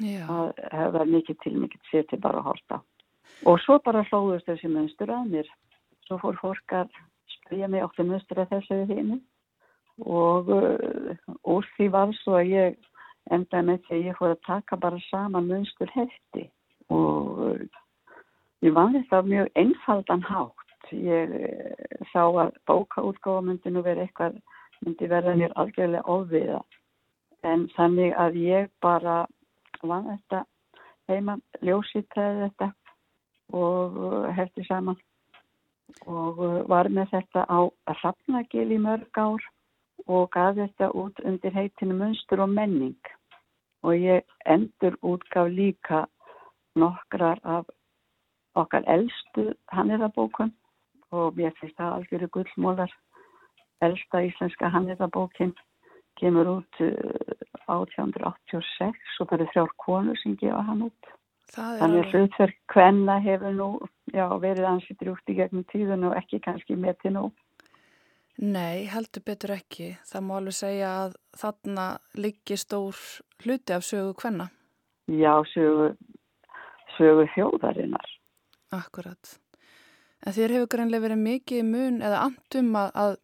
Já. 0.01 0.25
það 0.25 0.53
hefur 0.73 1.09
mikið 1.13 1.37
til 1.43 1.53
mikið 1.61 1.89
sér 1.91 2.05
til 2.09 2.17
bara 2.21 2.41
að 2.41 2.47
horta. 2.49 2.79
Og 3.45 3.59
svo 3.61 3.77
bara 3.85 4.05
hlóðust 4.09 4.47
þessi 4.49 4.71
munstur 4.71 5.11
að 5.13 5.27
mér. 5.35 5.51
Svo 6.07 6.17
fór 6.21 6.39
fólk 6.41 6.73
að 6.73 6.89
spyrja 7.29 7.69
mig 7.69 7.83
okkur 7.85 8.07
munstur 8.09 8.41
að 8.41 8.55
þessu 8.55 8.79
við 8.81 8.95
þínu 8.95 9.19
og 10.09 10.49
uh, 10.49 11.13
úr 11.45 11.67
því 11.75 11.87
var 11.93 12.13
svo 12.23 12.39
að 12.39 12.49
ég 12.49 12.77
endaði 13.31 13.67
með 13.67 13.83
því 13.85 13.95
að 13.99 14.07
ég 14.07 14.17
fór 14.17 14.33
að 14.33 14.45
taka 14.47 14.79
bara 14.81 15.01
saman 15.11 15.49
munstur 15.51 15.91
hefti 15.93 16.47
og 16.89 17.43
uh, 17.45 17.81
ég 18.65 18.73
vann 18.73 18.95
þetta 18.97 19.21
mjög 19.27 19.51
einfaldan 19.61 20.25
hátt 20.25 20.62
ég 20.93 21.33
uh, 21.37 22.05
sá 22.11 22.23
að 22.25 22.53
bókaútgáfa 22.69 23.43
myndi 23.45 23.73
nú 23.73 23.83
verið 23.85 24.07
eitthvað 24.07 24.39
myndi 24.83 25.09
verða 25.09 25.35
mér 25.39 25.55
algjörlega 25.59 26.03
óviða 26.09 26.61
en 27.43 27.67
þannig 27.75 28.13
að 28.19 28.37
ég 28.41 28.69
bara 28.83 29.23
vann 29.83 30.07
þetta 30.11 30.43
heima 31.11 31.37
ljósítræði 31.61 32.47
þetta 32.47 32.69
og 33.53 33.97
uh, 33.99 34.29
hefti 34.35 34.65
saman. 34.67 34.99
Og 36.09 36.39
var 36.71 36.87
með 36.89 37.11
þetta 37.11 37.43
á 37.45 37.59
Rafnagil 38.01 38.71
í 38.71 38.79
mörg 38.81 39.19
ár 39.19 39.43
og 40.07 40.29
gaf 40.33 40.55
þetta 40.57 40.89
út 40.97 41.19
undir 41.27 41.53
heitinu 41.53 41.95
Munstur 41.99 42.41
og 42.43 42.49
menning. 42.49 42.97
Og 43.83 43.99
ég 43.99 44.23
endur 44.49 44.95
útgaf 45.03 45.51
líka 45.51 46.05
nokkrar 46.79 47.39
af 47.43 47.67
okkar 48.55 48.83
eldstu 48.87 49.51
hannirabókun 49.73 50.53
og 51.13 51.27
mér 51.39 51.53
finnst 51.59 51.77
það 51.79 51.95
algjöru 51.97 52.27
gullmólar 52.37 52.91
eldsta 53.83 54.17
íslenska 54.27 54.65
hannirabókin 54.73 55.53
kemur 56.19 56.47
út 56.59 56.73
1886 56.81 58.83
uh, 58.83 59.21
og 59.21 59.25
það 59.29 59.37
eru 59.37 59.51
þrjár 59.53 59.71
konur 59.85 60.17
sem 60.21 60.33
gefa 60.41 60.61
hann 60.69 60.85
út 60.89 61.01
þannig 61.53 61.99
að 62.01 62.11
hlutverk 62.13 62.59
hvenna 62.73 63.15
hefur 63.21 63.53
nú 63.57 63.69
já, 64.13 64.25
verið 64.41 64.65
ansýttir 64.69 65.13
út 65.13 65.25
í 65.29 65.37
gegnum 65.37 65.65
tíðun 65.71 66.07
og 66.09 66.17
ekki 66.17 66.37
kannski 66.45 66.73
með 66.79 66.95
til 67.03 67.13
nú 67.17 67.25
Nei, 68.41 68.89
heldur 68.89 69.21
betur 69.21 69.51
ekki. 69.53 69.91
Það 70.09 70.23
má 70.25 70.31
alveg 70.39 70.55
segja 70.57 70.87
að 71.03 71.11
þarna 71.37 71.83
liggi 72.17 72.57
stór 72.57 72.97
hluti 73.43 73.75
af 73.75 73.85
sögu 73.85 74.15
hvenna. 74.17 74.47
Já, 75.05 75.37
sögu, 75.53 75.91
sögu 76.97 77.27
þjóðarinnar. 77.35 78.09
Akkurat. 78.73 79.35
En 80.23 80.35
þér 80.35 80.55
hefur 80.55 80.71
greinlega 80.71 81.03
verið 81.03 81.23
mikið 81.23 81.65
mun 81.67 81.99
eða 82.05 82.21
andum 82.29 82.69
að, 82.79 82.91
að, 83.03 83.15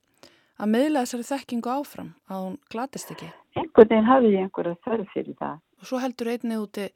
að 0.60 0.72
meðla 0.74 1.06
þessari 1.06 1.28
þekkingu 1.30 1.72
áfram, 1.72 2.12
að 2.28 2.46
hún 2.46 2.58
glatist 2.74 3.14
ekki. 3.16 3.30
Einhvern 3.56 3.92
veginn 3.94 4.10
hafi 4.10 4.34
ég 4.34 4.46
einhverja 4.46 4.76
þörf 4.86 5.16
fyrir 5.16 5.40
það. 5.40 5.62
Og 5.80 5.90
svo 5.90 6.02
heldur 6.04 6.32
einnið 6.34 6.66
úti 6.66 6.90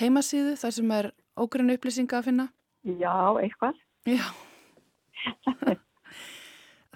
heimasíðu 0.00 0.56
þar 0.60 0.76
sem 0.76 0.94
er 0.98 1.10
ógrinnu 1.38 1.76
upplýsinga 1.78 2.18
að 2.18 2.30
finna? 2.30 2.48
Já, 2.86 3.14
eitthvað. 3.42 3.78
Já. 4.06 4.26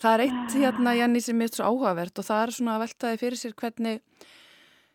Það 0.00 0.14
er 0.14 0.22
eitt 0.24 0.54
hérna, 0.56 0.92
Janni, 0.96 1.20
sem 1.20 1.40
er 1.44 1.50
svo 1.52 1.66
áhugavert 1.68 2.16
og 2.22 2.24
það 2.24 2.42
er 2.42 2.52
svona 2.56 2.74
að 2.78 2.82
veltaði 2.86 3.18
fyrir 3.20 3.36
sér 3.36 3.52
hvernig, 3.60 3.98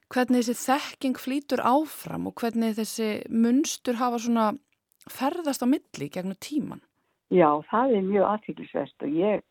hvernig 0.10 0.48
þessi 0.48 0.56
þekking 0.64 1.20
flýtur 1.22 1.62
áfram 1.62 2.26
og 2.26 2.34
hvernig 2.42 2.74
þessi 2.80 3.10
munstur 3.30 4.00
hafa 4.00 4.18
svona 4.24 4.48
ferðast 5.06 5.62
á 5.62 5.70
milli 5.70 6.10
gegnum 6.10 6.40
tíman. 6.42 6.82
Já, 7.34 7.50
það 7.72 7.96
er 7.98 8.06
mjög 8.06 8.28
aðtíklisvert 8.30 9.06
og 9.06 9.16
ég 9.18 9.42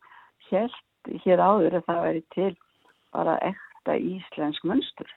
held 0.49 1.19
hér 1.25 1.41
áður 1.43 1.79
að 1.79 1.87
það 1.89 2.05
væri 2.05 2.23
til 2.35 2.53
bara 3.11 3.35
ekta 3.43 3.97
íslensk 3.99 4.63
munstur. 4.67 5.09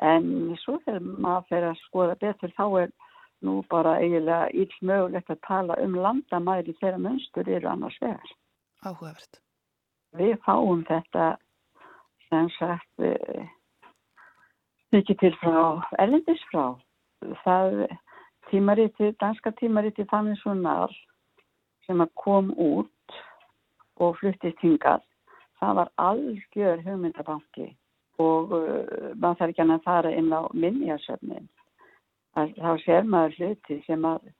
En 0.00 0.56
svo 0.62 0.78
þegar 0.86 1.04
maður 1.04 1.46
fer 1.50 1.68
að 1.68 1.80
skoða 1.84 2.16
betur 2.20 2.52
þá 2.56 2.66
er 2.82 2.90
nú 3.46 3.60
bara 3.70 3.98
eiginlega 4.00 4.50
íll 4.56 4.74
mögulegt 4.82 5.30
að 5.32 5.40
tala 5.46 5.78
um 5.84 5.94
landamæri 5.96 6.74
þegar 6.80 7.00
munstur 7.04 7.48
eru 7.48 7.70
annars 7.70 7.96
vegar. 8.02 8.34
Áhugavert. 8.84 9.40
Við 10.16 10.36
fáum 10.44 10.84
þetta 10.88 11.36
sem 12.28 12.48
sagt 12.58 13.04
mikið 14.90 15.20
til 15.22 15.34
frá 15.38 15.60
erlendis 16.02 16.42
frá. 16.50 16.74
Það 17.44 17.84
tímariti, 18.50 19.12
danska 19.20 19.52
tímariti 19.60 20.06
þannig 20.10 20.40
svona 20.40 20.88
sem 21.90 22.02
að 22.04 22.12
kom 22.22 22.52
út 22.54 23.20
og 23.98 24.14
fluttist 24.20 24.62
hingað. 24.62 25.02
Það 25.58 25.76
var 25.80 25.90
algjör 26.00 26.82
hugmyndabanki 26.86 27.66
og 28.22 28.52
uh, 28.54 29.10
maður 29.16 29.40
þarf 29.40 29.50
ekki 29.50 29.64
að 29.66 29.84
fara 29.84 30.12
inn 30.14 30.30
á 30.30 30.46
minnjasöfnin. 30.54 31.48
Þá 32.36 32.72
sér 32.84 33.08
maður 33.10 33.36
hluti 33.40 33.80
sem 33.88 34.04
að 34.06 34.30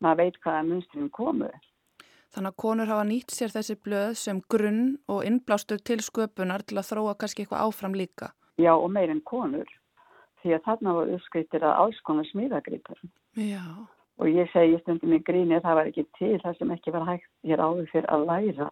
maður 0.00 0.22
veit 0.22 0.38
hvaða 0.40 0.66
munstrin 0.70 1.10
komu. 1.12 1.50
Þannig 2.34 2.52
að 2.52 2.60
konur 2.64 2.90
hafa 2.90 3.04
nýtt 3.08 3.34
sér 3.34 3.52
þessi 3.52 3.76
blöð 3.84 4.14
sem 4.18 4.40
grunn 4.52 4.96
og 5.12 5.22
innblástur 5.28 5.80
til 5.84 6.00
sköpunar 6.04 6.64
til 6.66 6.80
að 6.80 6.88
þróa 6.90 7.16
kannski 7.20 7.44
eitthvað 7.44 7.68
áfram 7.68 7.96
líka. 7.96 8.32
Já 8.60 8.72
og 8.72 8.88
meirinn 8.92 9.22
konur 9.24 9.68
því 10.40 10.56
að 10.56 10.64
þarna 10.66 10.96
var 10.96 11.12
uppskrittir 11.16 11.64
að 11.66 11.78
alls 11.84 12.00
konar 12.08 12.28
smíðagripur. 12.32 12.98
Já. 13.36 13.62
Og 14.16 14.32
ég 14.32 14.48
segi 14.52 14.78
stundum 14.80 15.12
í 15.12 15.20
gríni 15.24 15.58
að 15.58 15.66
það 15.66 15.78
var 15.78 15.90
ekki 15.90 16.04
til 16.16 16.34
það 16.42 16.58
sem 16.58 16.70
ekki 16.72 16.92
var 16.94 17.08
hægt 17.10 17.30
hér 17.44 17.62
áður 17.62 17.88
fyrir 17.92 18.10
að 18.14 18.26
læra 18.30 18.68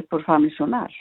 upp 0.00 0.16
úr 0.16 0.24
famisjónar. 0.26 0.94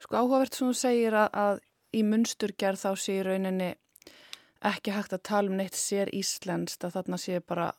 Sko 0.00 0.20
áhugavert 0.20 0.56
sem 0.56 0.70
þú 0.70 0.76
segir 0.80 1.16
að, 1.16 1.28
að 1.32 1.60
í 1.96 2.02
munsturgerð 2.04 2.82
þá 2.84 2.90
sé 3.00 3.18
rauninni 3.24 3.72
ekki 4.64 4.94
hægt 4.96 5.12
að 5.12 5.26
tala 5.28 5.52
um 5.52 5.58
neitt 5.60 5.76
sér 5.76 6.10
íslenskt 6.16 6.84
að 6.84 6.96
þarna 6.96 7.20
sé 7.20 7.40
bara 7.44 7.70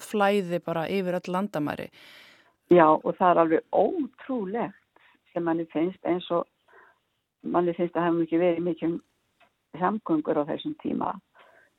flæði 0.00 0.60
bara 0.64 0.86
yfir 0.90 1.18
öll 1.20 1.32
landamæri. 1.36 1.88
Já 2.72 2.86
og 2.88 3.12
það 3.18 3.30
er 3.30 3.40
alveg 3.42 3.62
ótrúlegt 3.72 5.04
sem 5.32 5.44
manni 5.44 5.66
finnst 5.72 6.00
eins 6.08 6.28
og 6.32 6.46
manni 7.42 7.74
finnst 7.76 7.96
að 7.96 8.08
hafa 8.08 8.18
mikið 8.20 8.44
verið 8.44 8.66
mikið 8.68 8.98
samgöngur 9.80 10.42
á 10.44 10.48
þessum 10.48 10.74
tíma. 10.82 11.12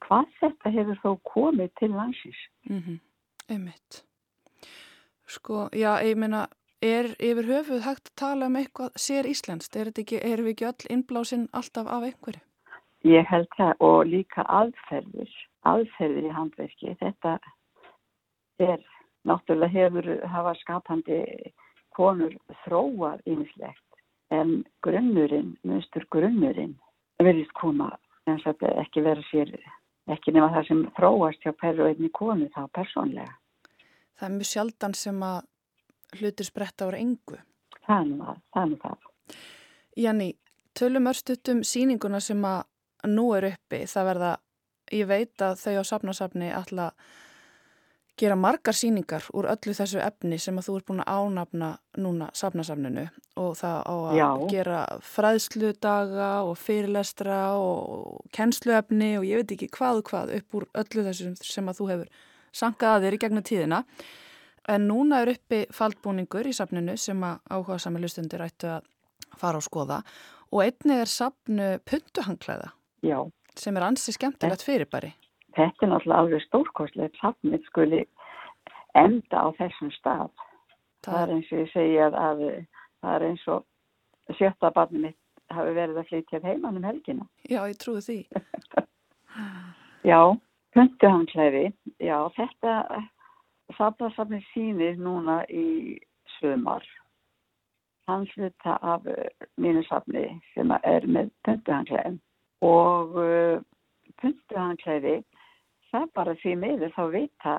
Hvað 0.03 0.25
þetta 0.39 0.73
hefur 0.77 0.99
þó 1.03 1.11
komið 1.29 1.71
til 1.79 1.91
landsins? 1.91 2.41
Mm 2.69 2.79
-hmm. 2.79 2.99
Einmitt. 3.49 4.03
Sko, 5.27 5.69
já, 5.71 6.01
ég 6.03 6.17
meina, 6.17 6.47
er 6.81 7.15
yfir 7.19 7.47
höfuð 7.47 7.85
hægt 7.87 8.09
að 8.09 8.15
tala 8.15 8.45
um 8.45 8.55
eitthvað 8.55 8.91
sér 8.95 9.25
íslenskt? 9.25 9.75
Er 9.75 9.87
ekki, 9.87 10.19
erum 10.21 10.45
við 10.45 10.53
ekki 10.53 10.69
öll 10.71 10.91
innblásinn 10.95 11.47
alltaf 11.53 11.87
af 11.87 12.03
einhverju? 12.03 12.41
Ég 13.03 13.25
held 13.27 13.47
það 13.57 13.73
og 13.79 14.05
líka 14.07 14.43
aðferðir, 14.47 15.31
aðferðir 15.63 16.27
í 16.29 16.35
handverki. 16.37 16.95
Þetta 16.99 17.39
er 18.59 18.79
náttúrulega 19.27 19.71
hefur 19.71 20.27
hafa 20.27 20.53
skapandi 20.61 21.19
konur 21.95 22.35
þróað 22.63 23.21
ynslegt 23.29 23.83
en 24.33 24.63
grunnurinn, 24.85 25.55
munstur 25.63 26.05
grunnurinn 26.11 26.75
verðist 27.21 27.53
koma 27.59 27.91
en 28.27 28.39
það 28.43 28.65
ekki 28.81 29.03
vera 29.05 29.23
sér 29.29 29.51
ekki 30.11 30.33
nema 30.35 30.51
það 30.53 30.67
sem 30.67 30.83
þróast 30.97 31.45
hjá 31.45 31.53
perru 31.59 31.87
einni 31.87 32.09
konu 32.13 32.49
þá 32.53 32.61
persónlega. 32.75 33.35
Það 34.19 34.29
er 34.29 34.35
mjög 34.35 34.49
sjaldan 34.49 34.95
sem 34.97 35.23
að 35.25 35.41
hlutir 36.19 36.47
spretta 36.47 36.87
ára 36.87 37.01
engu. 37.01 37.39
Þannig 37.87 38.23
að, 38.29 38.39
þannig 38.55 38.87
að. 38.87 39.09
Janni, 39.99 40.29
tölum 40.77 41.09
örstutum 41.11 41.63
síninguna 41.67 42.21
sem 42.23 42.43
að 42.45 42.63
nú 43.09 43.29
er 43.37 43.49
uppi, 43.51 43.83
það 43.89 44.09
verða, 44.11 44.31
ég 44.93 45.09
veit 45.09 45.43
að 45.43 45.57
þau 45.59 45.73
á 45.79 45.83
safnasafni 45.91 46.51
alltaf 46.55 46.93
gera 48.19 48.35
margar 48.37 48.75
síningar 48.77 49.25
úr 49.33 49.47
öllu 49.49 49.73
þessu 49.73 50.01
efni 50.03 50.37
sem 50.41 50.57
að 50.59 50.67
þú 50.67 50.75
ert 50.77 50.87
búin 50.89 51.03
að 51.03 51.15
ánafna 51.17 51.69
núna 51.97 52.27
safnasafninu 52.37 53.07
og 53.41 53.55
það 53.57 53.79
á 53.89 53.93
að 53.93 54.17
Já. 54.19 54.27
gera 54.51 54.81
fræðsludaga 55.01 56.27
og 56.45 56.57
fyrirlestra 56.61 57.39
og 57.57 58.27
kennsluefni 58.35 59.15
og 59.17 59.25
ég 59.25 59.41
veit 59.41 59.55
ekki 59.55 59.71
hvað 59.73 60.03
og 60.03 60.11
hvað 60.11 60.35
upp 60.37 60.59
úr 60.59 60.67
öllu 60.83 61.07
þessu 61.07 61.33
sem 61.41 61.71
að 61.71 61.79
þú 61.79 61.89
hefur 61.93 62.13
sankað 62.53 62.97
að 62.97 63.07
þér 63.07 63.17
í 63.17 63.21
gegnum 63.23 63.47
tíðina 63.49 63.81
en 64.69 64.87
núna 64.87 65.23
er 65.23 65.33
uppi 65.33 65.63
faldbúningur 65.73 66.47
í 66.47 66.53
safninu 66.55 66.95
sem 67.01 67.25
að 67.25 67.41
áhuga 67.49 67.79
sami 67.81 68.03
lustundir 68.03 68.45
ættu 68.45 68.69
að 68.77 68.85
fara 69.41 69.57
og 69.57 69.65
skoða 69.65 70.03
og 70.53 70.61
einnig 70.61 71.01
er 71.01 71.09
safnu 71.09 71.73
puntuhangklæða 71.89 72.69
Já. 73.03 73.17
sem 73.57 73.77
er 73.77 73.89
ansi 73.89 74.13
skemmtilegt 74.13 74.61
fyrirbæri 74.61 75.15
þetta 75.57 75.85
er 75.85 75.91
náttúrulega 75.91 76.21
alveg 76.21 76.45
stórkostlega 76.47 77.19
safnið 77.19 77.67
skuli 77.69 78.01
enda 78.97 79.45
á 79.45 79.47
þessum 79.57 79.91
stað. 79.97 80.31
Það, 81.03 81.19
er 81.21 81.33
eins 81.35 81.51
og 81.51 81.59
ég 81.59 81.71
segja 81.73 82.07
að, 82.07 82.17
að 82.23 82.41
það 83.03 83.15
er 83.15 83.25
eins 83.27 83.45
og 83.51 84.37
sjötta 84.37 84.71
barnið 84.73 85.07
mitt 85.07 85.19
hafi 85.53 85.75
verið 85.75 85.99
að 85.99 86.09
flytja 86.09 86.41
heimann 86.43 86.79
um 86.79 86.87
helgina. 86.87 87.27
Já, 87.49 87.61
ég 87.67 87.77
trúi 87.81 88.01
því. 88.01 88.17
já, 90.11 90.19
puntuhansleifi, 90.73 91.65
já, 92.01 92.17
þetta 92.37 92.75
safnarsafnið 93.77 94.47
sínir 94.53 94.99
núna 95.01 95.41
í 95.51 95.99
sömar. 96.37 96.85
Hann 98.07 98.25
sluta 98.33 98.77
af 98.83 99.05
mínu 99.61 99.83
safni 99.87 100.25
sem 100.53 100.71
er 100.83 101.05
með 101.07 101.29
puntuhansleifin 101.47 102.19
og 102.63 103.15
uh, 103.19 103.61
það 105.93 106.09
bara 106.17 106.35
því 106.41 106.55
meður 106.63 106.93
þá 106.97 107.03
vita 107.13 107.55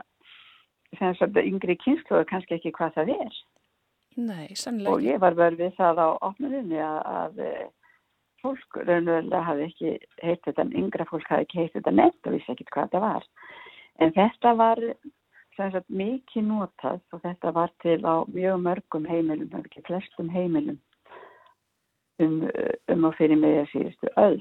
sem 0.98 1.14
að 1.26 1.40
yngri 1.44 1.76
kynsluður 1.82 2.28
kannski 2.30 2.58
ekki 2.58 2.72
hvað 2.74 2.98
það 2.98 3.14
er. 3.16 3.40
Nei, 4.14 4.54
sannlega. 4.54 4.92
Og 4.92 5.02
ég 5.02 5.18
var 5.22 5.34
verið 5.38 5.64
við 5.64 5.74
það 5.78 6.02
á 6.06 6.08
opnuðinni 6.28 6.78
að, 6.86 7.00
að 7.18 7.40
fólk 8.44 8.78
raunverulega 8.78 9.42
hafi 9.42 9.66
ekki 9.66 9.92
heitt 10.22 10.46
þetta, 10.46 10.68
yngra 10.78 11.08
fólk 11.08 11.26
hafi 11.32 11.48
ekki 11.48 11.60
heitt 11.62 11.76
þetta 11.78 11.94
nefnt 11.98 12.28
og 12.28 12.36
vissi 12.36 12.54
ekki 12.54 12.68
hvað 12.70 12.92
það 12.94 13.06
var. 13.08 13.28
En 14.04 14.14
þetta 14.14 14.54
var 14.60 14.82
sagt, 15.56 15.88
mikið 15.88 16.46
notað 16.50 17.02
og 17.14 17.24
þetta 17.24 17.54
var 17.58 17.74
til 17.82 17.98
á 18.06 18.14
mjög 18.30 18.62
mörgum 18.62 19.10
heimilum, 19.10 19.50
ekki 19.62 19.82
flestum 19.88 20.30
heimilum 20.34 20.78
um, 22.22 22.40
um 22.90 23.10
að 23.10 23.18
fyrir 23.18 23.40
mig 23.40 23.60
að 23.64 23.70
síðustu 23.74 24.14
öll. 24.28 24.40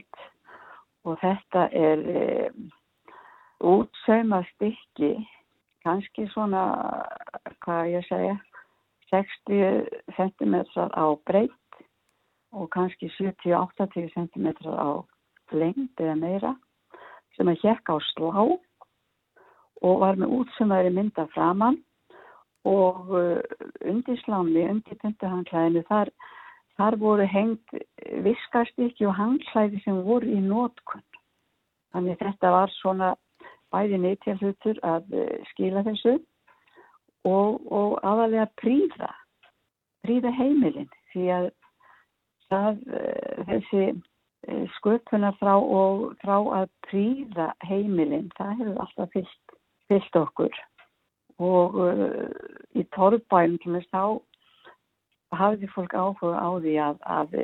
Og 1.10 1.20
þetta 1.24 1.68
er... 1.74 2.08
Um, 2.54 2.72
útsauma 3.64 4.44
stykki 4.54 5.14
kannski 5.84 6.28
svona 6.32 6.64
hvað 7.64 7.94
ég 7.98 8.08
segja 8.08 8.36
60 9.12 9.88
cm 10.18 10.56
á 10.76 11.06
breytt 11.28 11.82
og 12.54 12.70
kannski 12.74 13.10
70-80 13.18 14.14
cm 14.14 14.48
á 14.68 15.04
lengd 15.54 16.02
eða 16.02 16.16
meira 16.20 16.54
sem 17.38 17.50
að 17.50 17.64
hjekka 17.64 17.98
á 17.98 18.00
slá 18.12 18.44
og 19.84 20.00
var 20.00 20.20
með 20.20 20.38
útsumæri 20.40 20.94
mynda 20.94 21.28
framann 21.34 21.82
og 22.64 23.10
uh, 23.12 23.42
undir 23.84 24.20
slámi, 24.24 24.64
undir 24.72 25.00
puntuhangklæðinu, 25.02 25.84
þar, 25.90 26.12
þar 26.80 26.96
voru 27.02 27.26
hengt 27.28 27.76
viskastykki 28.24 29.08
og 29.10 29.18
hangklæði 29.18 29.82
sem 29.84 30.00
voru 30.06 30.32
í 30.32 30.40
nótkunn. 30.40 31.04
Þannig 31.94 32.22
þetta 32.22 32.54
var 32.56 32.72
svona 32.80 33.12
bæði 33.74 34.00
neytjálhutur 34.04 34.80
að 34.86 35.18
uh, 35.18 35.36
skila 35.52 35.84
þessu 35.88 36.16
og, 37.28 37.60
og 37.72 38.00
aðalega 38.04 38.48
príða, 38.62 39.12
príða 40.06 40.34
heimilinn 40.38 40.92
því 41.14 41.30
að 41.38 41.48
það, 42.52 42.84
uh, 42.94 43.46
þessi 43.52 43.86
sköpuna 44.76 45.32
frá 45.40 45.54
frá 46.20 46.36
að 46.36 46.66
príða 46.90 47.54
heimilinn, 47.64 48.28
það 48.36 48.58
hefur 48.60 48.82
alltaf 48.84 49.14
fyllt, 49.16 49.58
fyllt 49.88 50.18
okkur 50.20 50.62
og 51.44 51.80
uh, 51.80 52.30
í 52.78 52.84
torfbænum 52.96 53.60
til 53.64 53.78
þess 53.78 53.92
þá 53.94 54.04
hafði 55.34 55.70
fólk 55.74 55.96
áhuga 55.98 56.38
á 56.38 56.50
því 56.62 56.74
að, 56.84 56.98
að 57.10 57.38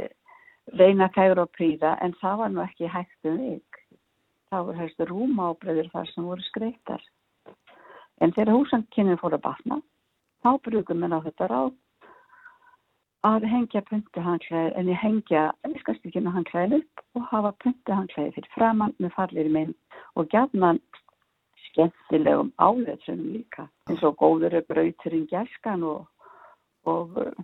reyna 0.78 1.10
kæður 1.16 1.46
og 1.46 1.54
príða 1.58 1.96
en 2.04 2.14
það 2.22 2.42
var 2.42 2.54
nú 2.54 2.62
ekki 2.66 2.90
hægt 2.92 3.30
um 3.30 3.40
ykk. 3.56 3.69
Það 4.50 4.66
voru 4.68 4.82
hægstu 4.82 5.06
rúmábröður 5.10 5.92
þar 5.94 6.10
sem 6.14 6.26
voru 6.26 6.46
skreittar. 6.48 7.04
En 8.20 8.34
þegar 8.36 8.56
húsankynnin 8.56 9.20
fór 9.22 9.38
að 9.38 9.46
batna, 9.46 9.78
þá 10.44 10.50
brugum 10.66 11.06
við 11.06 11.16
á 11.16 11.20
þetta 11.28 11.50
ráð 11.52 11.76
að 13.28 13.46
hengja 13.52 13.82
puntuhangklæði 13.90 14.72
en 14.80 14.90
ég 14.90 15.00
hengja 15.02 15.44
viskastíkinu 15.68 16.32
hangklæði 16.32 16.80
upp 16.80 17.20
og 17.20 17.26
hafa 17.34 17.52
puntuhangklæði 17.64 18.36
fyrir 18.38 18.54
framann 18.56 18.96
með 18.98 19.16
fallir 19.18 19.50
í 19.50 19.54
minn 19.56 19.74
og 20.16 20.30
gætnan 20.32 20.80
skemmtilegum 21.66 22.54
áleitsunum 22.64 23.34
líka 23.36 23.68
eins 23.90 24.04
og 24.08 24.16
góður 24.22 24.62
brauturinn 24.70 25.28
gæskan 25.32 25.84
og, 25.84 26.08
og 26.88 27.20
uh, 27.20 27.44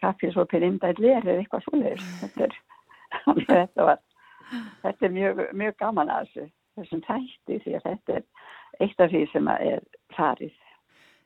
kaffið 0.00 0.32
svo 0.32 0.46
per 0.48 0.64
indæð 0.64 1.04
ler 1.04 1.20
eða 1.20 1.42
eitthvað 1.42 1.66
svoleiður 1.68 2.08
þetta 2.22 2.50
þetta 3.52 3.88
var, 3.90 4.02
þetta 4.82 5.08
er 5.08 5.14
mjög, 5.18 5.46
mjög 5.52 5.78
gaman 5.82 6.12
að 6.12 6.26
þessu 6.26 6.48
þessum 6.80 7.02
þætti 7.06 7.62
því 7.64 7.78
að 7.78 7.88
þetta 7.88 8.18
er 8.18 8.28
eitt 8.80 9.00
af 9.04 9.10
því 9.12 9.24
sem 9.32 9.48
er 9.52 9.82
farið 10.16 10.60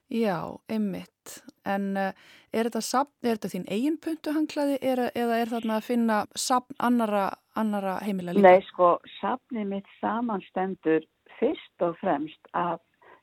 Já, 0.09 0.59
einmitt. 0.71 1.43
En 1.67 1.97
uh, 1.99 2.13
er 2.55 2.69
þetta, 2.69 2.83
sapn, 2.85 3.15
er 3.27 3.35
þetta 3.35 3.51
þín 3.51 3.65
eigin 3.75 3.97
puntuhanglaði 3.99 4.77
eða 4.87 5.39
er 5.41 5.51
þarna 5.51 5.79
að 5.81 5.89
finna 5.89 6.19
sapn 6.39 6.77
annara, 6.79 7.25
annara 7.59 7.97
heimilega 8.07 8.39
líka? 8.39 8.47
Nei, 8.47 8.67
sko, 8.69 8.93
sapnið 9.19 9.73
mitt 9.73 9.91
samanstendur 9.99 11.03
fyrst 11.41 11.83
og 11.83 11.99
fremst 11.99 12.53
af 12.55 12.79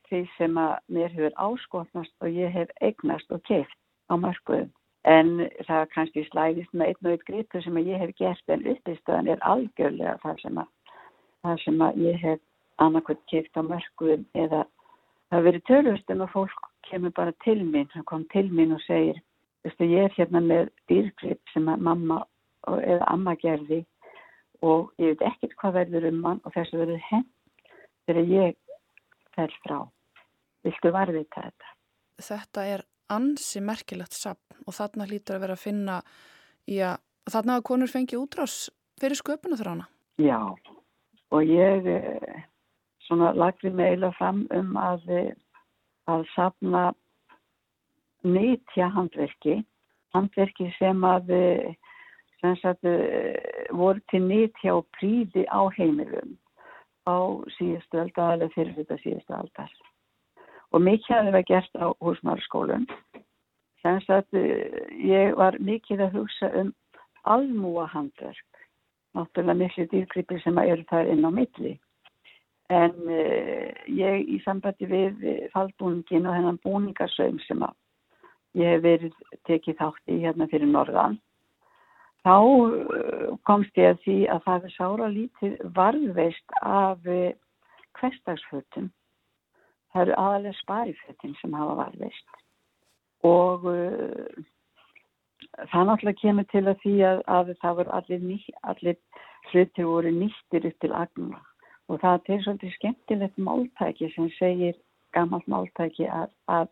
því 0.10 0.26
sem 0.36 0.60
að 0.60 0.76
mér 0.92 1.16
hefur 1.16 1.40
áskotnast 1.48 2.14
og 2.20 2.36
ég 2.36 2.52
hef 2.52 2.74
eignast 2.84 3.32
og 3.32 3.40
keift 3.48 3.80
á 4.12 4.20
mörguðum. 4.20 4.74
En 5.04 5.50
það 5.68 5.90
kannski 5.92 6.24
slæðist 6.30 6.72
með 6.72 6.94
einn 6.94 7.08
og 7.08 7.12
einn 7.12 7.26
gripur 7.28 7.64
sem 7.64 7.80
ég 7.84 8.00
hef 8.00 8.14
gert 8.20 8.54
en 8.54 8.68
uppistöðan 8.72 9.32
er 9.34 9.42
algjörlega 9.44 10.16
það 10.22 10.38
sem 10.44 10.62
að, 10.62 10.70
það 11.44 11.58
sem 11.66 11.82
að 11.84 12.00
ég 12.06 12.22
hef 12.22 12.40
annarkvæmt 12.84 13.26
keift 13.32 13.60
á 13.60 13.62
mörguðum 13.68 14.24
eða 14.46 14.62
það 15.34 15.48
verið 15.50 15.66
törlustum 15.68 16.24
að 16.24 16.34
fólk 16.38 16.70
kemur 16.88 17.16
bara 17.18 17.34
til 17.44 17.60
mín, 17.64 17.90
hann 17.94 18.08
kom 18.08 18.24
til 18.32 18.48
mín 18.52 18.76
og 18.76 18.82
segir, 18.88 19.20
ég 19.66 20.06
er 20.06 20.16
hérna 20.16 20.42
með 20.44 20.72
dýrgrip 20.92 21.54
sem 21.54 21.68
mamma 21.68 22.24
eða 22.68 23.08
amma 23.12 23.36
gerði 23.42 23.84
og 24.64 24.94
ég 25.02 25.14
veit 25.14 25.28
ekkert 25.34 25.58
hvað 25.60 25.78
verður 25.80 26.10
um 26.12 26.24
hann 26.28 26.42
og 26.44 26.56
þess 26.56 26.74
að 26.74 26.84
verður 26.86 27.06
henn 27.10 27.28
þegar 28.08 28.32
ég 28.32 28.58
fell 29.36 29.54
frá. 29.66 29.78
Viltu 30.64 30.92
varðvita 30.96 31.44
þetta? 31.44 31.72
Þetta 32.24 32.66
er 32.72 32.86
ansi 33.12 33.62
merkilegt 33.64 34.16
sapn 34.16 34.64
og 34.68 34.78
þarna 34.78 35.08
hlýtur 35.10 35.38
að 35.38 35.44
vera 35.46 35.58
að 35.58 35.66
finna 35.66 36.00
í 36.70 36.80
að 36.84 37.02
þarna 37.32 37.58
að 37.60 37.68
konur 37.70 37.92
fengi 37.92 38.20
útrás 38.20 38.70
fyrir 39.02 39.20
sköpuna 39.20 39.60
þrána. 39.60 39.88
Já 40.22 40.40
og 41.34 41.50
ég 41.50 41.88
eh, 41.90 42.44
svona 43.08 43.34
lagði 43.36 43.74
mig 43.74 43.94
eiginlega 43.94 44.18
fram 44.20 44.44
um 44.54 44.76
að 44.78 45.08
að 46.12 46.26
sapna 46.34 46.84
nýtja 48.28 48.90
handverki 48.94 49.62
handverki 50.14 50.70
sem 50.78 51.04
að 51.08 51.32
sem 52.44 52.58
sagt, 52.60 52.84
voru 53.72 54.02
til 54.12 54.22
nýtja 54.28 54.76
og 54.76 54.88
príði 54.98 55.46
á 55.48 55.64
heimilum 55.78 56.36
á 57.08 57.18
síðustu 57.58 58.02
aldar 58.04 58.38
eða 58.38 58.52
fyrir 58.56 58.76
þetta 58.80 59.00
síðustu 59.04 59.36
aldar 59.38 59.72
og 60.74 60.82
mikið 60.82 61.18
að 61.18 61.28
það 61.28 61.38
var 61.38 61.48
gert 61.50 61.78
á 61.78 61.88
húsmarskólun 62.02 62.88
sem 63.84 64.00
sagt 64.08 64.34
ég 64.34 65.36
var 65.38 65.60
mikið 65.60 66.08
að 66.08 66.20
hugsa 66.20 66.50
um 66.62 66.74
almúa 67.24 67.86
handverk 67.92 68.64
náttúrulega 69.14 69.60
miklu 69.60 69.88
dýrgrippi 69.92 70.40
sem 70.42 70.58
eru 70.58 70.86
þar 70.90 71.12
inn 71.14 71.28
á 71.28 71.32
milli. 71.32 71.74
En 72.74 72.96
uh, 73.06 73.70
ég 73.92 74.24
í 74.34 74.40
sambandi 74.46 74.88
við 74.90 75.22
faldbúningin 75.54 76.26
og 76.26 76.38
hennan 76.38 76.60
búningarsögum 76.64 77.42
sem 77.46 77.62
að 77.62 77.76
ég 78.58 78.74
hef 78.74 78.84
verið 78.86 79.14
tekið 79.50 79.78
þátt 79.82 80.14
í 80.14 80.18
hérna 80.24 80.48
fyrir 80.50 80.70
norðan 80.72 81.20
þá 82.24 82.36
uh, 82.40 83.38
komst 83.50 83.78
ég 83.78 83.94
að 83.94 84.02
því 84.06 84.18
að 84.32 84.44
það 84.48 84.68
er 84.68 84.76
sára 84.78 85.10
lítið 85.12 85.56
varðveist 85.78 86.58
af 86.62 87.10
uh, 87.10 87.34
hverstagsfötum 88.00 88.90
það 89.94 90.02
eru 90.06 90.18
aðalega 90.18 90.60
sparifötin 90.62 91.38
sem 91.42 91.54
hafa 91.58 91.78
varðveist. 91.84 92.42
Og 93.24 93.70
það 95.72 95.88
náttúrulega 95.88 96.22
kemur 96.22 96.48
til 96.52 96.64
að 96.68 96.80
því 96.84 96.94
að, 97.08 97.22
að 97.38 97.52
það 97.62 97.80
voru 97.80 97.96
allir, 97.98 98.24
ný, 98.24 98.38
allir 98.70 98.98
hluti 99.52 99.88
voru 99.88 100.14
nýttir 100.16 100.68
upp 100.70 100.80
til 100.84 100.94
agna. 100.98 101.42
Og 101.92 102.00
það 102.02 102.32
er 102.34 102.44
svolítið 102.46 102.76
skemmtilegt 102.78 103.38
máltæki 103.38 104.10
sem 104.14 104.30
segir 104.38 104.78
gammalt 105.14 105.48
máltæki 105.52 106.08
að, 106.08 106.32
að, 106.48 106.70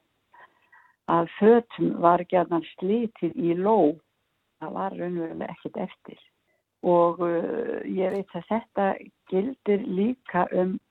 að 1.11 1.31
fötum 1.37 1.95
var 2.01 2.23
gerðan 2.31 2.65
slítið 2.75 3.35
í 3.37 3.55
ló. 3.59 3.97
Það 4.61 4.77
var 4.77 4.95
raunverulega 4.97 5.51
ekkert 5.51 5.81
eftir. 5.87 6.21
Og 6.81 7.19
uh, 7.21 7.81
ég 7.85 8.13
veit 8.15 8.37
að 8.37 8.47
þetta 8.49 8.87
gildir 9.29 9.83
líka 9.85 10.47
um 10.57 10.73
uh, 10.73 10.90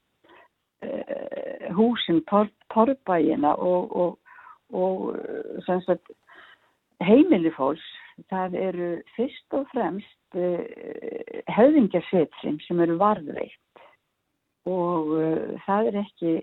húsin 1.77 2.23
tor, 2.31 2.49
torbæina 2.75 3.55
og, 3.55 3.97
og, 3.97 4.19
og 4.73 5.15
uh, 5.15 5.97
heimilifólks 7.05 7.87
það 8.31 8.57
eru 8.61 8.89
fyrst 9.17 9.57
og 9.57 9.67
fremst 9.73 10.39
uh, 10.39 10.65
höfðingarsveitrinn 11.57 12.61
sem 12.67 12.81
eru 12.85 12.99
varðveikt 13.01 13.85
og 14.71 15.15
uh, 15.17 15.55
það 15.67 15.93
er 15.93 16.01
ekki 16.05 16.35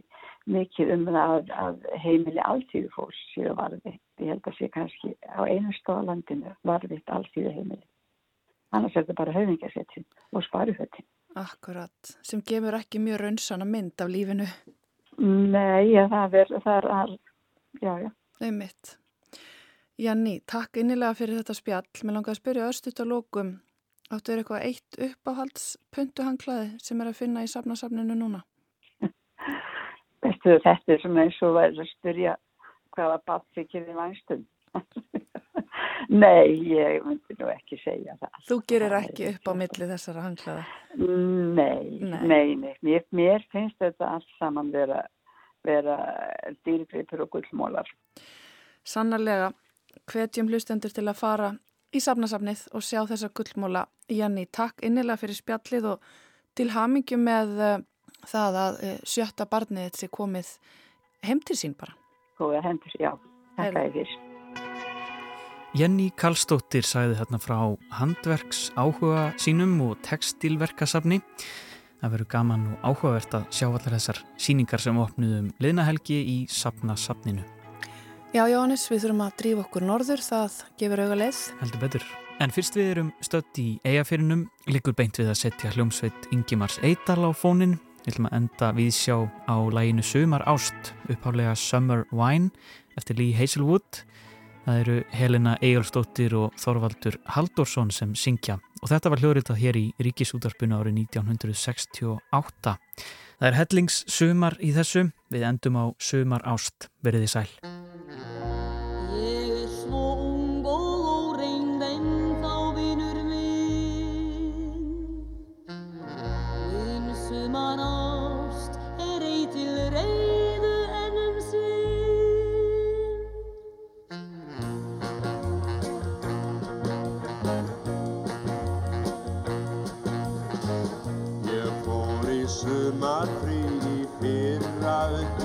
mikið 0.48 0.94
um 0.96 1.08
að, 1.12 1.52
að 1.52 1.84
heimili 2.00 2.40
alltíðu 2.40 2.90
fólks 2.94 3.20
séu 3.34 3.52
varðvitt. 3.58 4.02
Ég 4.24 4.32
held 4.32 4.48
að 4.48 4.56
sé 4.58 4.70
kannski 4.72 5.14
á 5.28 5.44
einu 5.44 5.74
stóða 5.76 6.08
landinu 6.14 6.54
varðvitt 6.68 7.12
alltíðu 7.12 7.52
heimili. 7.52 7.84
Annars 8.72 8.96
er 8.96 9.04
þetta 9.04 9.18
bara 9.20 9.36
höfningarsettin 9.36 10.08
og 10.32 10.46
sparuhöttin. 10.48 11.08
Akkurat, 11.38 12.14
sem 12.26 12.42
gefur 12.42 12.78
ekki 12.80 13.02
mjög 13.04 13.22
raunsana 13.22 13.68
mynd 13.70 14.02
af 14.02 14.10
lífinu. 14.10 14.48
Nei, 15.22 15.92
ja, 15.92 16.08
það 16.10 16.40
er, 16.42 16.56
það 16.64 16.90
er, 16.94 17.14
já, 17.82 17.94
já. 18.06 18.10
Er 18.42 18.54
mitt. 18.54 18.98
Janni, 19.98 20.40
takk 20.46 20.78
innilega 20.78 21.18
fyrir 21.18 21.40
þetta 21.40 21.58
spjall. 21.58 22.04
Mér 22.04 22.20
langar 22.20 22.36
að 22.36 22.42
spyrja 22.42 22.68
östut 22.70 23.02
og 23.02 23.10
lókum 23.12 23.56
Áttu 24.08 24.32
þér 24.32 24.40
eitthvað 24.40 24.62
eitt 24.64 24.98
uppáhaldspuntu 25.04 26.24
hanglaði 26.24 26.68
sem 26.80 27.02
er 27.04 27.10
að 27.10 27.18
finna 27.18 27.42
í 27.44 27.50
safnasafninu 27.52 28.16
núna? 28.16 28.40
Þetta 30.24 30.54
er 30.64 31.02
svona 31.02 31.26
eins 31.26 31.40
og 31.44 31.58
verður 31.58 31.84
að 31.84 31.90
spyrja 31.90 32.36
hvaða 32.96 33.18
batþykir 33.28 33.90
í 33.92 33.96
vænstum. 33.98 34.46
Nei, 36.08 36.54
ég 36.72 37.04
myndi 37.04 37.36
nú 37.36 37.50
ekki 37.52 37.78
segja 37.82 38.16
það. 38.22 38.36
Þú 38.48 38.58
gerir 38.72 38.94
ekki 39.02 39.28
upp 39.34 39.50
á 39.52 39.54
milli 39.60 39.88
þessara 39.90 40.24
hanglaða? 40.24 40.64
Nei, 40.96 42.00
nei, 42.00 42.20
nei. 42.24 42.56
nei. 42.56 42.76
Mér, 42.86 43.04
mér 43.12 43.44
finnst 43.52 43.76
þetta 43.84 44.14
alls 44.16 44.28
saman 44.40 44.72
vera, 44.72 45.02
vera 45.68 45.98
dýrgripur 46.64 47.26
og 47.26 47.34
gullmólar. 47.36 47.92
Sannarlega, 48.88 49.52
hvetjum 50.08 50.48
hlustendur 50.48 50.96
til 50.96 51.04
að 51.12 51.20
fara 51.20 51.52
í 51.92 52.00
safnasafnið 52.04 52.64
og 52.72 52.88
sjá 52.88 53.02
þessa 53.10 53.32
gullmóla. 53.36 53.84
Janni, 54.08 54.48
takk 54.48 54.80
innilega 54.88 55.20
fyrir 55.20 55.40
spjallið 55.42 55.90
og 55.92 56.08
til 56.56 56.70
hamingju 56.72 57.20
með 57.20 57.52
uh, 57.60 57.76
það 58.32 58.62
að 58.64 58.80
uh, 58.80 58.96
sjötta 59.04 59.50
barnið 59.52 60.00
sé 60.00 60.08
komið 60.08 60.56
heim 61.28 61.44
til 61.44 61.60
sín 61.60 61.76
bara. 61.76 62.00
Góða 62.40 62.64
heim 62.64 62.80
til 62.80 62.96
sín, 62.96 63.10
já. 63.10 63.14
Takk 63.60 63.84
að 63.84 64.00
þér. 64.00 64.18
Jenny 65.76 66.08
Karlsdóttir 66.16 66.86
sæði 66.88 67.18
hérna 67.20 67.38
frá 67.44 67.58
handverks 67.98 68.70
áhuga 68.80 69.34
sínum 69.42 69.74
og 69.84 69.98
textilverkasafni. 70.06 71.20
Það 72.00 72.14
verður 72.14 72.30
gaman 72.32 72.64
og 72.72 72.86
áhugavert 72.88 73.36
að 73.36 73.48
sjá 73.58 73.68
allar 73.68 73.98
þessar 73.98 74.22
síningar 74.40 74.80
sem 74.80 75.00
opnuðum 75.02 75.50
liðnahelgi 75.60 76.22
í 76.24 76.38
Sapna 76.48 76.96
Sapninu. 76.96 77.44
Já, 78.32 78.46
Jóhannes, 78.48 78.86
við 78.92 79.04
þurfum 79.04 79.24
að 79.26 79.36
drífa 79.42 79.66
okkur 79.66 79.86
norður, 79.88 80.24
það 80.24 80.58
gefur 80.80 81.02
auga 81.04 81.20
leið. 81.20 81.42
Heldur 81.60 81.84
betur. 81.84 82.08
En 82.44 82.54
fyrst 82.54 82.78
við 82.78 82.92
erum 82.94 83.12
stött 83.26 83.60
í 83.60 83.68
eigafyrinum, 83.88 84.46
likur 84.70 84.96
beint 84.96 85.20
við 85.20 85.32
að 85.34 85.40
setja 85.42 85.72
hljómsveit 85.74 86.30
Ingimars 86.36 86.78
Eidal 86.86 87.28
á 87.28 87.32
fónin. 87.36 87.76
Við 88.06 88.14
ætlum 88.14 88.30
að 88.30 88.38
enda 88.40 88.70
við 88.78 88.92
sjá 88.96 89.18
á 89.52 89.58
læginu 89.74 90.06
Sumar 90.06 90.46
Ást, 90.48 90.94
upphálega 91.10 91.58
Summer 91.60 92.06
Wine 92.16 92.54
eftir 92.96 93.20
Lee 93.20 93.36
Hazelwood. 93.36 94.06
Það 94.68 94.80
eru 94.82 94.96
Helena 95.16 95.54
Egilstóttir 95.64 96.34
og 96.36 96.56
Þorvaldur 96.60 97.16
Haldorsson 97.38 97.88
sem 97.96 98.12
syngja 98.20 98.58
og 98.82 98.92
þetta 98.92 99.14
var 99.14 99.24
hljóðritað 99.24 99.62
hér 99.62 99.80
í 99.80 99.86
Ríkisútarpuna 100.04 100.82
árið 100.82 101.00
1968. 101.06 102.76
Það 103.38 103.50
er 103.50 103.60
hellings 103.62 104.04
sumar 104.12 104.60
í 104.60 104.74
þessu, 104.76 105.08
við 105.32 105.48
endum 105.54 105.80
á 105.80 105.86
sumar 106.04 106.44
ást, 106.44 106.92
veriði 107.00 107.32
sæl. 107.32 107.77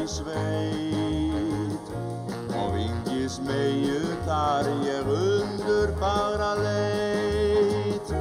Sveit 0.08 1.90
og 2.58 2.74
vingis 2.76 3.38
meiu 3.46 4.00
þar 4.26 4.70
ég 4.86 5.10
undur 5.14 5.92
fagra 6.00 6.52
leit. 6.60 8.14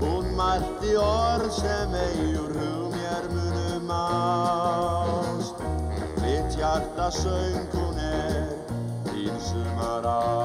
Hún 0.00 0.32
mælti 0.38 0.96
orð 1.00 1.50
sem 1.58 1.98
eigur 2.04 2.56
hug 2.60 2.94
mér 2.94 3.28
munum 3.34 3.92
ást. 3.98 5.60
Mitt 6.22 6.56
hjarta 6.58 7.10
söng 7.10 7.68
hún 7.74 8.00
er 8.00 8.56
þín 9.10 9.36
sumar 9.50 10.10
ást 10.14 10.35